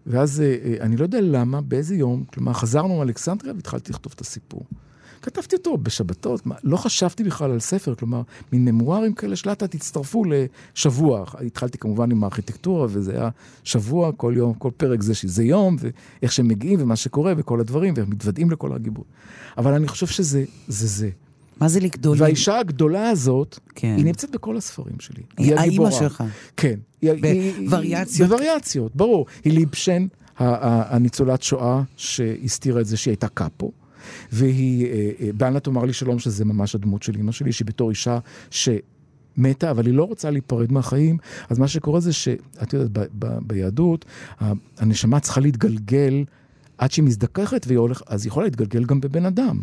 ואז 0.08 0.42
אה, 0.42 0.56
אה, 0.66 0.76
אני 0.82 0.98
לא 0.98 1.04
יודע 1.04 1.22
למה, 1.22 1.62
באיזה 1.62 1.96
יום, 1.96 2.24
כלומר, 2.34 2.54
חזרנו 2.54 2.98
מאלכסנדריה 2.98 3.54
והתחלתי 3.54 3.92
לכתוב 3.92 4.14
את 4.16 4.22
הסיפור. 4.22 4.66
כתבתי 5.26 5.56
אותו 5.56 5.78
בשבתות, 5.78 6.46
מה, 6.46 6.56
לא 6.64 6.78
חשבתי 6.78 7.24
בכלל 7.24 7.52
על 7.52 7.60
ספר, 7.60 7.96
כלומר, 7.96 8.22
מין 8.54 8.66
ממוארים 8.66 9.14
כאלה 9.14 9.36
שלאט 9.36 9.62
לאט 9.62 9.76
הצטרפו 9.76 10.24
לשבוע. 10.26 11.26
התחלתי 11.46 11.78
כמובן 11.78 12.12
עם 12.12 12.24
הארכיטקטורה, 12.24 12.88
וזה 12.90 13.12
היה 13.12 13.30
שבוע, 13.64 14.12
כל 14.12 14.34
יום, 14.38 14.54
כל 14.54 14.72
פרק 14.78 15.02
זה 15.02 15.16
שזה 15.16 15.44
יום, 15.44 15.76
ואיך 15.80 16.32
שהם 16.32 16.48
מגיעים, 16.48 16.82
ומה 16.82 16.96
שקורה, 16.96 17.34
וכל 17.38 17.60
הדברים, 17.60 17.94
והם 17.98 18.10
מתוודעים 18.10 18.52
לכל 18.52 18.74
הגיבוי. 18.74 19.04
אבל 19.58 19.74
אני 19.74 19.88
חושב 19.88 20.08
שזה 20.08 20.44
זה 20.68 20.88
זה. 20.88 21.10
מה 21.60 21.68
זה 21.68 21.80
לגדול? 21.80 22.18
והאישה 22.20 22.60
הגדולה 22.60 23.10
הזאת, 23.10 23.60
כן. 23.76 23.94
היא 23.98 24.06
נמצאת 24.06 24.32
בכל 24.32 24.58
הספרים 24.58 25.00
שלי. 25.00 25.24
היא, 25.38 25.46
היא 25.46 25.56
האימא 25.56 25.92
שלך. 25.92 26.24
כן. 26.58 26.80
בווריאציות? 27.70 28.30
בווריאציות, 28.30 28.96
ברור. 28.96 29.26
היא 29.44 29.54
ליבשן, 29.54 30.08
הניצולת 30.38 31.44
שואה 31.44 31.82
שהסתירה 31.96 32.82
את 32.82 32.86
זה 32.86 32.98
שהיא 32.98 33.12
הייתה 33.12 33.28
קאפו. 33.28 33.72
והיא, 34.32 34.86
אה, 34.86 35.12
אה, 35.22 35.30
באנה 35.34 35.60
תאמר 35.60 35.86
לי 35.86 35.94
שלום, 35.94 36.20
שזה 36.20 36.46
ממש 36.46 36.76
הדמות 36.76 37.04
של 37.04 37.16
אימא 37.16 37.32
שלי, 37.32 37.52
שהיא 37.52 37.66
בתור 37.68 37.90
אישה 37.90 38.20
ש... 38.50 38.70
מתה, 39.38 39.72
אבל 39.72 39.86
היא 39.86 39.94
לא 39.94 40.04
רוצה 40.04 40.30
להיפרד 40.32 40.72
מהחיים, 40.72 41.18
אז 41.50 41.60
מה 41.60 41.68
שקורה 41.68 42.00
זה 42.00 42.14
שאת 42.14 42.74
יודעת, 42.74 42.90
ב- 42.92 43.26
ב- 43.26 43.40
ביהדות, 43.48 44.06
הנשמה 44.78 45.20
צריכה 45.20 45.42
להתגלגל 45.42 46.24
עד 46.78 46.92
שהיא 46.92 47.06
מזדככת, 47.06 47.66
והיא 47.68 47.78
הולכת, 47.78 48.08
אז 48.08 48.26
היא 48.26 48.30
יכולה 48.30 48.46
להתגלגל 48.46 48.86
גם 48.86 49.02
בבן 49.02 49.26
אדם. 49.26 49.60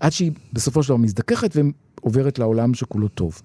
עד 0.00 0.12
שהיא 0.12 0.32
בסופו 0.52 0.82
של 0.82 0.88
דבר 0.88 0.96
מזדככת 0.96 1.56
ועוברת 1.56 2.38
לעולם 2.38 2.74
שכולו 2.74 3.08
טוב. 3.08 3.42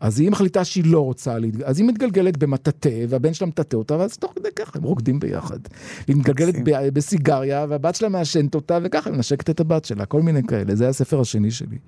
אז 0.00 0.20
היא 0.20 0.30
מחליטה 0.30 0.64
שהיא 0.64 0.84
לא 0.86 1.00
רוצה 1.00 1.36
אז 1.64 1.78
היא 1.78 1.86
מתגלגלת 1.86 2.36
במטאטה, 2.36 2.88
והבן 3.08 3.34
שלה 3.34 3.46
מטאטה 3.46 3.76
אותה, 3.76 3.96
ואז 3.96 4.16
תוך 4.16 4.32
כדי 4.36 4.48
ככה 4.56 4.78
הם 4.78 4.82
רוקדים 4.82 5.20
ביחד. 5.20 5.58
היא 6.06 6.16
מתגלגלת 6.16 6.54
בסיגריה, 6.92 7.66
והבת 7.68 7.94
שלה 7.94 8.08
מעשנת 8.08 8.54
אותה, 8.54 8.78
וככה 8.82 9.10
היא 9.10 9.16
מנשקת 9.16 9.50
את 9.50 9.60
הבת 9.60 9.84
שלה, 9.84 10.06
כל 10.06 10.22
מיני 10.22 10.42
כאלה. 10.42 10.74
זה 10.74 10.84
היה 10.84 10.90
הספר 10.90 11.20
השני 11.20 11.50
שלי. 11.50 11.78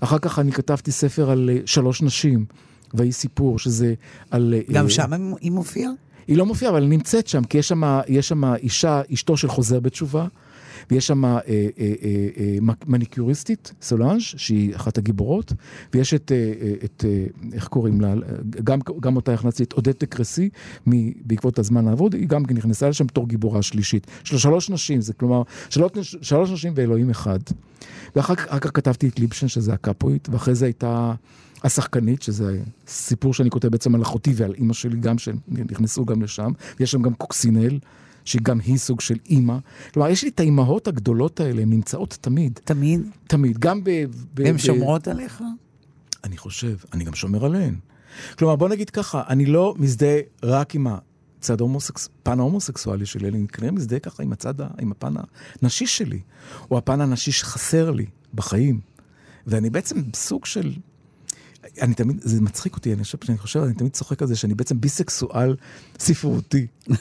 אחר 0.00 0.18
כך 0.18 0.38
אני 0.38 0.52
כתבתי 0.52 0.92
ספר 0.92 1.30
על 1.30 1.50
uh, 1.52 1.66
שלוש 1.66 2.02
נשים, 2.02 2.44
והיא 2.94 3.12
סיפור, 3.12 3.58
שזה 3.58 3.94
על... 4.30 4.54
אה, 4.54 4.74
גם 4.74 4.88
שם 4.88 5.34
היא 5.40 5.52
מופיעה? 5.52 5.90
היא 6.26 6.36
לא 6.36 6.46
מופיעה, 6.46 6.72
אבל 6.72 6.82
היא 6.82 6.90
נמצאת 6.90 7.26
שם, 7.26 7.44
כי 7.44 7.58
יש 8.08 8.28
שם 8.28 8.54
אישה, 8.54 9.02
אשתו 9.14 9.36
של 9.36 9.48
חוזר 9.48 9.80
בתשובה. 9.80 10.26
ויש 10.90 11.06
שם 11.06 11.24
אה, 11.24 11.30
אה, 11.30 11.38
אה, 11.48 11.94
אה, 12.36 12.58
מניקוריסטית, 12.86 13.72
סולאנג', 13.82 14.20
שהיא 14.20 14.76
אחת 14.76 14.98
הגיבורות, 14.98 15.52
ויש 15.94 16.14
את, 16.14 16.32
אה, 16.32 16.52
אה, 16.62 16.74
את 16.84 17.04
אה, 17.08 17.26
איך 17.52 17.68
קוראים 17.68 18.00
לה, 18.00 18.14
גם, 18.64 18.78
גם 19.00 19.16
אותה 19.16 19.34
הכנסתי, 19.34 19.62
את 19.62 19.72
עודד 19.72 19.92
תקרסי, 19.92 20.48
בעקבות 21.24 21.58
הזמן 21.58 21.88
האבוד, 21.88 22.14
היא 22.14 22.28
גם 22.28 22.42
נכנסה 22.50 22.88
לשם 22.88 23.06
בתור 23.06 23.28
גיבורה 23.28 23.62
שלישית. 23.62 24.06
של 24.24 24.38
שלוש 24.38 24.70
נשים, 24.70 25.00
זה 25.00 25.12
כלומר, 25.12 25.42
שלוש, 25.70 26.16
שלוש 26.22 26.50
נשים 26.50 26.72
ואלוהים 26.76 27.10
אחד. 27.10 27.38
ואחר 28.16 28.34
כך 28.34 28.70
כתבתי 28.74 29.08
את 29.08 29.18
ליבשן, 29.18 29.48
שזה 29.48 29.72
הקפואית, 29.72 30.28
ואחרי 30.32 30.54
זה 30.54 30.64
הייתה... 30.64 31.14
השחקנית, 31.64 32.22
שזה 32.22 32.60
סיפור 32.86 33.34
שאני 33.34 33.50
כותב 33.50 33.68
בעצם 33.68 33.94
על 33.94 34.02
אחותי 34.02 34.32
ועל 34.36 34.54
אימא 34.54 34.72
שלי 34.72 34.96
גם, 34.96 35.18
שנכנסו 35.18 36.04
גם 36.04 36.22
לשם. 36.22 36.52
יש 36.80 36.90
שם 36.90 37.02
גם 37.02 37.14
קוקסינל, 37.14 37.78
שגם 38.24 38.60
היא 38.60 38.78
סוג 38.78 39.00
של 39.00 39.16
אימא. 39.26 39.56
כלומר, 39.94 40.08
יש 40.08 40.22
לי 40.22 40.28
את 40.28 40.40
האימהות 40.40 40.88
הגדולות 40.88 41.40
האלה, 41.40 41.62
הן 41.62 41.70
נמצאות 41.70 42.18
תמיד. 42.20 42.60
תמיד? 42.64 43.00
תמיד, 43.26 43.58
גם 43.58 43.84
ב... 43.84 44.04
הן 44.38 44.58
שומרות 44.58 45.08
עליך? 45.08 45.42
אני 46.24 46.36
חושב, 46.36 46.76
אני 46.92 47.04
גם 47.04 47.14
שומר 47.14 47.44
עליהן. 47.44 47.74
כלומר, 48.38 48.56
בוא 48.56 48.68
נגיד 48.68 48.90
ככה, 48.90 49.22
אני 49.28 49.46
לא 49.46 49.74
מזדהה 49.78 50.18
רק 50.42 50.74
עם 50.74 50.86
הצד 50.86 51.60
ההומוסקס... 51.60 52.08
הפן 52.22 52.40
ההומוסקסואלי 52.40 53.06
שלי, 53.06 53.28
אני 53.28 53.48
כנראה 53.48 53.72
מזדהה 53.72 53.98
ככה 53.98 54.22
עם 54.22 54.32
הצד, 54.32 54.54
עם 54.80 54.92
הפן 54.92 55.14
הנשי 55.62 55.86
שלי, 55.86 56.20
או 56.70 56.78
הפן 56.78 57.00
הנשי 57.00 57.32
שחסר 57.32 57.90
לי 57.90 58.06
בחיים. 58.34 58.80
ואני 59.46 59.70
בעצם 59.70 60.02
סוג 60.14 60.44
של 60.44 60.72
אני 61.80 61.94
תמיד, 61.94 62.20
זה 62.22 62.40
מצחיק 62.40 62.76
אותי, 62.76 62.92
אני 62.92 63.04
חושב, 63.04 63.18
שאני 63.24 63.38
חושב, 63.38 63.60
אני 63.60 63.74
תמיד 63.74 63.92
צוחק 63.92 64.22
על 64.22 64.28
זה 64.28 64.36
שאני 64.36 64.54
בעצם 64.54 64.80
ביסקסואל 64.80 65.56
ספרותי. 65.98 66.66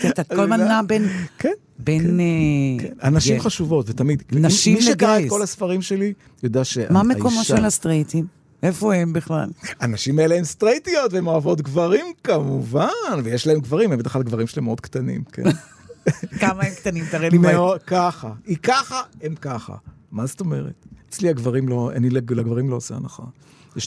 כי 0.00 0.08
אתה 0.08 0.24
כל 0.24 0.40
הזמן 0.40 0.60
נע 0.60 0.82
בין... 0.82 1.08
כן. 1.38 1.52
בין... 1.78 2.02
כן, 2.02 2.20
אה, 2.20 2.88
כן. 2.88 3.06
הנשים 3.06 3.40
חשובות, 3.40 3.90
ותמיד... 3.90 4.22
נשים 4.32 4.74
לגייס. 4.76 4.88
מי 4.88 4.92
שקרא 4.92 5.18
את 5.18 5.24
כל 5.28 5.42
הספרים 5.42 5.82
שלי, 5.82 6.12
יודע 6.42 6.64
שהאישה... 6.64 6.92
מה 6.92 7.02
מקומו 7.02 7.44
של 7.44 7.64
הסטרייטים? 7.64 8.26
איפה 8.62 8.94
הם 8.94 9.12
בכלל? 9.12 9.50
הנשים 9.80 10.18
האלה 10.18 10.34
הן 10.34 10.44
סטרייטיות, 10.44 11.12
והן 11.12 11.26
אוהבות 11.26 11.60
גברים 11.60 12.06
כמובן, 12.24 12.88
ויש 13.24 13.46
להם 13.46 13.60
גברים, 13.60 13.92
הם 13.92 13.98
בדרך 13.98 14.12
כלל 14.12 14.22
גברים 14.22 14.46
שלהם 14.46 14.64
מאוד 14.64 14.80
קטנים, 14.80 15.24
כן. 15.32 15.42
כמה 16.40 16.62
הם 16.64 16.74
קטנים? 16.74 17.04
תראה 17.10 17.28
לי 17.28 17.38
מה... 17.38 17.78
ככה. 17.86 18.32
היא 18.46 18.56
ככה, 18.62 19.02
הם 19.22 19.34
ככה. 19.34 19.74
מה 20.12 20.26
זאת 20.26 20.40
אומרת? 20.40 20.86
אצלי 21.08 21.28
הגברים 21.28 21.68
לא, 21.68 21.90
אני 21.96 22.10
לגברים 22.10 22.70
לא 22.70 22.76
עושה 22.76 22.94
הנחה. 22.96 23.22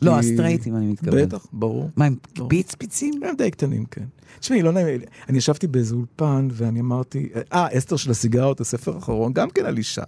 לא, 0.01 0.19
הסטרייטים 0.19 0.75
אני 0.75 0.85
מתכוון. 0.85 1.25
בטח, 1.25 1.45
ברור. 1.53 1.89
מה, 1.95 2.05
הם 2.05 2.15
פיצפיצים? 2.49 3.13
הם 3.23 3.35
די 3.35 3.51
קטנים, 3.51 3.85
כן. 3.85 4.05
תשמעי, 4.39 4.61
לא 4.61 4.71
נעים, 4.71 5.01
אני 5.29 5.37
ישבתי 5.37 5.67
באיזה 5.67 5.95
אולפן 5.95 6.47
ואני 6.51 6.79
אמרתי, 6.79 7.29
אה, 7.53 7.77
אסתר 7.77 7.95
של 7.95 8.11
הסיגרות, 8.11 8.61
הספר 8.61 8.95
האחרון, 8.95 9.33
גם 9.33 9.49
כן 9.49 9.65
על 9.65 9.77
אישה. 9.77 10.03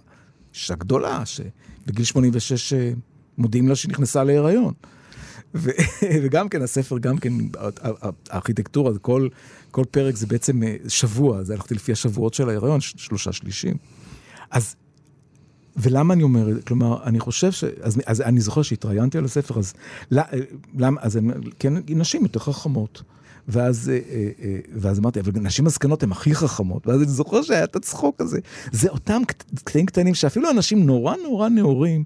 אישה 0.54 0.74
גדולה, 0.74 1.22
שבגיל 1.26 2.04
86 2.04 2.72
אה, 2.72 2.92
מודיעים 3.38 3.68
לה 3.68 3.76
שהיא 3.76 3.90
נכנסה 3.90 4.24
להיריון. 4.24 4.74
וגם 6.22 6.48
כן, 6.48 6.62
הספר, 6.62 6.98
גם 6.98 7.18
כן, 7.18 7.32
הארכיטקטורה, 8.30 8.98
כל, 8.98 9.28
כל 9.70 9.84
פרק 9.90 10.16
זה 10.16 10.26
בעצם 10.26 10.62
אה, 10.62 10.76
שבוע, 10.88 11.42
זה 11.42 11.54
הלכתי 11.54 11.74
לפי 11.74 11.92
השבועות 11.92 12.34
של 12.34 12.48
ההיריון, 12.48 12.80
שלושה 12.80 13.32
שלישים. 13.32 13.76
אז 14.50 14.76
ולמה 15.76 16.14
אני 16.14 16.22
אומר, 16.22 16.62
כלומר, 16.62 17.02
אני 17.04 17.20
חושב 17.20 17.52
ש... 17.52 17.64
אז, 17.64 18.00
אז 18.06 18.20
אני 18.20 18.40
זוכר 18.40 18.62
שהתראיינתי 18.62 19.18
על 19.18 19.24
הספר, 19.24 19.58
אז 19.58 19.74
למה, 20.74 21.00
אז 21.00 21.16
הם, 21.16 21.30
כן, 21.58 21.72
נשים 21.88 22.22
יותר 22.22 22.40
חכמות. 22.40 23.02
ואז, 23.48 23.88
אה, 23.88 23.98
אה, 24.10 24.30
אה, 24.42 24.58
ואז 24.74 24.98
אמרתי, 24.98 25.20
אבל 25.20 25.32
נשים 25.34 25.66
הזקנות 25.66 26.02
הן 26.02 26.12
הכי 26.12 26.34
חכמות. 26.34 26.86
ואז 26.86 27.02
אני 27.02 27.10
זוכר 27.10 27.42
שהיה 27.42 27.64
את 27.64 27.76
הצחוק 27.76 28.20
הזה. 28.20 28.38
זה 28.72 28.88
אותם 28.88 29.22
קטעים 29.54 29.86
קטנים 29.86 30.14
שאפילו 30.14 30.50
אנשים 30.50 30.86
נורא 30.86 31.14
נורא 31.22 31.48
נאורים, 31.48 32.04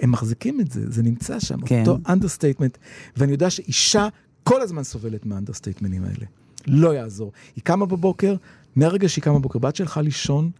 הם 0.00 0.10
מחזיקים 0.10 0.60
את 0.60 0.72
זה, 0.72 0.90
זה 0.90 1.02
נמצא 1.02 1.40
שם, 1.40 1.60
כן. 1.60 1.80
אותו 1.80 1.98
understatement. 2.08 2.78
ואני 3.16 3.32
יודע 3.32 3.50
שאישה 3.50 4.08
כל 4.44 4.60
הזמן 4.60 4.82
סובלת 4.82 5.26
מהאנדרסטייטמנים 5.26 6.04
האלה. 6.04 6.26
לא 6.66 6.94
יעזור. 6.94 7.32
היא 7.56 7.64
קמה 7.64 7.86
בבוקר, 7.86 8.34
מהרגע 8.76 9.08
שהיא 9.08 9.22
קמה 9.22 9.38
בבוקר, 9.38 9.58
עד 9.58 9.76
שהלכה 9.76 10.02
לישון, 10.02 10.50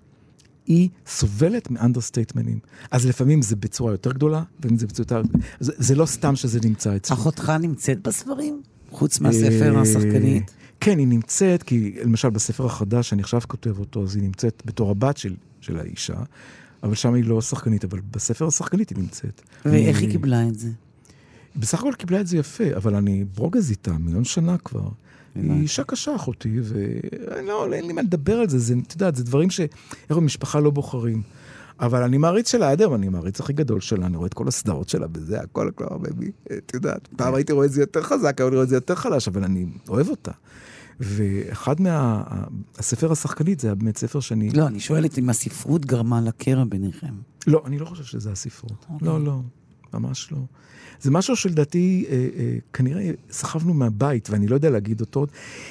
היא 0.66 0.88
סובלת 1.06 1.70
מאנדרסטייטמנים. 1.70 2.58
אז 2.90 3.06
לפעמים 3.06 3.42
זה 3.42 3.56
בצורה 3.56 3.92
יותר 3.92 4.12
גדולה, 4.12 4.42
ולפעמים 4.56 4.78
זה 4.78 4.86
בצורה 4.86 5.04
יותר... 5.20 5.22
זה, 5.60 5.72
זה 5.76 5.94
לא 5.94 6.06
סתם 6.06 6.36
שזה 6.36 6.60
נמצא 6.64 6.96
אצלי. 6.96 7.16
אחותך 7.16 7.52
נמצאת 7.60 8.02
בספרים? 8.02 8.62
חוץ 8.90 9.20
מהספר 9.20 9.76
אה, 9.76 9.80
השחקנית? 9.80 10.50
כן, 10.80 10.98
היא 10.98 11.06
נמצאת, 11.06 11.62
כי 11.62 11.96
למשל 12.02 12.30
בספר 12.30 12.66
החדש, 12.66 13.08
שאני 13.08 13.22
עכשיו 13.22 13.40
כותב 13.48 13.78
אותו, 13.78 14.02
אז 14.02 14.16
היא 14.16 14.22
נמצאת 14.22 14.62
בתור 14.66 14.90
הבת 14.90 15.16
של, 15.16 15.34
של 15.60 15.78
האישה. 15.78 16.16
אבל 16.82 16.94
שם 16.94 17.14
היא 17.14 17.24
לא 17.24 17.40
שחקנית, 17.40 17.84
אבל 17.84 18.00
בספר 18.10 18.46
השחקנית 18.46 18.90
היא 18.90 18.98
נמצאת. 18.98 19.42
ואיך 19.64 20.00
היא 20.00 20.10
קיבלה 20.10 20.48
את 20.48 20.58
זה? 20.58 20.68
בסך 21.56 21.80
הכל 21.80 21.92
קיבלה 21.98 22.20
את 22.20 22.26
זה 22.26 22.36
יפה, 22.36 22.64
אבל 22.76 22.94
אני 22.94 23.24
ברוגז 23.34 23.70
איתה 23.70 23.92
מיליון 23.92 24.24
שנה 24.24 24.58
כבר. 24.58 24.88
היא 25.35 25.62
אישה 25.62 25.85
קשה 25.85 26.16
אחותי, 26.16 26.61
ואני 26.62 27.47
לא, 27.47 27.72
אין 27.72 27.87
לי 27.87 27.93
מה 27.93 28.03
לדבר 28.03 28.35
על 28.35 28.49
זה, 28.49 28.59
זה, 28.59 28.74
את 28.87 28.93
יודעת, 28.93 29.16
זה 29.16 29.24
דברים 29.24 29.51
שאיך 29.51 30.16
במשפחה 30.16 30.61
לא 30.61 30.70
בוחרים. 30.70 31.22
אבל 31.80 32.03
אני 32.03 32.18
מעריץ 32.18 32.51
שלה 32.51 32.70
עד 32.70 32.80
היום, 32.80 32.95
אני 32.95 33.09
מעריץ 33.09 33.41
הכי 33.41 33.53
גדול 33.53 33.80
שלה, 33.80 34.07
אני 34.07 34.16
רואה 34.16 34.26
את 34.26 34.35
כל 34.35 34.49
הסדרות 34.49 34.89
שלה 34.89 35.07
וזה, 35.14 35.41
הכל, 35.41 35.70
כלומר, 35.74 35.99
בבי, 35.99 36.30
את 36.59 36.74
יודעת, 36.74 37.09
פעם 37.16 37.35
הייתי 37.35 37.53
רואה 37.53 37.66
את 37.66 37.72
זה 37.72 37.80
יותר 37.80 38.03
חזק, 38.03 38.41
היום 38.41 38.49
אני 38.49 38.57
רואה 38.57 38.64
את 38.64 38.68
זה 38.68 38.76
יותר 38.76 38.95
חלש, 38.95 39.28
אבל 39.28 39.45
אני 39.45 39.66
אוהב 39.89 40.09
אותה. 40.09 40.33
ואחד 41.01 41.80
מה... 41.80 42.22
הספר 42.78 43.12
השחקנית 43.12 43.61
זה 43.61 43.68
היה 43.68 43.74
באמת 43.74 43.99
ספר 43.99 44.20
שאני... 44.20 44.51
לא, 44.51 44.66
אני 44.66 44.80
שואלת 44.80 45.18
אם 45.18 45.30
הספרות 45.30 45.87
גרמה 45.87 46.20
לקרע 46.20 46.64
ביניכם. 46.64 47.14
לא, 47.47 47.62
אני 47.66 47.78
לא 47.78 47.87
חושב 47.87 48.05
שזה 48.05 48.33
הספרות. 48.33 48.87
לא, 49.03 49.24
לא, 49.24 49.41
ממש 49.95 50.32
לא. 50.32 50.38
זה 51.01 51.11
משהו 51.11 51.36
שלדעתי, 51.36 52.05
אה, 52.09 52.28
אה, 52.36 52.57
כנראה 52.72 53.11
סחבנו 53.30 53.74
מהבית, 53.74 54.30
ואני 54.30 54.47
לא 54.47 54.55
יודע 54.55 54.70
להגיד 54.70 55.01
אותו. 55.01 55.26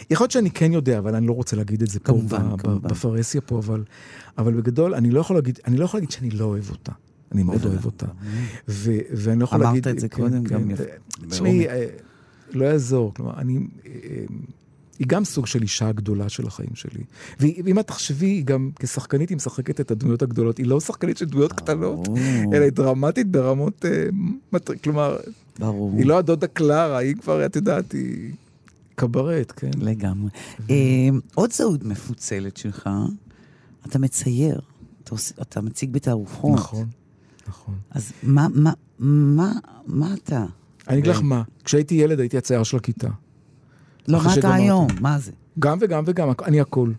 יכול 0.10 0.24
להיות 0.24 0.32
שאני 0.32 0.52
כן 0.52 0.74
יודע, 0.74 1.00
אבל 1.00 1.16
אני 1.16 1.28
לא 1.28 1.34
רוצה 1.34 1.56
להגיד 1.56 1.82
את 1.82 1.88
זה 1.88 2.00
פה, 2.00 2.06
כמובן, 2.06 2.56
ב- 2.56 2.62
כמובן. 2.62 2.90
בפרהסיה 2.90 3.42
פה, 3.42 3.58
אבל, 3.60 3.84
אבל 4.38 4.54
בגדול, 4.54 4.94
אני 4.96 5.12
לא 5.12 5.20
יכול 5.20 5.36
להגיד, 5.36 5.60
אני 5.68 5.78
לא 5.78 5.86
יכול 5.86 5.98
להגיד 5.98 6.12
שאני 6.12 6.30
לא 6.30 6.46
אוהב 6.46 6.70
אותה. 6.70 6.92
אני 7.32 7.44
מאוד 7.44 7.66
אוהב 7.66 7.86
אותה. 7.86 8.06
ו- 8.68 8.98
ואני 9.14 9.40
לא 9.40 9.44
יכול 9.44 9.64
אמרת 9.64 9.68
להגיד... 9.74 9.88
את 9.88 10.00
זה 10.00 10.10
כן, 10.10 10.22
קודם, 10.22 10.44
כן. 10.44 10.56
גם 10.56 10.72
יפה. 10.72 10.84
תשמעי, 11.30 11.68
אה, 11.70 11.86
לא 12.52 12.66
יעזור, 12.66 13.14
כלומר, 13.14 13.34
אני... 13.38 13.60
אה, 15.02 15.06
היא 15.06 15.08
גם 15.08 15.26
סוג 15.26 15.48
של 15.48 15.62
אישה 15.62 15.92
גדולה 15.92 16.30
של 16.30 16.48
החיים 16.48 16.70
שלי. 16.76 17.04
ואם 17.40 17.80
את 17.80 17.88
תחשבי, 17.88 18.26
היא 18.26 18.44
גם 18.46 18.70
כשחקנית 18.80 19.30
היא 19.30 19.36
משחקת 19.36 19.80
את 19.82 19.92
הדמויות 19.92 20.22
הגדולות. 20.22 20.58
היא 20.58 20.66
לא 20.66 20.80
שחקנית 20.80 21.18
של 21.18 21.26
דמויות 21.26 21.54
קטנות. 21.54 22.08
אלא 22.54 22.64
היא 22.64 22.72
דרמטית 22.72 23.28
ברמות... 23.32 23.86
אה, 23.86 24.70
כלומר, 24.84 25.18
ברור. 25.60 25.98
היא 25.98 26.06
לא 26.06 26.18
הדודה 26.18 26.48
קלרה, 26.48 26.98
היא 26.98 27.16
כבר, 27.16 27.46
את 27.46 27.56
יודעת, 27.56 27.92
היא 27.92 28.34
קברט, 28.96 29.54
כן. 29.56 29.72
לגמרי. 29.80 30.30
אה, 30.70 30.76
עוד 31.36 31.52
זהות 31.54 31.84
מפוצלת 31.84 32.58
שלך, 32.58 32.90
אתה 33.88 34.00
מצייר. 34.00 34.60
אתה 35.04 35.12
עוש- 35.16 35.34
אתה 35.42 35.62
מציג 35.62 35.92
בתערוכות. 35.92 36.54
נכון, 36.54 36.88
נכון. 37.48 37.76
אז 37.92 38.12
מה, 38.24 38.48
מה, 38.56 38.74
מה, 39.00 39.52
מה 39.88 40.14
אתה? 40.14 40.46
אני 40.88 40.98
אגיד 41.00 41.08
לך 41.12 41.20
מה, 41.24 41.44
כשהייתי 41.64 41.96
ילד 41.96 42.20
הייתי 42.20 42.38
הצייר 42.38 42.64
של 42.64 42.78
הכיתה. 42.78 43.10
לא, 44.12 44.24
מה 44.24 44.34
אתה. 44.34 44.54
היום? 44.54 44.88
מה 45.00 45.20
זה? 45.20 45.32
גם 45.60 45.78
וגם 45.82 46.04
וגם, 46.08 46.32
אני 46.46 46.62
הכל. 46.62 46.92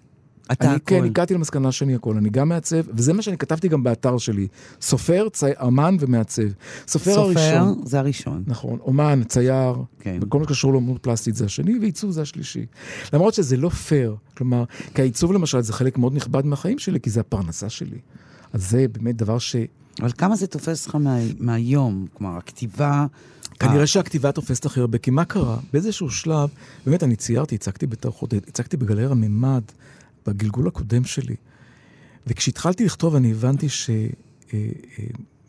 אתה 0.52 0.70
אני 0.70 0.80
כן, 0.86 0.96
הכל. 0.96 1.04
הגעתי 1.06 1.34
למסקנה 1.34 1.72
שאני 1.72 1.94
הכל, 1.94 2.16
אני 2.16 2.30
גם 2.30 2.48
מעצב, 2.48 2.82
וזה 2.88 3.12
מה 3.12 3.22
שאני 3.22 3.38
כתבתי 3.38 3.68
גם 3.68 3.82
באתר 3.82 4.18
שלי. 4.18 4.48
סופר, 4.80 5.28
צי... 5.32 5.46
אמן 5.66 5.96
ומעצב. 6.00 6.42
סופר, 6.88 7.14
סופר, 7.14 7.20
הראשון. 7.20 7.80
זה 7.84 7.98
הראשון. 7.98 8.42
נכון, 8.46 8.78
אומן, 8.80 9.24
צייר, 9.24 9.74
כן. 10.00 10.18
וכל 10.22 10.38
מה 10.38 10.44
שקשור 10.44 10.72
לאומנות 10.72 11.02
פלסטית 11.02 11.36
זה 11.36 11.44
השני, 11.44 11.78
ועיצוב 11.78 12.10
זה 12.10 12.22
השלישי. 12.22 12.66
למרות 13.12 13.34
שזה 13.34 13.56
לא 13.56 13.68
פייר, 13.68 14.16
כלומר, 14.36 14.64
כי 14.94 15.02
העיצוב 15.02 15.32
למשל 15.32 15.60
זה 15.60 15.72
חלק 15.72 15.98
מאוד 15.98 16.14
נכבד 16.14 16.46
מהחיים 16.46 16.78
שלי, 16.78 17.00
כי 17.00 17.10
זה 17.10 17.20
הפרנסה 17.20 17.68
שלי. 17.68 17.98
אז 18.52 18.70
זה 18.70 18.86
באמת 18.92 19.16
דבר 19.16 19.38
ש... 19.38 19.56
אבל 20.00 20.12
כמה 20.18 20.36
זה 20.36 20.46
תופס 20.46 20.86
לך 20.86 20.94
מה, 20.94 21.16
מהיום? 21.38 22.06
כלומר, 22.14 22.36
הכתיבה... 22.36 23.06
כנראה 23.58 23.86
שהכתיבה 23.86 24.32
תופסת 24.32 24.66
הכי 24.66 24.80
הרבה, 24.80 24.98
כי 24.98 25.10
מה 25.10 25.24
קרה? 25.24 25.58
באיזשהו 25.72 26.10
שלב, 26.10 26.48
באמת, 26.86 27.02
אני 27.02 27.16
ציירתי, 27.16 27.54
הצגתי 27.54 27.86
בתערוכות, 27.86 28.32
הצגתי 28.32 28.76
בגלריה 28.76 29.14
ממד, 29.14 29.62
בגלגול 30.26 30.68
הקודם 30.68 31.04
שלי. 31.04 31.36
וכשהתחלתי 32.26 32.84
לכתוב, 32.84 33.14
אני 33.14 33.30
הבנתי 33.30 33.66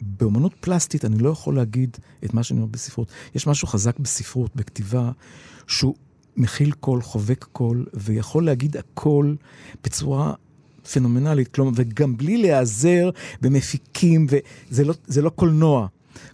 שבאמנות 0.01 0.53
פלסטית 0.59 1.05
אני 1.05 1.17
לא 1.17 1.29
יכול 1.29 1.55
להגיד 1.55 1.97
את 2.25 2.33
מה 2.33 2.43
שאני 2.43 2.59
אומר 2.59 2.71
בספרות. 2.71 3.07
יש 3.35 3.47
משהו 3.47 3.67
חזק 3.67 3.99
בספרות, 3.99 4.55
בכתיבה, 4.55 5.11
שהוא 5.67 5.95
מכיל 6.37 6.71
קול, 6.71 7.01
חובק 7.01 7.43
קול, 7.51 7.85
ויכול 7.93 8.45
להגיד 8.45 8.77
הכל 8.77 9.35
בצורה 9.83 10.33
פנומנלית, 10.91 11.47
כלומר, 11.47 11.71
וגם 11.75 12.17
בלי 12.17 12.37
להיעזר 12.37 13.09
במפיקים, 13.41 14.27
וזה 14.29 14.85
לא, 14.85 14.93
זה 15.07 15.21
לא 15.21 15.29
קולנוע. 15.29 15.87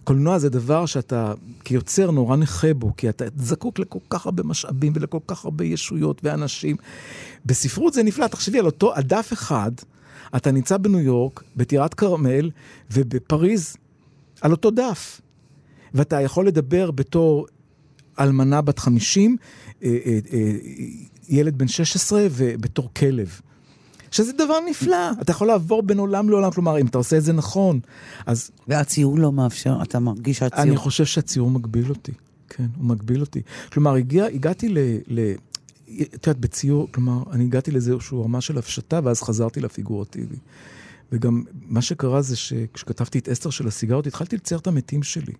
קולנוע 0.04 0.38
זה 0.38 0.48
דבר 0.48 0.86
שאתה 0.86 1.32
כיוצר 1.64 2.10
נורא 2.10 2.36
נכה 2.36 2.74
בו, 2.74 2.96
כי 2.96 3.08
אתה 3.08 3.24
זקוק 3.36 3.78
לכל 3.78 3.98
כך 4.10 4.26
הרבה 4.26 4.42
משאבים 4.42 4.92
ולכל 4.96 5.18
כך 5.26 5.44
הרבה 5.44 5.64
ישויות 5.64 6.20
ואנשים. 6.24 6.76
בספרות 7.46 7.92
זה 7.92 8.02
נפלא, 8.02 8.26
תחשבי 8.26 8.58
על 8.58 8.66
אותו, 8.66 8.94
על 8.94 9.02
דף 9.02 9.32
אחד, 9.32 9.72
אתה 10.36 10.50
נמצא 10.50 10.76
בניו 10.76 11.00
יורק, 11.00 11.42
בטירת 11.56 11.94
כרמל 11.94 12.50
ובפריז, 12.90 13.76
על 14.40 14.52
אותו 14.52 14.70
דף. 14.70 15.20
ואתה 15.94 16.20
יכול 16.20 16.46
לדבר 16.46 16.90
בתור 16.90 17.46
אלמנה 18.20 18.60
בת 18.60 18.78
50, 18.78 19.36
אה, 19.82 19.98
אה, 20.06 20.18
אה, 20.32 20.52
ילד 21.28 21.58
בן 21.58 21.68
16 21.68 22.26
ובתור 22.30 22.90
כלב. 22.96 23.40
שזה 24.10 24.32
דבר 24.32 24.58
נפלא, 24.70 25.10
אתה 25.20 25.30
יכול 25.30 25.46
לעבור 25.46 25.82
בין 25.82 25.98
עולם 25.98 26.30
לעולם, 26.30 26.50
כלומר, 26.50 26.80
אם 26.80 26.86
אתה 26.86 26.98
עושה 26.98 27.16
את 27.18 27.22
זה 27.22 27.32
נכון, 27.32 27.80
אז 28.26 28.50
והציור 28.68 29.18
לא 29.18 29.32
מאפשר, 29.32 29.78
אתה 29.82 29.98
מרגיש 29.98 30.38
שהציור... 30.38 30.62
אני 30.62 30.76
חושב 30.76 31.04
שהציור 31.04 31.50
מגביל 31.50 31.88
אותי, 31.88 32.12
כן, 32.48 32.66
הוא 32.76 32.84
מגביל 32.84 33.20
אותי. 33.20 33.42
כלומר, 33.72 33.94
הגיע, 33.94 34.24
הגעתי 34.24 34.68
ל... 34.68 34.78
ל 35.08 35.34
את 36.14 36.26
יודעת, 36.26 36.40
בציור, 36.40 36.88
כלומר, 36.92 37.22
אני 37.32 37.44
הגעתי 37.44 37.70
לאיזשהו 37.70 38.24
רמה 38.24 38.40
של 38.40 38.58
הפשטה, 38.58 39.00
ואז 39.04 39.22
חזרתי 39.22 39.60
לפיגורטיבי. 39.60 40.36
וגם 41.12 41.42
מה 41.68 41.82
שקרה 41.82 42.22
זה 42.22 42.36
שכשכתבתי 42.36 43.18
את 43.18 43.28
אסתר 43.28 43.50
של 43.50 43.66
הסיגרות, 43.66 44.06
התחלתי 44.06 44.36
לצייר 44.36 44.60
את 44.60 44.66
המתים 44.66 45.02
שלי. 45.02 45.32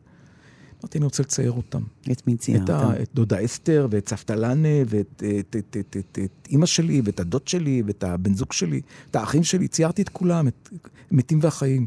אמרתי, 0.81 0.99
אני 0.99 1.05
רוצה 1.05 1.23
לצייר 1.23 1.53
אותם. 1.53 1.83
את 2.13 2.27
מי 2.27 2.37
ציירת? 2.37 2.71
את, 2.71 3.09
דודה 3.15 3.45
אסתר, 3.45 3.89
ואת 3.91 4.09
סבתא 4.09 4.33
לנה, 4.33 4.69
ואת 4.87 5.23
את, 5.41 5.57
את, 5.57 5.77
את, 5.81 5.97
את, 5.97 6.19
את 6.25 6.49
אימא 6.51 6.67
שלי, 6.67 7.03
ואת 7.05 7.21
הדוד 7.21 7.49
שלי, 7.49 7.83
ואת 7.87 8.05
הבן 8.05 8.35
זוג 8.35 8.53
שלי, 8.53 8.81
את 9.11 9.17
האחים 9.17 9.45
שלי, 9.45 9.69
ציירתי 9.69 10.03
את 10.03 10.09
כולם, 10.09 10.49
את 10.49 10.69
מתים 11.11 11.39
והחיים. 11.43 11.87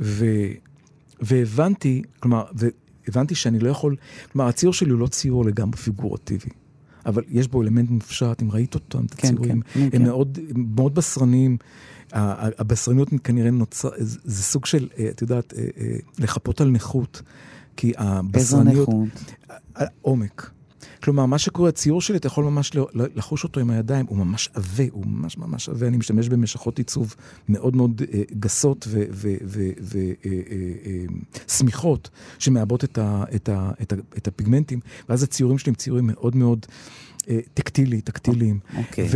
ו, 0.00 0.26
והבנתי, 1.20 2.02
כלומר, 2.20 2.44
והבנתי 3.06 3.34
שאני 3.34 3.58
לא 3.58 3.70
יכול, 3.70 3.96
כלומר, 4.32 4.48
הציור 4.48 4.72
שלי 4.72 4.90
הוא 4.90 5.00
לא 5.00 5.06
ציור 5.06 5.44
לגמרי 5.44 5.76
פיגורטיבי. 5.76 6.50
אבל 7.06 7.22
יש 7.28 7.48
בו 7.48 7.62
אלמנט 7.62 7.90
מופשט, 7.90 8.42
אם 8.42 8.50
ראית 8.50 8.74
אותם, 8.74 9.04
את 9.04 9.14
כן, 9.14 9.28
הציורים, 9.28 9.62
כן, 9.62 9.80
הם 9.80 9.90
כן. 9.90 10.02
מאוד, 10.02 10.38
מאוד 10.54 10.94
בשרניים. 10.94 11.56
הבשרניות 12.12 13.08
כנראה 13.24 13.50
נוצר, 13.50 13.88
זה 13.98 14.18
זה 14.24 14.42
סוג 14.42 14.66
של, 14.66 14.88
אה, 14.98 15.08
את 15.10 15.22
יודעת, 15.22 15.54
אה, 15.58 15.64
אה, 15.78 15.96
לחפות 16.18 16.60
על 16.60 16.68
נכות. 16.68 17.22
כי 17.76 17.86
איזו 17.88 18.02
הבשרניות... 18.08 18.88
נכות? 18.88 19.32
עומק. 20.02 20.50
כלומר, 21.02 21.26
מה 21.26 21.38
שקורה, 21.38 21.68
הציור 21.68 22.00
שלי, 22.00 22.16
אתה 22.16 22.26
יכול 22.26 22.44
ממש 22.44 22.70
לחוש 22.94 23.44
אותו 23.44 23.60
עם 23.60 23.70
הידיים, 23.70 24.06
הוא 24.08 24.18
ממש 24.18 24.48
עבה, 24.54 24.84
הוא 24.90 25.06
ממש 25.06 25.38
ממש 25.38 25.68
עבה. 25.68 25.86
אני 25.86 25.96
משתמש 25.96 26.28
במשכות 26.28 26.78
עיצוב 26.78 27.14
מאוד 27.48 27.76
מאוד 27.76 28.02
אה, 28.12 28.22
גסות 28.38 28.88
ושמיכות, 31.46 32.10
שמעבות 32.38 32.84
את, 32.84 32.98
ה- 32.98 33.24
את, 33.34 33.48
ה- 33.48 33.70
את, 33.82 33.92
ה- 33.92 33.96
את 34.16 34.28
הפיגמנטים, 34.28 34.80
ואז 35.08 35.22
הציורים 35.22 35.58
שלי 35.58 35.70
הם 35.70 35.74
ציורים 35.74 36.06
מאוד 36.06 36.36
מאוד 36.36 36.66
אה, 37.28 37.38
טקטילי, 37.54 38.00
טקטיליים. 38.00 38.58
אוקיי. 38.76 39.08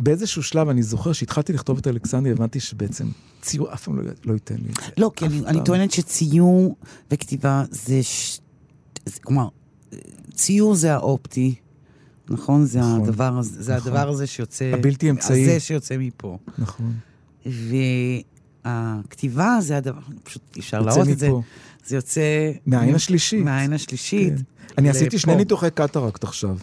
ובאיזשהו 0.00 0.42
שלב, 0.42 0.68
אני 0.68 0.82
זוכר 0.82 1.12
שהתחלתי 1.12 1.52
לכתוב 1.52 1.78
את 1.78 1.86
אלכסנדרי, 1.86 2.32
הבנתי 2.32 2.60
שבעצם 2.60 3.06
ציור 3.42 3.72
אף 3.72 3.84
פעם 3.84 3.98
לא, 3.98 4.12
לא 4.24 4.32
ייתן 4.32 4.54
לי 4.54 4.68
את 4.70 4.76
זה. 4.76 4.82
לא, 4.98 5.10
כי 5.16 5.26
אני, 5.26 5.46
אני. 5.46 5.64
טוענת 5.64 5.90
שציור 5.90 6.76
וכתיבה 7.10 7.64
זה... 7.70 8.02
ש... 8.02 8.40
זה 9.06 9.20
כלומר, 9.20 9.48
ציור 10.34 10.74
זה 10.74 10.94
האופטי, 10.94 11.54
נכון? 12.28 12.64
זה 12.64 12.80
נכון, 12.80 13.02
הדבר 13.02 13.38
הזה, 13.38 13.62
זה 13.62 13.76
נכון. 13.76 13.92
הדבר 13.92 14.08
הזה 14.08 14.26
שיוצא... 14.26 14.64
הבלתי 14.64 15.10
אמצעי. 15.10 15.42
הזה 15.42 15.60
שיוצא 15.60 15.96
מפה. 15.98 16.38
נכון. 16.58 16.94
והכתיבה 18.64 19.56
זה 19.60 19.76
הדבר, 19.76 20.00
פשוט 20.22 20.42
אי 20.56 20.60
אפשר 20.60 20.80
להראות 20.80 21.08
את 21.08 21.18
זה. 21.18 21.30
זה 21.86 21.96
יוצא... 21.96 22.52
מהעין 22.66 22.94
השלישית. 22.94 23.44
מהעין 23.44 23.72
השלישית. 23.72 24.34
כן. 24.36 24.42
אני 24.78 24.90
עשיתי. 24.90 25.18
שני 25.18 25.36
ניתוחי 25.36 25.70
קטרקט 25.70 26.24
עכשיו. 26.24 26.56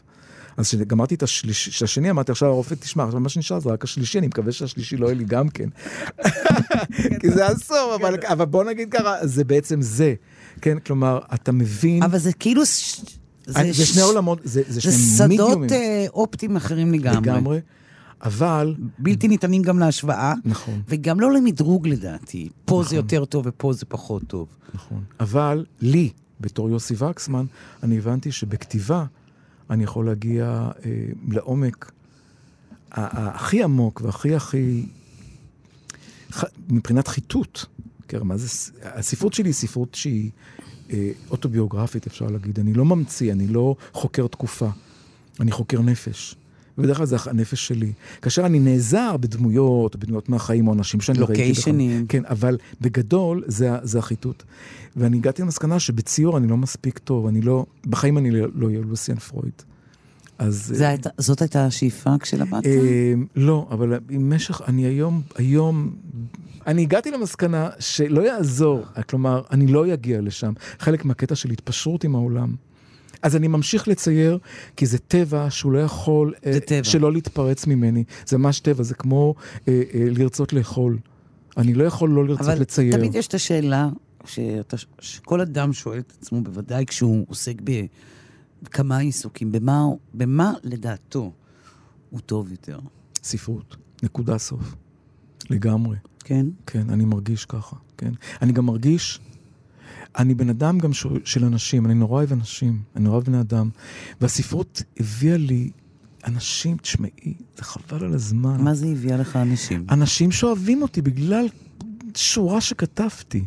אז 0.57 0.67
כשגמרתי 0.67 1.15
את 1.15 1.23
השלישי, 1.23 1.83
השני 1.83 2.09
אמרתי 2.09 2.31
עכשיו 2.31 2.49
הרופא, 2.49 2.75
תשמע, 2.75 3.03
עכשיו 3.03 3.19
מה 3.19 3.29
שנשאר 3.29 3.59
זה 3.59 3.69
רק 3.69 3.83
השלישי, 3.83 4.19
אני 4.19 4.27
מקווה 4.27 4.51
שהשלישי 4.51 4.97
לא 4.97 5.05
יהיה 5.05 5.15
לי 5.15 5.23
גם 5.23 5.49
כן. 5.49 5.69
כי 7.21 7.29
זה 7.31 7.51
אסור, 7.53 7.95
אבל, 8.01 8.15
אבל 8.27 8.45
בוא 8.45 8.63
נגיד 8.63 8.91
ככה, 8.91 9.15
זה 9.27 9.43
בעצם 9.43 9.81
זה. 9.81 10.13
כן, 10.61 10.79
כלומר, 10.79 11.19
אתה 11.33 11.51
מבין, 11.51 12.03
אבל 12.03 12.17
זה 12.17 12.33
כאילו... 12.33 12.65
ש- 12.65 13.01
אני- 13.55 13.73
זה 13.73 13.85
ש- 13.85 13.89
שני 13.91 14.01
עולמות, 14.01 14.39
זה, 14.43 14.61
זה 14.67 14.73
זה 14.73 14.81
שני 14.81 14.91
שדות 14.91 15.29
מידיומים 15.29 15.69
אה, 15.71 16.05
אופטיים 16.13 16.55
אחרים 16.55 16.93
לגמרי. 16.93 17.17
לגמרי, 17.31 17.59
אבל, 18.23 18.75
בלתי 18.99 19.27
ניתנים 19.27 19.61
גם 19.61 19.79
להשוואה, 19.79 20.33
נכון, 20.45 20.81
וגם 20.87 21.19
לא 21.19 21.31
למדרוג 21.31 21.87
לדעתי. 21.87 22.49
פה 22.65 22.83
זה 22.83 22.87
נכון. 22.87 22.95
יותר 22.95 23.25
טוב 23.25 23.43
ופה 23.47 23.73
זה 23.73 23.85
פחות 23.85 24.21
טוב. 24.27 24.47
נכון, 24.73 25.03
אבל 25.19 25.65
לי, 25.81 26.09
בתור 26.41 26.69
יוסי 26.69 26.93
וקסמן, 26.97 27.45
אני 27.83 27.97
הבנתי 27.97 28.31
שבכתיבה 28.31 29.05
אני 29.71 29.83
יכול 29.83 30.05
להגיע 30.05 30.69
אה, 30.85 30.91
לעומק 31.27 31.91
הכי 32.91 33.63
עמוק 33.63 34.01
והכי 34.01 34.35
הכי 34.35 34.85
ח... 36.31 36.43
מבחינת 36.69 37.07
חיטוט. 37.07 37.59
כן, 38.07 38.23
מה 38.23 38.37
זה, 38.37 38.71
הספרות 38.83 39.33
שלי 39.33 39.49
היא 39.49 39.53
ספרות 39.53 39.95
שהיא 39.95 40.31
אה, 40.91 41.11
אוטוביוגרפית, 41.29 42.07
אפשר 42.07 42.25
להגיד. 42.25 42.59
אני 42.59 42.73
לא 42.73 42.85
ממציא, 42.85 43.31
אני 43.31 43.47
לא 43.47 43.75
חוקר 43.93 44.27
תקופה, 44.27 44.69
אני 45.39 45.51
חוקר 45.51 45.81
נפש. 45.81 46.35
ובדרך 46.77 46.97
כלל 46.97 47.05
זה 47.05 47.15
הנפש 47.25 47.67
שלי. 47.67 47.91
כאשר 48.21 48.45
אני 48.45 48.59
נעזר 48.59 49.17
בדמויות, 49.17 49.95
בדמויות 49.95 50.29
מהחיים 50.29 50.67
או 50.67 50.73
אנשים 50.73 51.01
שאני 51.01 51.17
ראיתי. 51.19 51.31
לוקיישנים. 51.31 52.05
כן, 52.07 52.23
אבל 52.25 52.57
בגדול 52.81 53.43
זה, 53.47 53.69
זה 53.83 53.99
החיטוט. 53.99 54.43
ואני 54.95 55.17
הגעתי 55.17 55.41
למסקנה 55.41 55.79
שבציור 55.79 56.37
אני 56.37 56.47
לא 56.47 56.57
מספיק 56.57 56.97
טוב, 56.99 57.27
אני 57.27 57.41
לא, 57.41 57.65
בחיים 57.85 58.17
אני 58.17 58.31
לא 58.31 58.47
לא 58.55 58.67
אהיה 58.67 58.79
לוסיאן 58.81 59.17
פרויד. 59.17 59.53
אז... 60.39 60.71
זה 60.75 60.87
הייתה- 60.89 61.09
זאת 61.17 61.41
הייתה 61.41 61.65
השאיפה 61.65 62.09
כשלמדת? 62.19 62.65
אה, 62.65 63.13
לא, 63.35 63.67
אבל 63.71 63.99
במשך, 64.05 64.61
אני 64.67 64.85
היום, 64.85 65.21
היום, 65.35 65.91
אני 66.67 66.81
הגעתי 66.81 67.11
למסקנה 67.11 67.69
שלא 67.79 68.21
יעזור, 68.21 68.83
כלומר, 69.09 69.41
אני 69.51 69.67
לא 69.67 69.93
אגיע 69.93 70.21
לשם. 70.21 70.53
חלק 70.79 71.05
מהקטע 71.05 71.35
של 71.35 71.49
התפשרות 71.51 72.03
עם 72.03 72.15
העולם. 72.15 72.55
אז 73.21 73.35
אני 73.35 73.47
ממשיך 73.47 73.87
לצייר, 73.87 74.37
כי 74.75 74.85
זה 74.85 74.97
טבע 74.97 75.47
שהוא 75.49 75.71
לא 75.71 75.79
יכול 75.79 76.33
זה 76.51 76.59
טבע. 76.59 76.83
שלא 76.83 77.13
להתפרץ 77.13 77.67
ממני. 77.67 78.03
זה 78.25 78.37
ממש 78.37 78.59
טבע, 78.59 78.83
זה 78.83 78.95
כמו 78.95 79.35
אה, 79.67 79.81
אה, 79.93 80.05
לרצות 80.09 80.53
לאכול. 80.53 80.97
אני 81.57 81.73
לא 81.73 81.83
יכול 81.83 82.09
לא 82.09 82.25
לרצות 82.25 82.47
אבל 82.47 82.61
לצייר. 82.61 82.97
תמיד 82.97 83.15
יש 83.15 83.27
את 83.27 83.33
השאלה 83.33 83.89
שאתה, 84.25 84.77
שכל 84.99 85.41
אדם 85.41 85.73
שואל 85.73 85.99
את 85.99 86.13
עצמו, 86.19 86.41
בוודאי 86.41 86.85
כשהוא 86.85 87.25
עוסק 87.27 87.55
בכמה 88.63 88.97
עיסוקים, 88.97 89.51
במה, 89.51 89.85
במה 90.13 90.53
לדעתו 90.63 91.31
הוא 92.09 92.19
טוב 92.19 92.51
יותר, 92.51 92.79
ספרות, 93.23 93.75
נקודה 94.03 94.37
סוף. 94.37 94.75
לגמרי. 95.49 95.97
כן? 96.23 96.45
כן, 96.65 96.89
אני 96.89 97.05
מרגיש 97.05 97.45
ככה, 97.45 97.75
כן. 97.97 98.11
אני 98.41 98.51
גם 98.51 98.65
מרגיש, 98.65 99.19
אני 100.17 100.33
בן 100.33 100.49
אדם 100.49 100.79
גם 100.79 100.93
ש... 100.93 101.05
של 101.25 101.45
אנשים, 101.45 101.85
אני 101.85 101.93
נורא 101.93 102.13
אוהב 102.13 102.33
אנשים, 102.33 102.81
אני 102.95 103.03
נורא 103.03 103.15
אוהב 103.15 103.25
בני 103.25 103.39
אדם, 103.39 103.69
והספרות 104.21 104.83
הביאה 104.99 105.37
לי 105.37 105.71
אנשים, 106.27 106.77
תשמעי, 106.77 107.33
זה 107.57 107.63
חבל 107.63 108.05
על 108.05 108.13
הזמן. 108.13 108.61
מה 108.61 108.73
זה 108.73 108.87
הביאה 108.87 109.17
לך 109.17 109.35
אנשים? 109.35 109.85
אנשים 109.89 110.31
שאוהבים 110.31 110.81
אותי 110.81 111.01
בגלל 111.01 111.45
שורה 112.15 112.61
שכתבתי. 112.61 113.45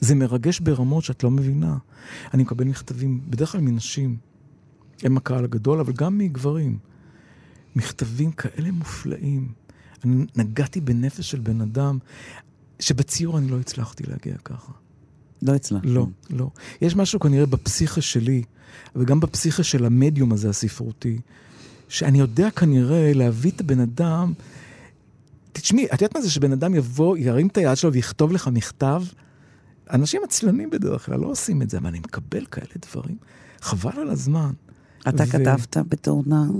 זה 0.00 0.14
מרגש 0.14 0.60
ברמות 0.60 1.04
שאת 1.04 1.22
לא 1.22 1.30
מבינה. 1.30 1.76
אני 2.34 2.42
מקבל 2.42 2.64
מכתבים, 2.64 3.20
בדרך 3.28 3.52
כלל 3.52 3.60
מנשים, 3.60 4.16
הם 5.02 5.16
הקהל 5.16 5.44
הגדול, 5.44 5.80
אבל 5.80 5.92
גם 5.92 6.18
מגברים. 6.18 6.78
מכתבים 7.76 8.32
כאלה 8.32 8.70
מופלאים. 8.70 9.52
אני 10.04 10.24
נגעתי 10.36 10.80
בנפש 10.80 11.30
של 11.30 11.40
בן 11.40 11.60
אדם, 11.60 11.98
שבציור 12.80 13.38
אני 13.38 13.48
לא 13.48 13.60
הצלחתי 13.60 14.04
להגיע 14.06 14.36
ככה. 14.44 14.72
לא 15.42 15.54
הצלחת. 15.54 15.84
לא, 15.86 16.06
לא. 16.30 16.50
יש 16.80 16.96
משהו 16.96 17.20
כנראה 17.20 17.46
בפסיכה 17.46 18.00
שלי, 18.00 18.42
וגם 18.96 19.20
בפסיכה 19.20 19.62
של 19.62 19.84
המדיום 19.84 20.32
הזה 20.32 20.48
הספרותי, 20.48 21.18
שאני 21.88 22.18
יודע 22.18 22.50
כנראה 22.50 23.12
להביא 23.14 23.50
את 23.50 23.60
הבן 23.60 23.80
אדם... 23.80 24.32
תשמעי, 25.52 25.86
את 25.86 26.02
יודעת 26.02 26.14
מה 26.14 26.22
זה 26.22 26.30
שבן 26.30 26.52
אדם 26.52 26.74
יבוא, 26.74 27.16
ירים 27.16 27.46
את 27.46 27.56
היד 27.56 27.76
שלו 27.76 27.92
ויכתוב 27.92 28.32
לך 28.32 28.48
מכתב? 28.48 29.02
אנשים 29.90 30.20
עצלנים 30.24 30.70
בדרך 30.70 31.06
כלל 31.06 31.20
לא 31.20 31.26
עושים 31.26 31.62
את 31.62 31.70
זה, 31.70 31.78
אבל 31.78 31.86
אני 31.86 31.98
מקבל 31.98 32.46
כאלה 32.46 32.72
דברים. 32.90 33.16
חבל 33.60 34.00
על 34.00 34.10
הזמן. 34.10 34.52
אתה 35.08 35.22
ו- 35.22 35.26
כתבת 35.26 35.76
בתור 35.88 36.22
נער? 36.26 36.50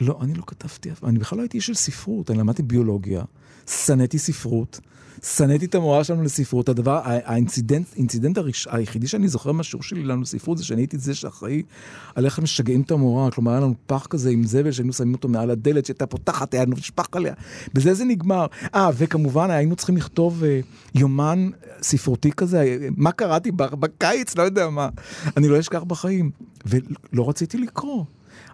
לא, 0.00 0.18
אני 0.22 0.34
לא 0.34 0.42
כתבתי 0.46 0.92
אף 0.92 0.98
פעם. 0.98 1.08
אני 1.10 1.18
בכלל 1.18 1.38
לא 1.38 1.42
הייתי 1.42 1.56
איש 1.56 1.66
של 1.66 1.74
ספרות, 1.74 2.30
אני 2.30 2.38
למדתי 2.38 2.62
ביולוגיה, 2.62 3.22
שנאתי 3.66 4.18
ספרות, 4.18 4.80
שנאתי 5.22 5.64
את 5.64 5.74
המורה 5.74 6.04
שלנו 6.04 6.22
לספרות. 6.22 6.68
הדבר, 6.68 7.00
האינצידנט, 7.04 7.86
האינצידנט 7.94 8.38
הראש, 8.38 8.68
היחידי 8.70 9.06
שאני 9.06 9.28
זוכר 9.28 9.52
מהשיעור 9.52 9.82
שלי 9.82 10.02
לנו 10.02 10.22
לספרות, 10.22 10.58
זה 10.58 10.64
שאני 10.64 10.82
הייתי 10.82 10.98
זה 10.98 11.14
שאחראי 11.14 11.62
על 12.14 12.24
איך 12.24 12.38
משגעים 12.38 12.80
את 12.80 12.90
המורה. 12.90 13.30
כלומר, 13.30 13.50
היה 13.50 13.60
לנו 13.60 13.74
פח 13.86 14.06
כזה 14.06 14.30
עם 14.30 14.44
זבל 14.44 14.72
שהיינו 14.72 14.92
שמים 14.92 15.14
אותו 15.14 15.28
מעל 15.28 15.50
הדלת, 15.50 15.86
שהייתה 15.86 16.06
פותחת, 16.06 16.54
היה 16.54 16.66
נשפך 16.66 17.06
עליה. 17.12 17.34
בזה 17.74 17.94
זה 17.94 18.04
נגמר. 18.04 18.46
אה, 18.74 18.90
וכמובן, 18.94 19.50
היינו 19.50 19.76
צריכים 19.76 19.96
לכתוב 19.96 20.44
אה, 20.44 20.60
יומן 20.94 21.50
ספרותי 21.82 22.32
כזה, 22.32 22.62
אה, 22.62 22.88
מה 22.96 23.12
קראתי 23.12 23.50
בקיץ, 23.52 24.36
לא 24.36 24.42
יודע 24.42 24.70
מה. 24.70 24.88
אני 25.36 25.48
לא 25.48 25.60
אשכח 25.60 25.82
בחיים. 25.82 26.30
ולא 26.66 27.28
רציתי 27.28 27.58
לקרוא. 27.58 28.04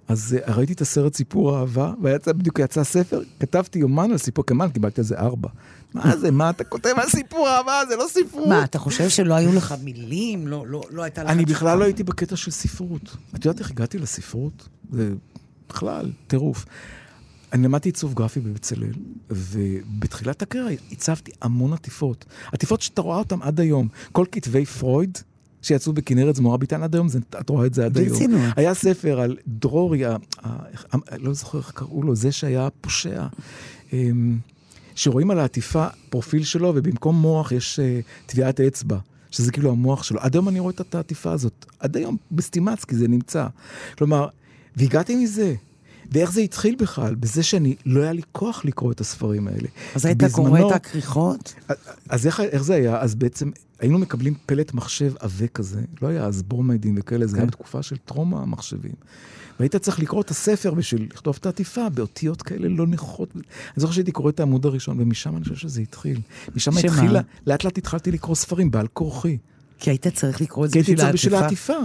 אז 0.09 0.37
uh, 0.39 0.51
ראיתי 0.51 0.73
את 0.73 0.81
הסרט 0.81 1.15
סיפור 1.15 1.59
אהבה, 1.59 1.93
ויצא, 2.03 2.33
בדיוק 2.33 2.59
יצא 2.59 2.85
ספר, 2.85 3.23
כתבתי 3.41 3.79
יומן 3.79 4.11
על 4.11 4.19
סיפור, 4.19 4.47
כמובן 4.47 4.71
קיבלתי 4.71 5.01
על 5.01 5.05
זה 5.05 5.19
ארבע. 5.19 5.49
מה 5.95 6.17
זה, 6.17 6.31
מה 6.31 6.51
אתה 6.51 6.65
כותב 6.65 6.95
על 6.97 7.09
סיפור 7.09 7.49
אהבה? 7.49 7.81
זה 7.89 7.97
לא 7.97 8.05
ספרות. 8.09 8.49
מה, 8.49 8.65
אתה 8.65 8.79
חושב 8.79 9.09
שלא 9.09 9.35
היו 9.35 9.53
לך 9.53 9.75
מילים? 9.83 10.49
לא, 10.49 10.67
לא, 10.67 10.83
לא 10.91 11.03
הייתה 11.03 11.25
לך... 11.25 11.31
אני? 11.31 11.45
בכלל 11.45 11.79
לא 11.79 11.85
הייתי 11.85 12.03
בקטע 12.03 12.37
של 12.37 12.51
ספרות. 12.51 13.17
את 13.35 13.45
יודעת 13.45 13.61
איך 13.61 13.71
הגעתי 13.71 13.99
לספרות? 13.99 14.69
זה 14.91 15.13
בכלל 15.69 16.13
טירוף. 16.27 16.67
אני 17.53 17.65
למדתי 17.65 17.89
עיצוב 17.89 18.15
גרפי 18.15 18.41
בבצלאל, 18.41 18.93
ובתחילת 19.31 20.43
הקריירה 20.43 20.71
הצבתי 20.93 21.31
המון 21.43 21.73
עטיפות. 21.73 22.25
עטיפות 22.53 22.83
שאתה 22.83 23.01
רואה 23.03 23.19
אותן 23.19 23.43
עד 23.43 23.61
היום. 23.61 23.89
כל 24.13 24.27
כתבי 24.33 24.67
פרויד 24.67 25.19
שיצאו 25.63 25.93
בכנרת 25.93 26.37
זמורה 26.37 26.57
ביטן 26.57 26.83
עד 26.83 26.95
היום, 26.95 27.09
זה, 27.09 27.19
את 27.41 27.49
רואה 27.49 27.67
את 27.67 27.75
זה 27.75 27.85
עד 27.85 27.99
היום. 27.99 28.09
ברצינות. 28.09 28.41
היה 28.57 28.75
ספר 28.75 29.21
על 29.21 29.37
דרורי, 29.47 30.05
ה- 30.05 30.17
לא 31.19 31.33
זוכר 31.33 31.59
איך 31.59 31.71
קראו 31.75 32.03
לו, 32.03 32.15
זה 32.17 32.33
שהיה 32.33 32.69
פושע. 32.81 33.27
אמ, 33.93 34.39
שרואים 34.95 35.31
על 35.31 35.39
העטיפה 35.39 35.87
פרופיל 36.11 36.45
שלו, 36.45 36.73
ובמקום 36.77 37.17
מוח 37.21 37.53
יש 37.53 37.79
אה, 37.81 38.01
טביעת 38.27 38.61
אצבע, 38.61 38.99
שזה 39.31 39.53
כאילו 39.53 39.71
המוח 39.71 40.03
שלו. 40.03 40.21
עד 40.21 40.35
היום 40.35 40.49
אני 40.49 40.61
רואה 40.61 40.75
את 40.81 40.95
העטיפה 40.95 41.33
הזאת. 41.33 41.67
עד 41.81 41.97
היום 41.97 42.17
בסטימצקי 42.33 42.97
זה 42.97 43.09
נמצא. 43.09 43.47
כלומר, 43.99 44.27
והגעתי 44.77 45.17
מזה. 45.17 45.55
ואיך 46.13 46.33
זה 46.33 46.41
התחיל 46.41 46.77
בכלל? 46.79 47.15
בזה 47.15 47.43
שאני, 47.43 47.77
לא 47.87 48.03
היה 48.03 48.13
לי 48.13 48.23
כוח 48.33 48.65
לקרוא 48.65 48.93
את 48.93 49.01
הספרים 49.01 49.49
האלה. 49.49 49.69
אז 49.95 50.07
היית 50.07 50.25
קורא 50.33 50.61
את 50.61 50.73
הכריכות? 50.73 51.55
אז 52.09 52.27
איך, 52.27 52.41
איך 52.41 52.63
זה 52.63 52.75
היה? 52.75 53.01
אז 53.01 53.15
בעצם 53.15 53.51
היינו 53.81 53.99
מקבלים 53.99 54.35
פלט 54.47 54.75
מחשב 54.75 55.13
עבה 55.19 55.47
כזה, 55.47 55.81
לא 56.03 56.09
היה 56.09 56.25
אז 56.25 56.43
ברומיידים 56.43 56.95
וכאלה, 56.99 57.27
זה 57.27 57.33
כן. 57.33 57.39
היה 57.39 57.47
בתקופה 57.47 57.83
של 57.83 57.97
טרום 57.97 58.35
המחשבים. 58.35 58.93
והיית 59.61 59.77
צריך 59.77 60.01
לקרוא 60.01 60.23
את 60.23 60.31
הספר 60.31 60.75
בשביל 60.75 61.09
לכתוב 61.13 61.37
את 61.41 61.47
העטיפה 61.47 61.89
באותיות 61.89 62.43
כאלה 62.43 62.69
לא 62.69 62.87
נכוחות. 62.87 63.29
אני 63.35 63.43
זוכר 63.77 63.93
שהייתי 63.93 64.13
קורא 64.13 64.31
את 64.31 64.41
העמוד 64.41 64.67
הראשון, 64.67 65.01
ומשם 65.01 65.37
אני 65.37 65.45
חושב 65.45 65.57
שזה 65.57 65.81
התחיל. 65.81 66.21
משם? 66.55 66.79
התחילה, 66.79 67.21
לאט 67.47 67.65
לאט 67.65 67.79
התחלתי 67.79 68.11
לקרוא 68.11 68.35
ספרים 68.35 68.71
בעל 68.71 68.87
כורחי. 68.93 69.39
כי 69.79 69.91
היית 69.91 70.09
צריך 70.09 70.41
לקרוא 70.41 70.67
את 70.67 70.73
כי 70.73 70.83
זה 70.83 70.91
הייתי 70.91 70.95
בשביל 70.95 71.13
צריך 71.13 71.15
בשביל 71.15 71.35
העטיפה. 71.35 71.79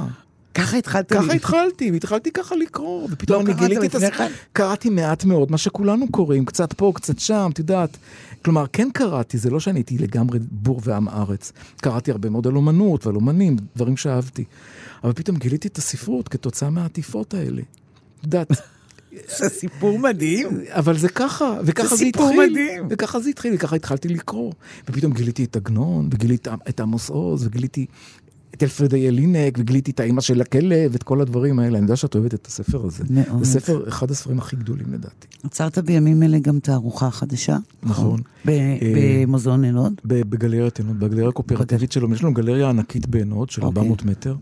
ככה 0.53 0.77
התחלת? 0.77 1.09
ככה 1.13 1.21
לי- 1.27 1.35
התחלתי, 1.35 1.91
והתחלתי 1.91 2.31
ככה 2.31 2.55
לקרוא, 2.55 3.07
ופתאום 3.11 3.47
לא 3.47 3.51
אני 3.53 3.59
גיליתי 3.67 3.85
את 3.87 3.95
לפני 3.95 4.07
הס... 4.07 4.13
כן? 4.13 4.31
קראתי 4.53 4.89
מעט 4.89 5.25
מאוד, 5.25 5.51
מה 5.51 5.57
שכולנו 5.57 6.11
קוראים, 6.11 6.45
קצת 6.45 6.73
פה, 6.73 6.91
קצת 6.95 7.19
שם, 7.19 7.49
את 7.53 7.59
יודעת. 7.59 7.97
כלומר, 8.45 8.65
כן 8.73 8.89
קראתי, 8.93 9.37
זה 9.37 9.49
לא 9.49 9.59
שאני 9.59 9.79
הייתי 9.79 9.97
לגמרי 9.97 10.39
בור 10.51 10.81
ועם 10.83 11.07
הארץ. 11.07 11.51
קראתי 11.81 12.11
הרבה 12.11 12.29
מאוד 12.29 12.47
על 12.47 12.55
אומנות 12.55 13.05
ועל 13.05 13.15
אומנים, 13.15 13.55
דברים 13.75 13.97
שאהבתי. 13.97 14.43
אבל 15.03 15.13
פתאום 15.13 15.37
גיליתי 15.37 15.67
את 15.67 15.77
הספרות 15.77 16.27
כתוצאה 16.29 16.69
מהעטיפות 16.69 17.33
האלה. 17.33 17.61
את 18.19 18.23
יודעת, 18.23 18.47
זה 19.37 19.49
סיפור 19.49 19.99
מדהים. 19.99 20.47
אבל 20.69 20.97
זה 20.97 21.09
ככה, 21.09 21.57
וככה 21.65 21.87
זה 21.87 21.95
זה, 21.95 22.03
סיפור 22.05 22.29
התחיל. 22.29 22.49
מדהים. 22.51 22.87
וככה 22.89 23.19
זה 23.19 23.29
התחיל, 23.29 23.53
וככה 23.55 23.75
התחלתי 23.75 24.07
לקרוא. 24.07 24.51
ופתאום 24.89 25.13
גיליתי 25.13 25.43
את 25.43 25.55
עגנון, 25.55 26.09
וגיליתי 26.11 26.49
את 26.69 26.79
עמוס 26.79 27.09
עוז, 27.09 27.45
וגיליתי 27.45 27.85
את 28.57 28.63
אלפרדה 28.63 28.97
ילינק, 28.97 29.57
וגיליתי 29.59 29.91
את 29.91 29.99
האימא 29.99 30.21
של 30.21 30.41
הכלב, 30.41 30.95
את 30.95 31.03
כל 31.03 31.21
הדברים 31.21 31.59
האלה. 31.59 31.77
אני 31.77 31.85
יודע 31.85 31.95
שאת 31.95 32.15
אוהבת 32.15 32.33
את 32.33 32.47
הספר 32.47 32.85
הזה. 32.85 33.03
מאוד. 33.09 33.43
זה 33.43 33.59
ספר, 33.59 33.87
אחד 33.87 34.11
הספרים 34.11 34.37
הכי 34.37 34.55
גדולים 34.55 34.93
לדעתי. 34.93 35.27
עצרת 35.43 35.77
בימים 35.77 36.23
אלה 36.23 36.39
גם 36.39 36.59
תערוכה 36.59 37.11
חדשה. 37.11 37.57
נכון. 37.83 38.21
ב- 38.45 38.51
במוזיאון. 38.95 39.63
ב- 40.05 40.29
בגלריית 40.29 40.79
עינות, 40.79 40.97
בגלריה 40.99 41.29
הקואופרטיבית 41.29 41.91
שלו, 41.91 42.13
יש 42.13 42.23
לנו 42.23 42.33
גלריה 42.33 42.69
ענקית 42.69 43.07
בעינות 43.07 43.49
של 43.49 43.61
אוקיי. 43.63 43.81
400 43.81 44.05
מטר, 44.05 44.35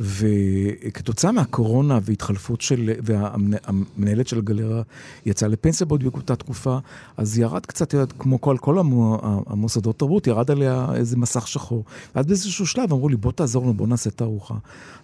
וכתוצאה 0.00 1.32
מהקורונה 1.32 1.98
והתחלפות 2.02 2.60
של, 2.60 2.90
והמנהלת 3.02 4.28
של 4.28 4.38
הגלריה 4.38 4.82
יצאה 5.26 5.48
לפנסיה 5.48 5.86
בעוד 5.86 6.04
באותה 6.04 6.36
תקופה, 6.36 6.78
אז 7.16 7.38
ירד 7.38 7.66
קצת, 7.66 7.94
כמו 8.18 8.40
כל, 8.40 8.56
כל 8.60 8.78
המו- 8.78 9.42
המוסדות 9.46 9.98
תרבות, 9.98 10.26
ירד 10.26 10.50
עליה 10.50 10.86
איזה 10.94 11.16
מסך 11.16 11.48
שחור. 11.48 11.84
ואז 12.14 12.26
באיזשהו 12.26 12.66
שלב 12.66 12.92
אמרו 12.92 13.08
לי, 13.08 13.16
בוא 13.16 13.32
תעזור 13.32 13.64
לנו, 13.64 13.74
בוא 13.74 13.86
נעשה 13.86 14.10
תערוכה. 14.10 14.54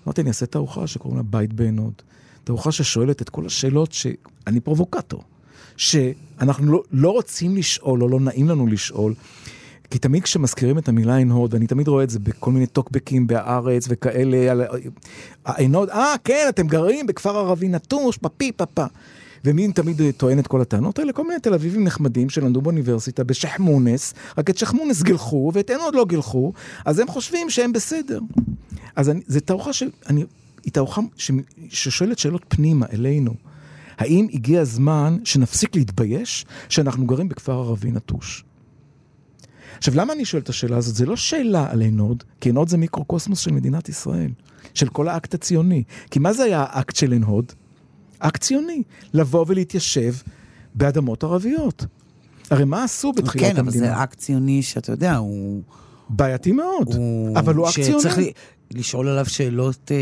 אמרתי, 0.06 0.20
אני 0.20 0.28
אעשה 0.28 0.46
תערוכה 0.46 0.86
שקוראים 0.86 1.16
לה 1.16 1.22
בית 1.22 1.52
בעינות. 1.52 2.02
תערוכה 2.44 2.72
ששואלת 2.72 3.22
את 3.22 3.28
כל 3.28 3.46
השאלות 3.46 3.92
שאני 3.92 4.60
פרובוקטור. 4.60 5.22
שאנחנו 5.76 6.72
לא, 6.72 6.82
לא 6.92 7.10
רוצים 7.10 7.56
לשאול, 7.56 8.02
או 8.02 8.08
לא 8.08 8.20
נעים 8.20 8.48
לנו 8.48 8.66
לשאול, 8.66 9.14
כי 9.90 9.98
תמיד 9.98 10.22
כשמזכירים 10.22 10.78
את 10.78 10.88
המילה 10.88 11.16
עין 11.16 11.30
הוד, 11.30 11.54
אני 11.54 11.66
תמיד 11.66 11.88
רואה 11.88 12.04
את 12.04 12.10
זה 12.10 12.18
בכל 12.18 12.52
מיני 12.52 12.66
טוקבקים 12.66 13.26
בהארץ 13.26 13.86
וכאלה, 13.88 14.50
על 14.50 14.62
עין 15.44 15.74
הוד, 15.74 15.90
אה, 15.90 16.14
כן, 16.24 16.46
אתם 16.48 16.66
גרים 16.66 17.06
בכפר 17.06 17.36
ערבי 17.36 17.68
נטוש, 17.68 18.18
פפי 18.18 18.52
פפה. 18.52 18.84
ומי 19.44 19.72
תמיד 19.72 20.00
טוען 20.16 20.38
את 20.38 20.46
כל 20.46 20.60
הטענות 20.60 20.98
האלה? 20.98 21.12
כל 21.12 21.22
מיני 21.22 21.40
תל 21.40 21.54
אביבים 21.54 21.84
נחמדים 21.84 22.30
שלמדו 22.30 22.60
באוניברסיטה 22.60 23.24
בשחמונס, 23.24 24.14
רק 24.38 24.50
את 24.50 24.58
שחמונס 24.58 25.02
גילחו 25.02 25.50
ואת 25.54 25.70
עין 25.70 25.80
עוד 25.80 25.94
לא 25.94 26.04
גילחו, 26.04 26.52
אז 26.84 26.98
הם 26.98 27.08
חושבים 27.08 27.50
שהם 27.50 27.72
בסדר. 27.72 28.20
אז 28.96 29.10
זו 29.26 29.40
תערוכה 29.40 29.72
שאני, 29.72 30.24
היא 30.64 30.72
תערוכה 30.72 31.00
ש, 31.16 31.30
ששואלת 31.68 32.18
שאלות 32.18 32.44
פנימה 32.48 32.86
אלינו. 32.92 33.34
האם 33.98 34.26
הגיע 34.32 34.60
הזמן 34.60 35.18
שנפסיק 35.24 35.76
להתבייש 35.76 36.46
שאנחנו 36.68 37.06
גרים 37.06 37.28
בכפר 37.28 37.52
ערבי 37.52 37.90
נטוש? 37.90 38.44
עכשיו, 39.78 39.94
למה 39.96 40.12
אני 40.12 40.24
שואל 40.24 40.42
את 40.42 40.48
השאלה 40.48 40.76
הזאת? 40.76 40.94
זה 40.94 41.06
לא 41.06 41.16
שאלה 41.16 41.70
על 41.70 41.80
עין 41.80 41.98
הוד, 41.98 42.24
כי 42.40 42.48
עין 42.48 42.56
הוד 42.56 42.68
זה 42.68 42.76
מיקרוקוסמוס 42.78 43.38
של 43.38 43.50
מדינת 43.52 43.88
ישראל, 43.88 44.30
של 44.74 44.88
כל 44.88 45.08
האקט 45.08 45.34
הציוני. 45.34 45.82
כי 46.10 46.18
מה 46.18 46.32
זה 46.32 46.42
היה 46.44 46.64
האקט 46.68 46.96
של 46.96 47.12
עין 47.12 47.22
הוד? 47.22 47.52
אקט 48.18 48.40
ציוני, 48.40 48.82
לבוא 49.14 49.44
ולהתיישב 49.48 50.14
באדמות 50.74 51.24
ערביות. 51.24 51.84
הרי 52.50 52.64
מה 52.64 52.84
עשו 52.84 53.12
בתחילת 53.12 53.44
כן, 53.44 53.50
אבל 53.50 53.60
המדינה? 53.60 53.86
זה 53.86 54.02
אקט 54.02 54.18
ציוני 54.18 54.62
שאתה 54.62 54.92
יודע, 54.92 55.16
הוא... 55.16 55.62
בעייתי 56.08 56.52
מאוד, 56.52 56.94
הוא- 56.94 57.38
אבל 57.38 57.54
הוא 57.54 57.66
אקט 57.68 57.74
שצריך 57.74 58.14
ציוני. 58.14 58.30
ל- 58.74 58.78
לשאול 58.78 59.08
עליו 59.08 59.26
שאלות 59.26 59.92
אה, 59.94 59.96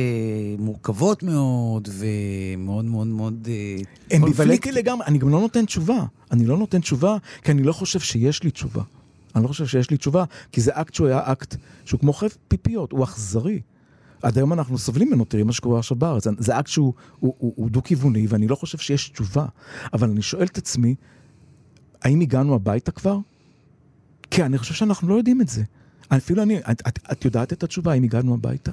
מורכבות 0.59 1.23
מאוד, 1.23 1.89
ומאוד 1.93 2.85
מאוד 2.85 3.07
מאוד 3.07 3.49
אה, 3.51 4.17
אמביוולנטי 4.17 4.73
לגמרי, 4.73 5.07
אני 5.07 5.19
גם 5.19 5.29
לא 5.29 5.41
נותן 5.41 5.65
תשובה. 5.65 6.05
אני 6.31 6.47
לא 6.47 6.57
נותן 6.57 6.81
תשובה, 6.81 7.17
כי 7.43 7.53
אני 7.53 7.63
לא 7.63 7.73
חושב 7.73 8.01
שיש 8.01 8.43
לי 8.43 8.51
תשובה. 8.51 8.83
אני 9.35 9.43
לא 9.43 9.49
חושב 9.49 9.67
שיש 9.67 9.91
לי 9.91 9.97
תשובה, 9.97 10.25
כי 10.53 10.61
זה 10.61 10.71
אקט 10.75 10.95
שהוא 10.95 11.07
היה 11.07 11.33
אקט 11.33 11.57
שהוא 11.85 12.01
כמו 12.01 12.13
חרב 12.13 12.31
פיפיות, 12.49 12.93
הוא 12.93 13.05
אכזרי. 13.05 13.61
עד 14.23 14.37
היום 14.39 14.53
אנחנו 14.53 14.79
סובלים 14.79 15.09
ממנו, 15.09 15.25
תראי 15.25 15.43
מה 15.43 15.53
שקורה 15.53 15.79
עכשיו 15.79 15.97
בארץ. 15.97 16.27
זה 16.39 16.59
אקט 16.59 16.67
שהוא 16.67 16.93
הוא, 17.21 17.35
הוא, 17.39 17.53
הוא 17.57 17.71
דו-כיווני, 17.71 18.27
ואני 18.29 18.49
לא 18.49 18.55
חושב 18.55 18.79
שיש 18.79 19.09
תשובה. 19.09 19.47
אבל 19.93 20.11
אני 20.11 20.23
שואל 20.23 20.47
את 20.47 20.59
עצמי, 20.59 20.95
האם 22.03 22.21
הגענו 22.21 22.55
הביתה 22.55 22.91
כבר? 22.91 23.19
כי 24.31 24.43
אני 24.43 24.59
חושב 24.59 24.75
שאנחנו 24.75 25.09
לא 25.09 25.15
יודעים 25.15 25.41
את 25.41 25.49
זה. 25.49 25.63
אפילו 26.09 26.43
אני, 26.43 26.59
את, 26.59 26.83
את, 26.89 26.99
את 27.13 27.25
יודעת 27.25 27.53
את 27.53 27.63
התשובה, 27.63 27.93
האם 27.93 28.03
הגענו 28.03 28.35
הביתה? 28.35 28.73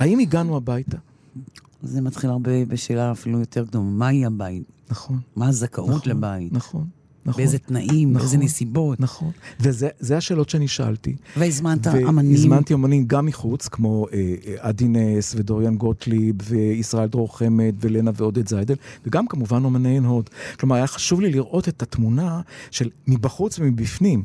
האם 0.00 0.18
הגענו 0.18 0.56
הביתה? 0.56 0.96
זה 1.82 2.00
מתחיל 2.00 2.30
הרבה 2.30 2.64
בשאלה 2.64 3.12
אפילו 3.12 3.40
יותר 3.40 3.64
גדולה, 3.64 3.84
מהי 3.84 4.24
הבית? 4.24 4.62
נכון. 4.90 5.20
מה 5.36 5.48
הזכאות 5.48 5.88
נכון, 5.88 6.10
לבית? 6.10 6.52
נכון. 6.52 6.86
נכון. 7.26 7.42
באיזה 7.42 7.58
תנאים, 7.58 8.12
נכון. 8.12 8.22
באיזה 8.22 8.38
נסיבות? 8.38 9.00
נכון, 9.00 9.30
וזה 9.60 9.88
זה 10.00 10.16
השאלות 10.16 10.48
שאני 10.48 10.68
שאלתי. 10.68 11.16
והזמנת 11.36 11.86
אמנים. 11.86 12.32
והזמנתי 12.32 12.74
אמנים 12.74 13.04
גם 13.06 13.26
מחוץ, 13.26 13.68
כמו 13.68 14.06
אה, 14.12 14.34
אה, 14.46 14.54
עדי 14.58 14.88
נס 14.88 15.34
ודוריאן 15.36 15.76
גוטליב 15.76 16.34
וישראל 16.44 17.08
דרור 17.08 17.38
חמד 17.38 17.74
ולנה 17.80 18.10
ועודד 18.14 18.48
זיידל, 18.48 18.74
וגם 19.06 19.26
כמובן 19.26 19.64
אמני 19.64 19.88
עין 19.88 20.04
הוד. 20.04 20.30
כלומר, 20.60 20.76
היה 20.76 20.86
חשוב 20.86 21.20
לי 21.20 21.30
לראות 21.30 21.68
את 21.68 21.82
התמונה 21.82 22.40
של 22.70 22.90
מבחוץ 23.06 23.58
ומבפנים. 23.58 24.22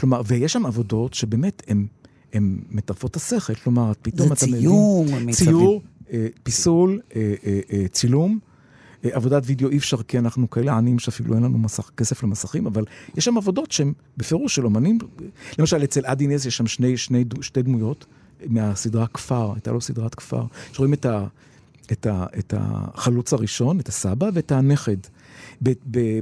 כלומר, 0.00 0.22
ויש 0.26 0.52
שם 0.52 0.66
עבודות 0.66 1.14
שבאמת 1.14 1.62
הן... 1.68 1.86
הן 2.32 2.58
מטרפות 2.70 3.10
את 3.10 3.16
השכל, 3.16 3.54
כלומר, 3.54 3.92
פתאום 4.02 4.28
זה 4.28 4.34
אתה 4.34 4.46
מבין... 4.46 4.60
ציור, 4.60 5.04
מיצבים. 5.04 5.32
ציור, 5.32 5.82
אה, 6.12 6.26
פיסול, 6.42 7.00
אה, 7.16 7.34
אה, 7.44 7.60
אה, 7.72 7.88
צילום. 7.88 8.38
אה, 9.04 9.10
עבודת 9.12 9.42
וידאו 9.46 9.70
אי 9.70 9.76
אפשר, 9.76 10.02
כי 10.02 10.18
אנחנו 10.18 10.50
כאלה 10.50 10.76
עניים 10.76 10.98
שאפילו 10.98 11.34
אין 11.34 11.42
לנו 11.42 11.58
מסך, 11.58 11.90
כסף 11.96 12.22
למסכים, 12.22 12.66
אבל 12.66 12.84
יש 13.16 13.24
שם 13.24 13.36
עבודות 13.36 13.72
שהן 13.72 13.92
בפירוש 14.16 14.54
של 14.54 14.64
אומנים. 14.64 14.98
למשל, 15.58 15.84
אצל 15.84 16.06
אדי 16.06 16.26
נס 16.26 16.46
יש 16.46 16.56
שם 16.56 16.66
שני, 16.66 16.96
שני, 16.96 17.24
שתי 17.40 17.62
דמויות 17.62 18.06
מהסדרה 18.46 19.06
כפר, 19.06 19.52
הייתה 19.54 19.72
לו 19.72 19.80
סדרת 19.80 20.14
כפר, 20.14 20.44
שרואים 20.72 20.94
את, 20.94 21.06
ה, 21.06 21.26
את, 21.92 22.06
ה, 22.06 22.26
את 22.38 22.54
החלוץ 22.56 23.32
הראשון, 23.32 23.80
את 23.80 23.88
הסבא, 23.88 24.30
ואת 24.34 24.52
הנכד. 24.52 24.96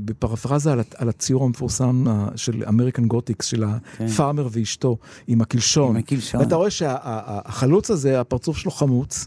בפרפרזה 0.05 0.73
על, 0.73 0.81
על 0.97 1.09
הציור 1.09 1.45
המפורסם 1.45 2.05
של 2.37 2.65
אמריקן 2.69 3.07
גותיקס, 3.07 3.47
של 3.47 3.65
כן. 3.97 4.07
הפארמר 4.07 4.49
ואשתו, 4.51 4.97
עם 5.27 5.41
הקלשון. 5.41 5.91
עם 5.91 5.97
הקלשון. 5.97 6.41
ואתה 6.41 6.55
רואה 6.55 6.71
שהחלוץ 6.71 7.91
הזה, 7.91 8.21
הפרצוף 8.21 8.57
שלו 8.57 8.71
חמוץ, 8.71 9.27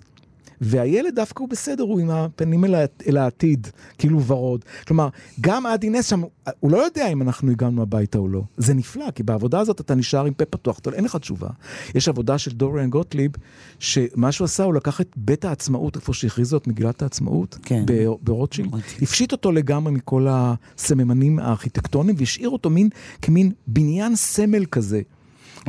והילד 0.62 1.16
דווקא 1.16 1.40
הוא 1.40 1.50
בסדר, 1.50 1.84
הוא 1.84 2.00
עם 2.00 2.10
הפנים 2.10 2.66
אל, 2.66 2.76
אל 3.08 3.18
העתיד, 3.18 3.68
כאילו 3.98 4.24
ורוד. 4.24 4.66
כלומר, 4.88 5.10
גם 5.42 5.66
עדי 5.66 5.90
נס 5.90 6.06
שם, 6.10 6.22
הוא 6.60 6.72
לא 6.72 6.78
יודע 6.78 7.08
אם 7.08 7.22
אנחנו 7.22 7.52
הגענו 7.52 7.82
הביתה 7.82 8.18
או 8.18 8.28
לא. 8.28 8.42
זה 8.58 8.74
נפלא, 8.74 9.12
כי 9.12 9.24
בעבודה 9.24 9.60
הזאת 9.60 9.82
אתה 9.82 9.96
נשאר 9.96 10.26
עם 10.26 10.34
פה 10.34 10.46
פתוח, 10.46 10.80
אין 10.94 11.04
לך 11.06 11.16
תשובה. 11.16 11.50
יש 11.96 12.10
עבודה 12.10 12.38
של 12.38 12.52
דוריאן 12.52 12.90
גוטליב, 12.90 13.32
שמה 13.80 14.32
שהוא 14.32 14.46
עשה, 14.46 14.64
הוא 14.64 14.74
לקח 14.74 15.02
את 15.02 15.14
בית 15.16 15.46
העצמאות, 15.46 15.96
איפה 15.96 16.14
שהכריזו 16.14 16.58
את 16.58 16.68
מגילת 16.68 17.02
העצמאות, 17.02 17.58
כן. 17.64 17.86
ברוטשילד, 18.22 18.74
רוטשילד. 18.74 18.84
הפשיט 19.02 19.32
אותו 19.32 19.52
לגמרי 19.52 19.92
מכל 19.92 20.28
הסממנים 20.30 21.40
הארכיטקטוניים, 21.40 22.16
והשאיר 22.20 22.50
אותו 22.50 22.70
מין, 22.70 22.90
כמין 23.22 23.52
בניין 23.68 24.16
סמל 24.16 24.66
כזה. 24.66 25.02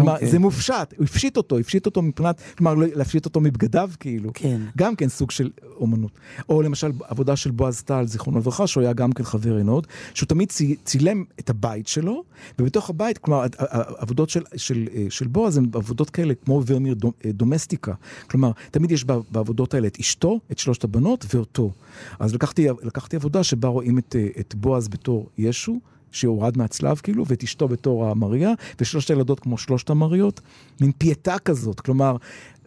כלומר, 0.01 0.14
אוקיי. 0.14 0.28
זה 0.30 0.38
מופשט, 0.38 0.94
הוא 0.96 1.05
הפשיט 1.05 1.36
אותו, 1.36 1.59
הפשיט 1.59 1.86
אותו 1.86 2.03
מבחינת, 2.03 2.40
כלומר, 2.59 2.74
לא- 2.74 2.86
להפשיט 2.94 3.24
אותו 3.24 3.40
מבגדיו 3.40 3.90
כאילו. 4.01 4.30
כן. 4.34 4.61
גם 4.78 4.96
כן 4.96 5.09
סוג 5.09 5.30
של 5.30 5.51
אומנות. 5.76 6.11
או 6.48 6.62
למשל 6.62 6.92
עבודה 7.09 7.36
של 7.36 7.51
בועז 7.51 7.82
טל, 7.82 8.07
זיכרונו 8.07 8.38
לברכה, 8.38 8.66
שהוא 8.66 8.82
היה 8.82 8.92
גם 8.92 9.12
כן 9.12 9.24
חבר 9.24 9.57
עינוד, 9.57 9.86
שהוא 10.14 10.26
תמיד 10.26 10.48
צי, 10.48 10.76
צילם 10.84 11.24
את 11.40 11.51
הבית 11.51 11.86
שלו, 11.86 12.24
ובתוך 12.59 12.90
הבית, 12.90 13.18
כלומר, 13.18 13.46
העבודות 13.59 14.30
של, 14.30 14.42
של, 14.57 14.88
אה, 14.94 15.07
של 15.11 15.26
בועז 15.26 15.57
הן 15.57 15.66
עבודות 15.74 16.11
כאלה, 16.11 16.34
כמו 16.44 16.62
ורניר 16.66 16.94
דו- 16.94 17.12
אה, 17.24 17.32
דומסטיקה. 17.32 17.92
כלומר, 18.30 18.51
תמיד 18.70 18.92
יש 18.92 19.05
בעבודות 19.05 19.74
האלה 19.74 19.86
את 19.86 19.96
אשתו, 20.01 20.40
את 20.53 20.59
שלושת 20.59 20.84
הבנות 20.84 21.26
ואותו. 21.34 21.70
אז 22.18 22.34
לקחתי, 22.34 22.66
לקחתי 22.82 23.16
עבודה 23.16 23.44
שבה 23.44 23.68
רואים 23.68 23.98
את, 23.98 24.16
אה, 24.18 24.26
את 24.40 24.55
בועז 24.55 24.88
בתור 24.88 25.28
ישו. 25.38 25.80
שהורד 26.12 26.58
מהצלב 26.58 27.00
כאילו, 27.02 27.26
ואת 27.26 27.42
אשתו 27.42 27.68
בתור 27.68 28.06
המריה, 28.06 28.52
ושלושת 28.80 29.11
הילדות 29.11 29.40
כמו 29.40 29.58
שלושת 29.58 29.90
המריות, 29.90 30.40
מין 30.80 30.92
פייטה 30.98 31.38
כזאת, 31.38 31.80
כלומר, 31.80 32.16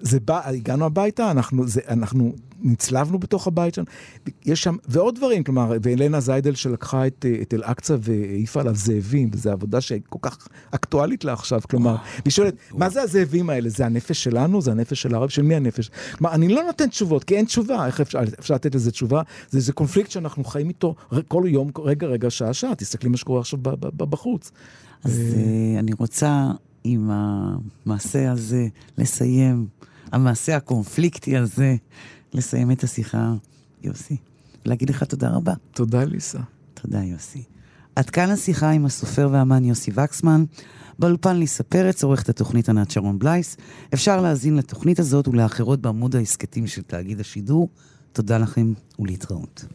זה 0.03 0.19
בא, 0.19 0.41
הגענו 0.49 0.85
הביתה, 0.85 1.31
אנחנו, 1.31 1.67
זה, 1.67 1.81
אנחנו 1.89 2.33
נצלבנו 2.61 3.19
בתוך 3.19 3.47
הבית 3.47 3.73
שלנו, 3.73 3.87
יש 4.45 4.63
שם, 4.63 4.75
ועוד 4.87 5.15
דברים, 5.15 5.43
כלומר, 5.43 5.71
ואלנה 5.81 6.19
זיידל 6.19 6.55
שלקחה 6.55 7.07
את, 7.07 7.25
אה, 7.29 7.41
את 7.41 7.53
אל-אקצא 7.53 7.97
והעיפה 7.99 8.61
עליו 8.61 8.75
זאבים, 8.75 9.29
וזו 9.33 9.51
עבודה 9.51 9.81
שכל 9.81 10.19
כך 10.21 10.47
אקטואלית 10.71 11.23
לה 11.23 11.33
עכשיו, 11.33 11.61
כלומר, 11.69 11.95
והיא 12.21 12.31
שואלת, 12.31 12.53
מה 12.71 12.89
זה 12.89 13.01
הזאבים 13.01 13.49
האלה? 13.49 13.69
זה 13.69 13.85
הנפש 13.85 14.23
שלנו? 14.23 14.61
זה 14.61 14.71
הנפש 14.71 15.01
של 15.01 15.13
הערב? 15.13 15.29
של 15.29 15.41
מי 15.41 15.55
הנפש? 15.55 15.91
כלומר, 16.17 16.35
אני 16.35 16.47
לא 16.47 16.63
נותן 16.63 16.87
תשובות, 16.87 17.23
כי 17.23 17.35
אין 17.35 17.45
תשובה, 17.45 17.85
איך 17.85 18.01
אפשר, 18.01 18.19
אפשר 18.39 18.53
לתת 18.53 18.75
לזה 18.75 18.91
תשובה? 18.91 19.21
זה, 19.49 19.59
זה 19.59 19.73
קונפליקט 19.73 20.11
שאנחנו 20.11 20.43
חיים 20.43 20.69
איתו 20.69 20.95
כל 21.27 21.43
יום, 21.47 21.71
רגע, 21.77 22.07
רגע, 22.07 22.29
שעה, 22.29 22.53
שעה, 22.53 22.75
תסתכלי 22.75 23.09
מה 23.09 23.17
שקורה 23.17 23.39
עכשיו 23.39 23.59
ב- 23.61 23.69
ב- 23.69 24.03
ב- 24.03 24.09
בחוץ. 24.09 24.51
אז 25.03 25.19
אה, 25.35 25.79
אני 25.79 25.91
רוצה 25.93 26.51
עם 26.83 27.09
המעשה 27.11 28.31
הזה 28.31 28.67
לסיים, 28.97 29.67
המעשה 30.13 30.55
הקונפליקטי 30.55 31.37
הזה, 31.37 31.75
לסיים 32.33 32.71
את 32.71 32.83
השיחה. 32.83 33.33
יוסי, 33.83 34.17
להגיד 34.65 34.89
לך 34.89 35.03
תודה 35.03 35.29
רבה. 35.29 35.53
תודה, 35.71 36.03
ליסה. 36.03 36.39
תודה, 36.73 37.03
יוסי. 37.03 37.43
עד 37.95 38.09
כאן 38.09 38.29
השיחה 38.29 38.69
עם 38.69 38.85
הסופר 38.85 39.29
והאמן 39.31 39.65
יוסי 39.65 39.91
וקסמן. 39.95 40.43
באולפן 40.99 41.37
ליסה 41.37 41.63
פרץ, 41.63 42.03
עורכת 42.03 42.29
התוכנית 42.29 42.69
ענת 42.69 42.91
שרון 42.91 43.19
בלייס. 43.19 43.57
אפשר 43.93 44.21
להאזין 44.21 44.55
לתוכנית 44.55 44.99
הזאת 44.99 45.27
ולאחרות 45.27 45.81
בעמוד 45.81 46.15
ההסכתים 46.15 46.67
של 46.67 46.81
תאגיד 46.81 47.19
השידור. 47.19 47.69
תודה 48.11 48.37
לכם 48.37 48.73
ולהתראות. 48.99 49.65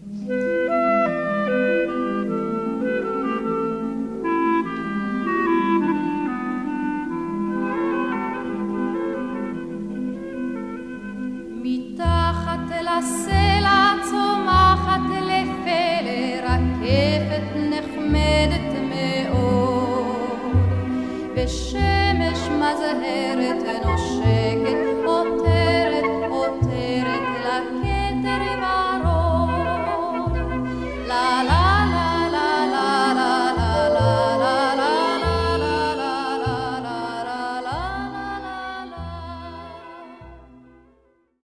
לסלע 12.99 13.93
צומחת 14.11 15.01
לפלא 15.11 16.47
רקפת 16.49 17.57
נחמדת 17.57 18.73
מאוד, 18.91 20.57
ושמש 21.35 22.49
מזהרת 22.49 23.63
נושקת 23.85 24.98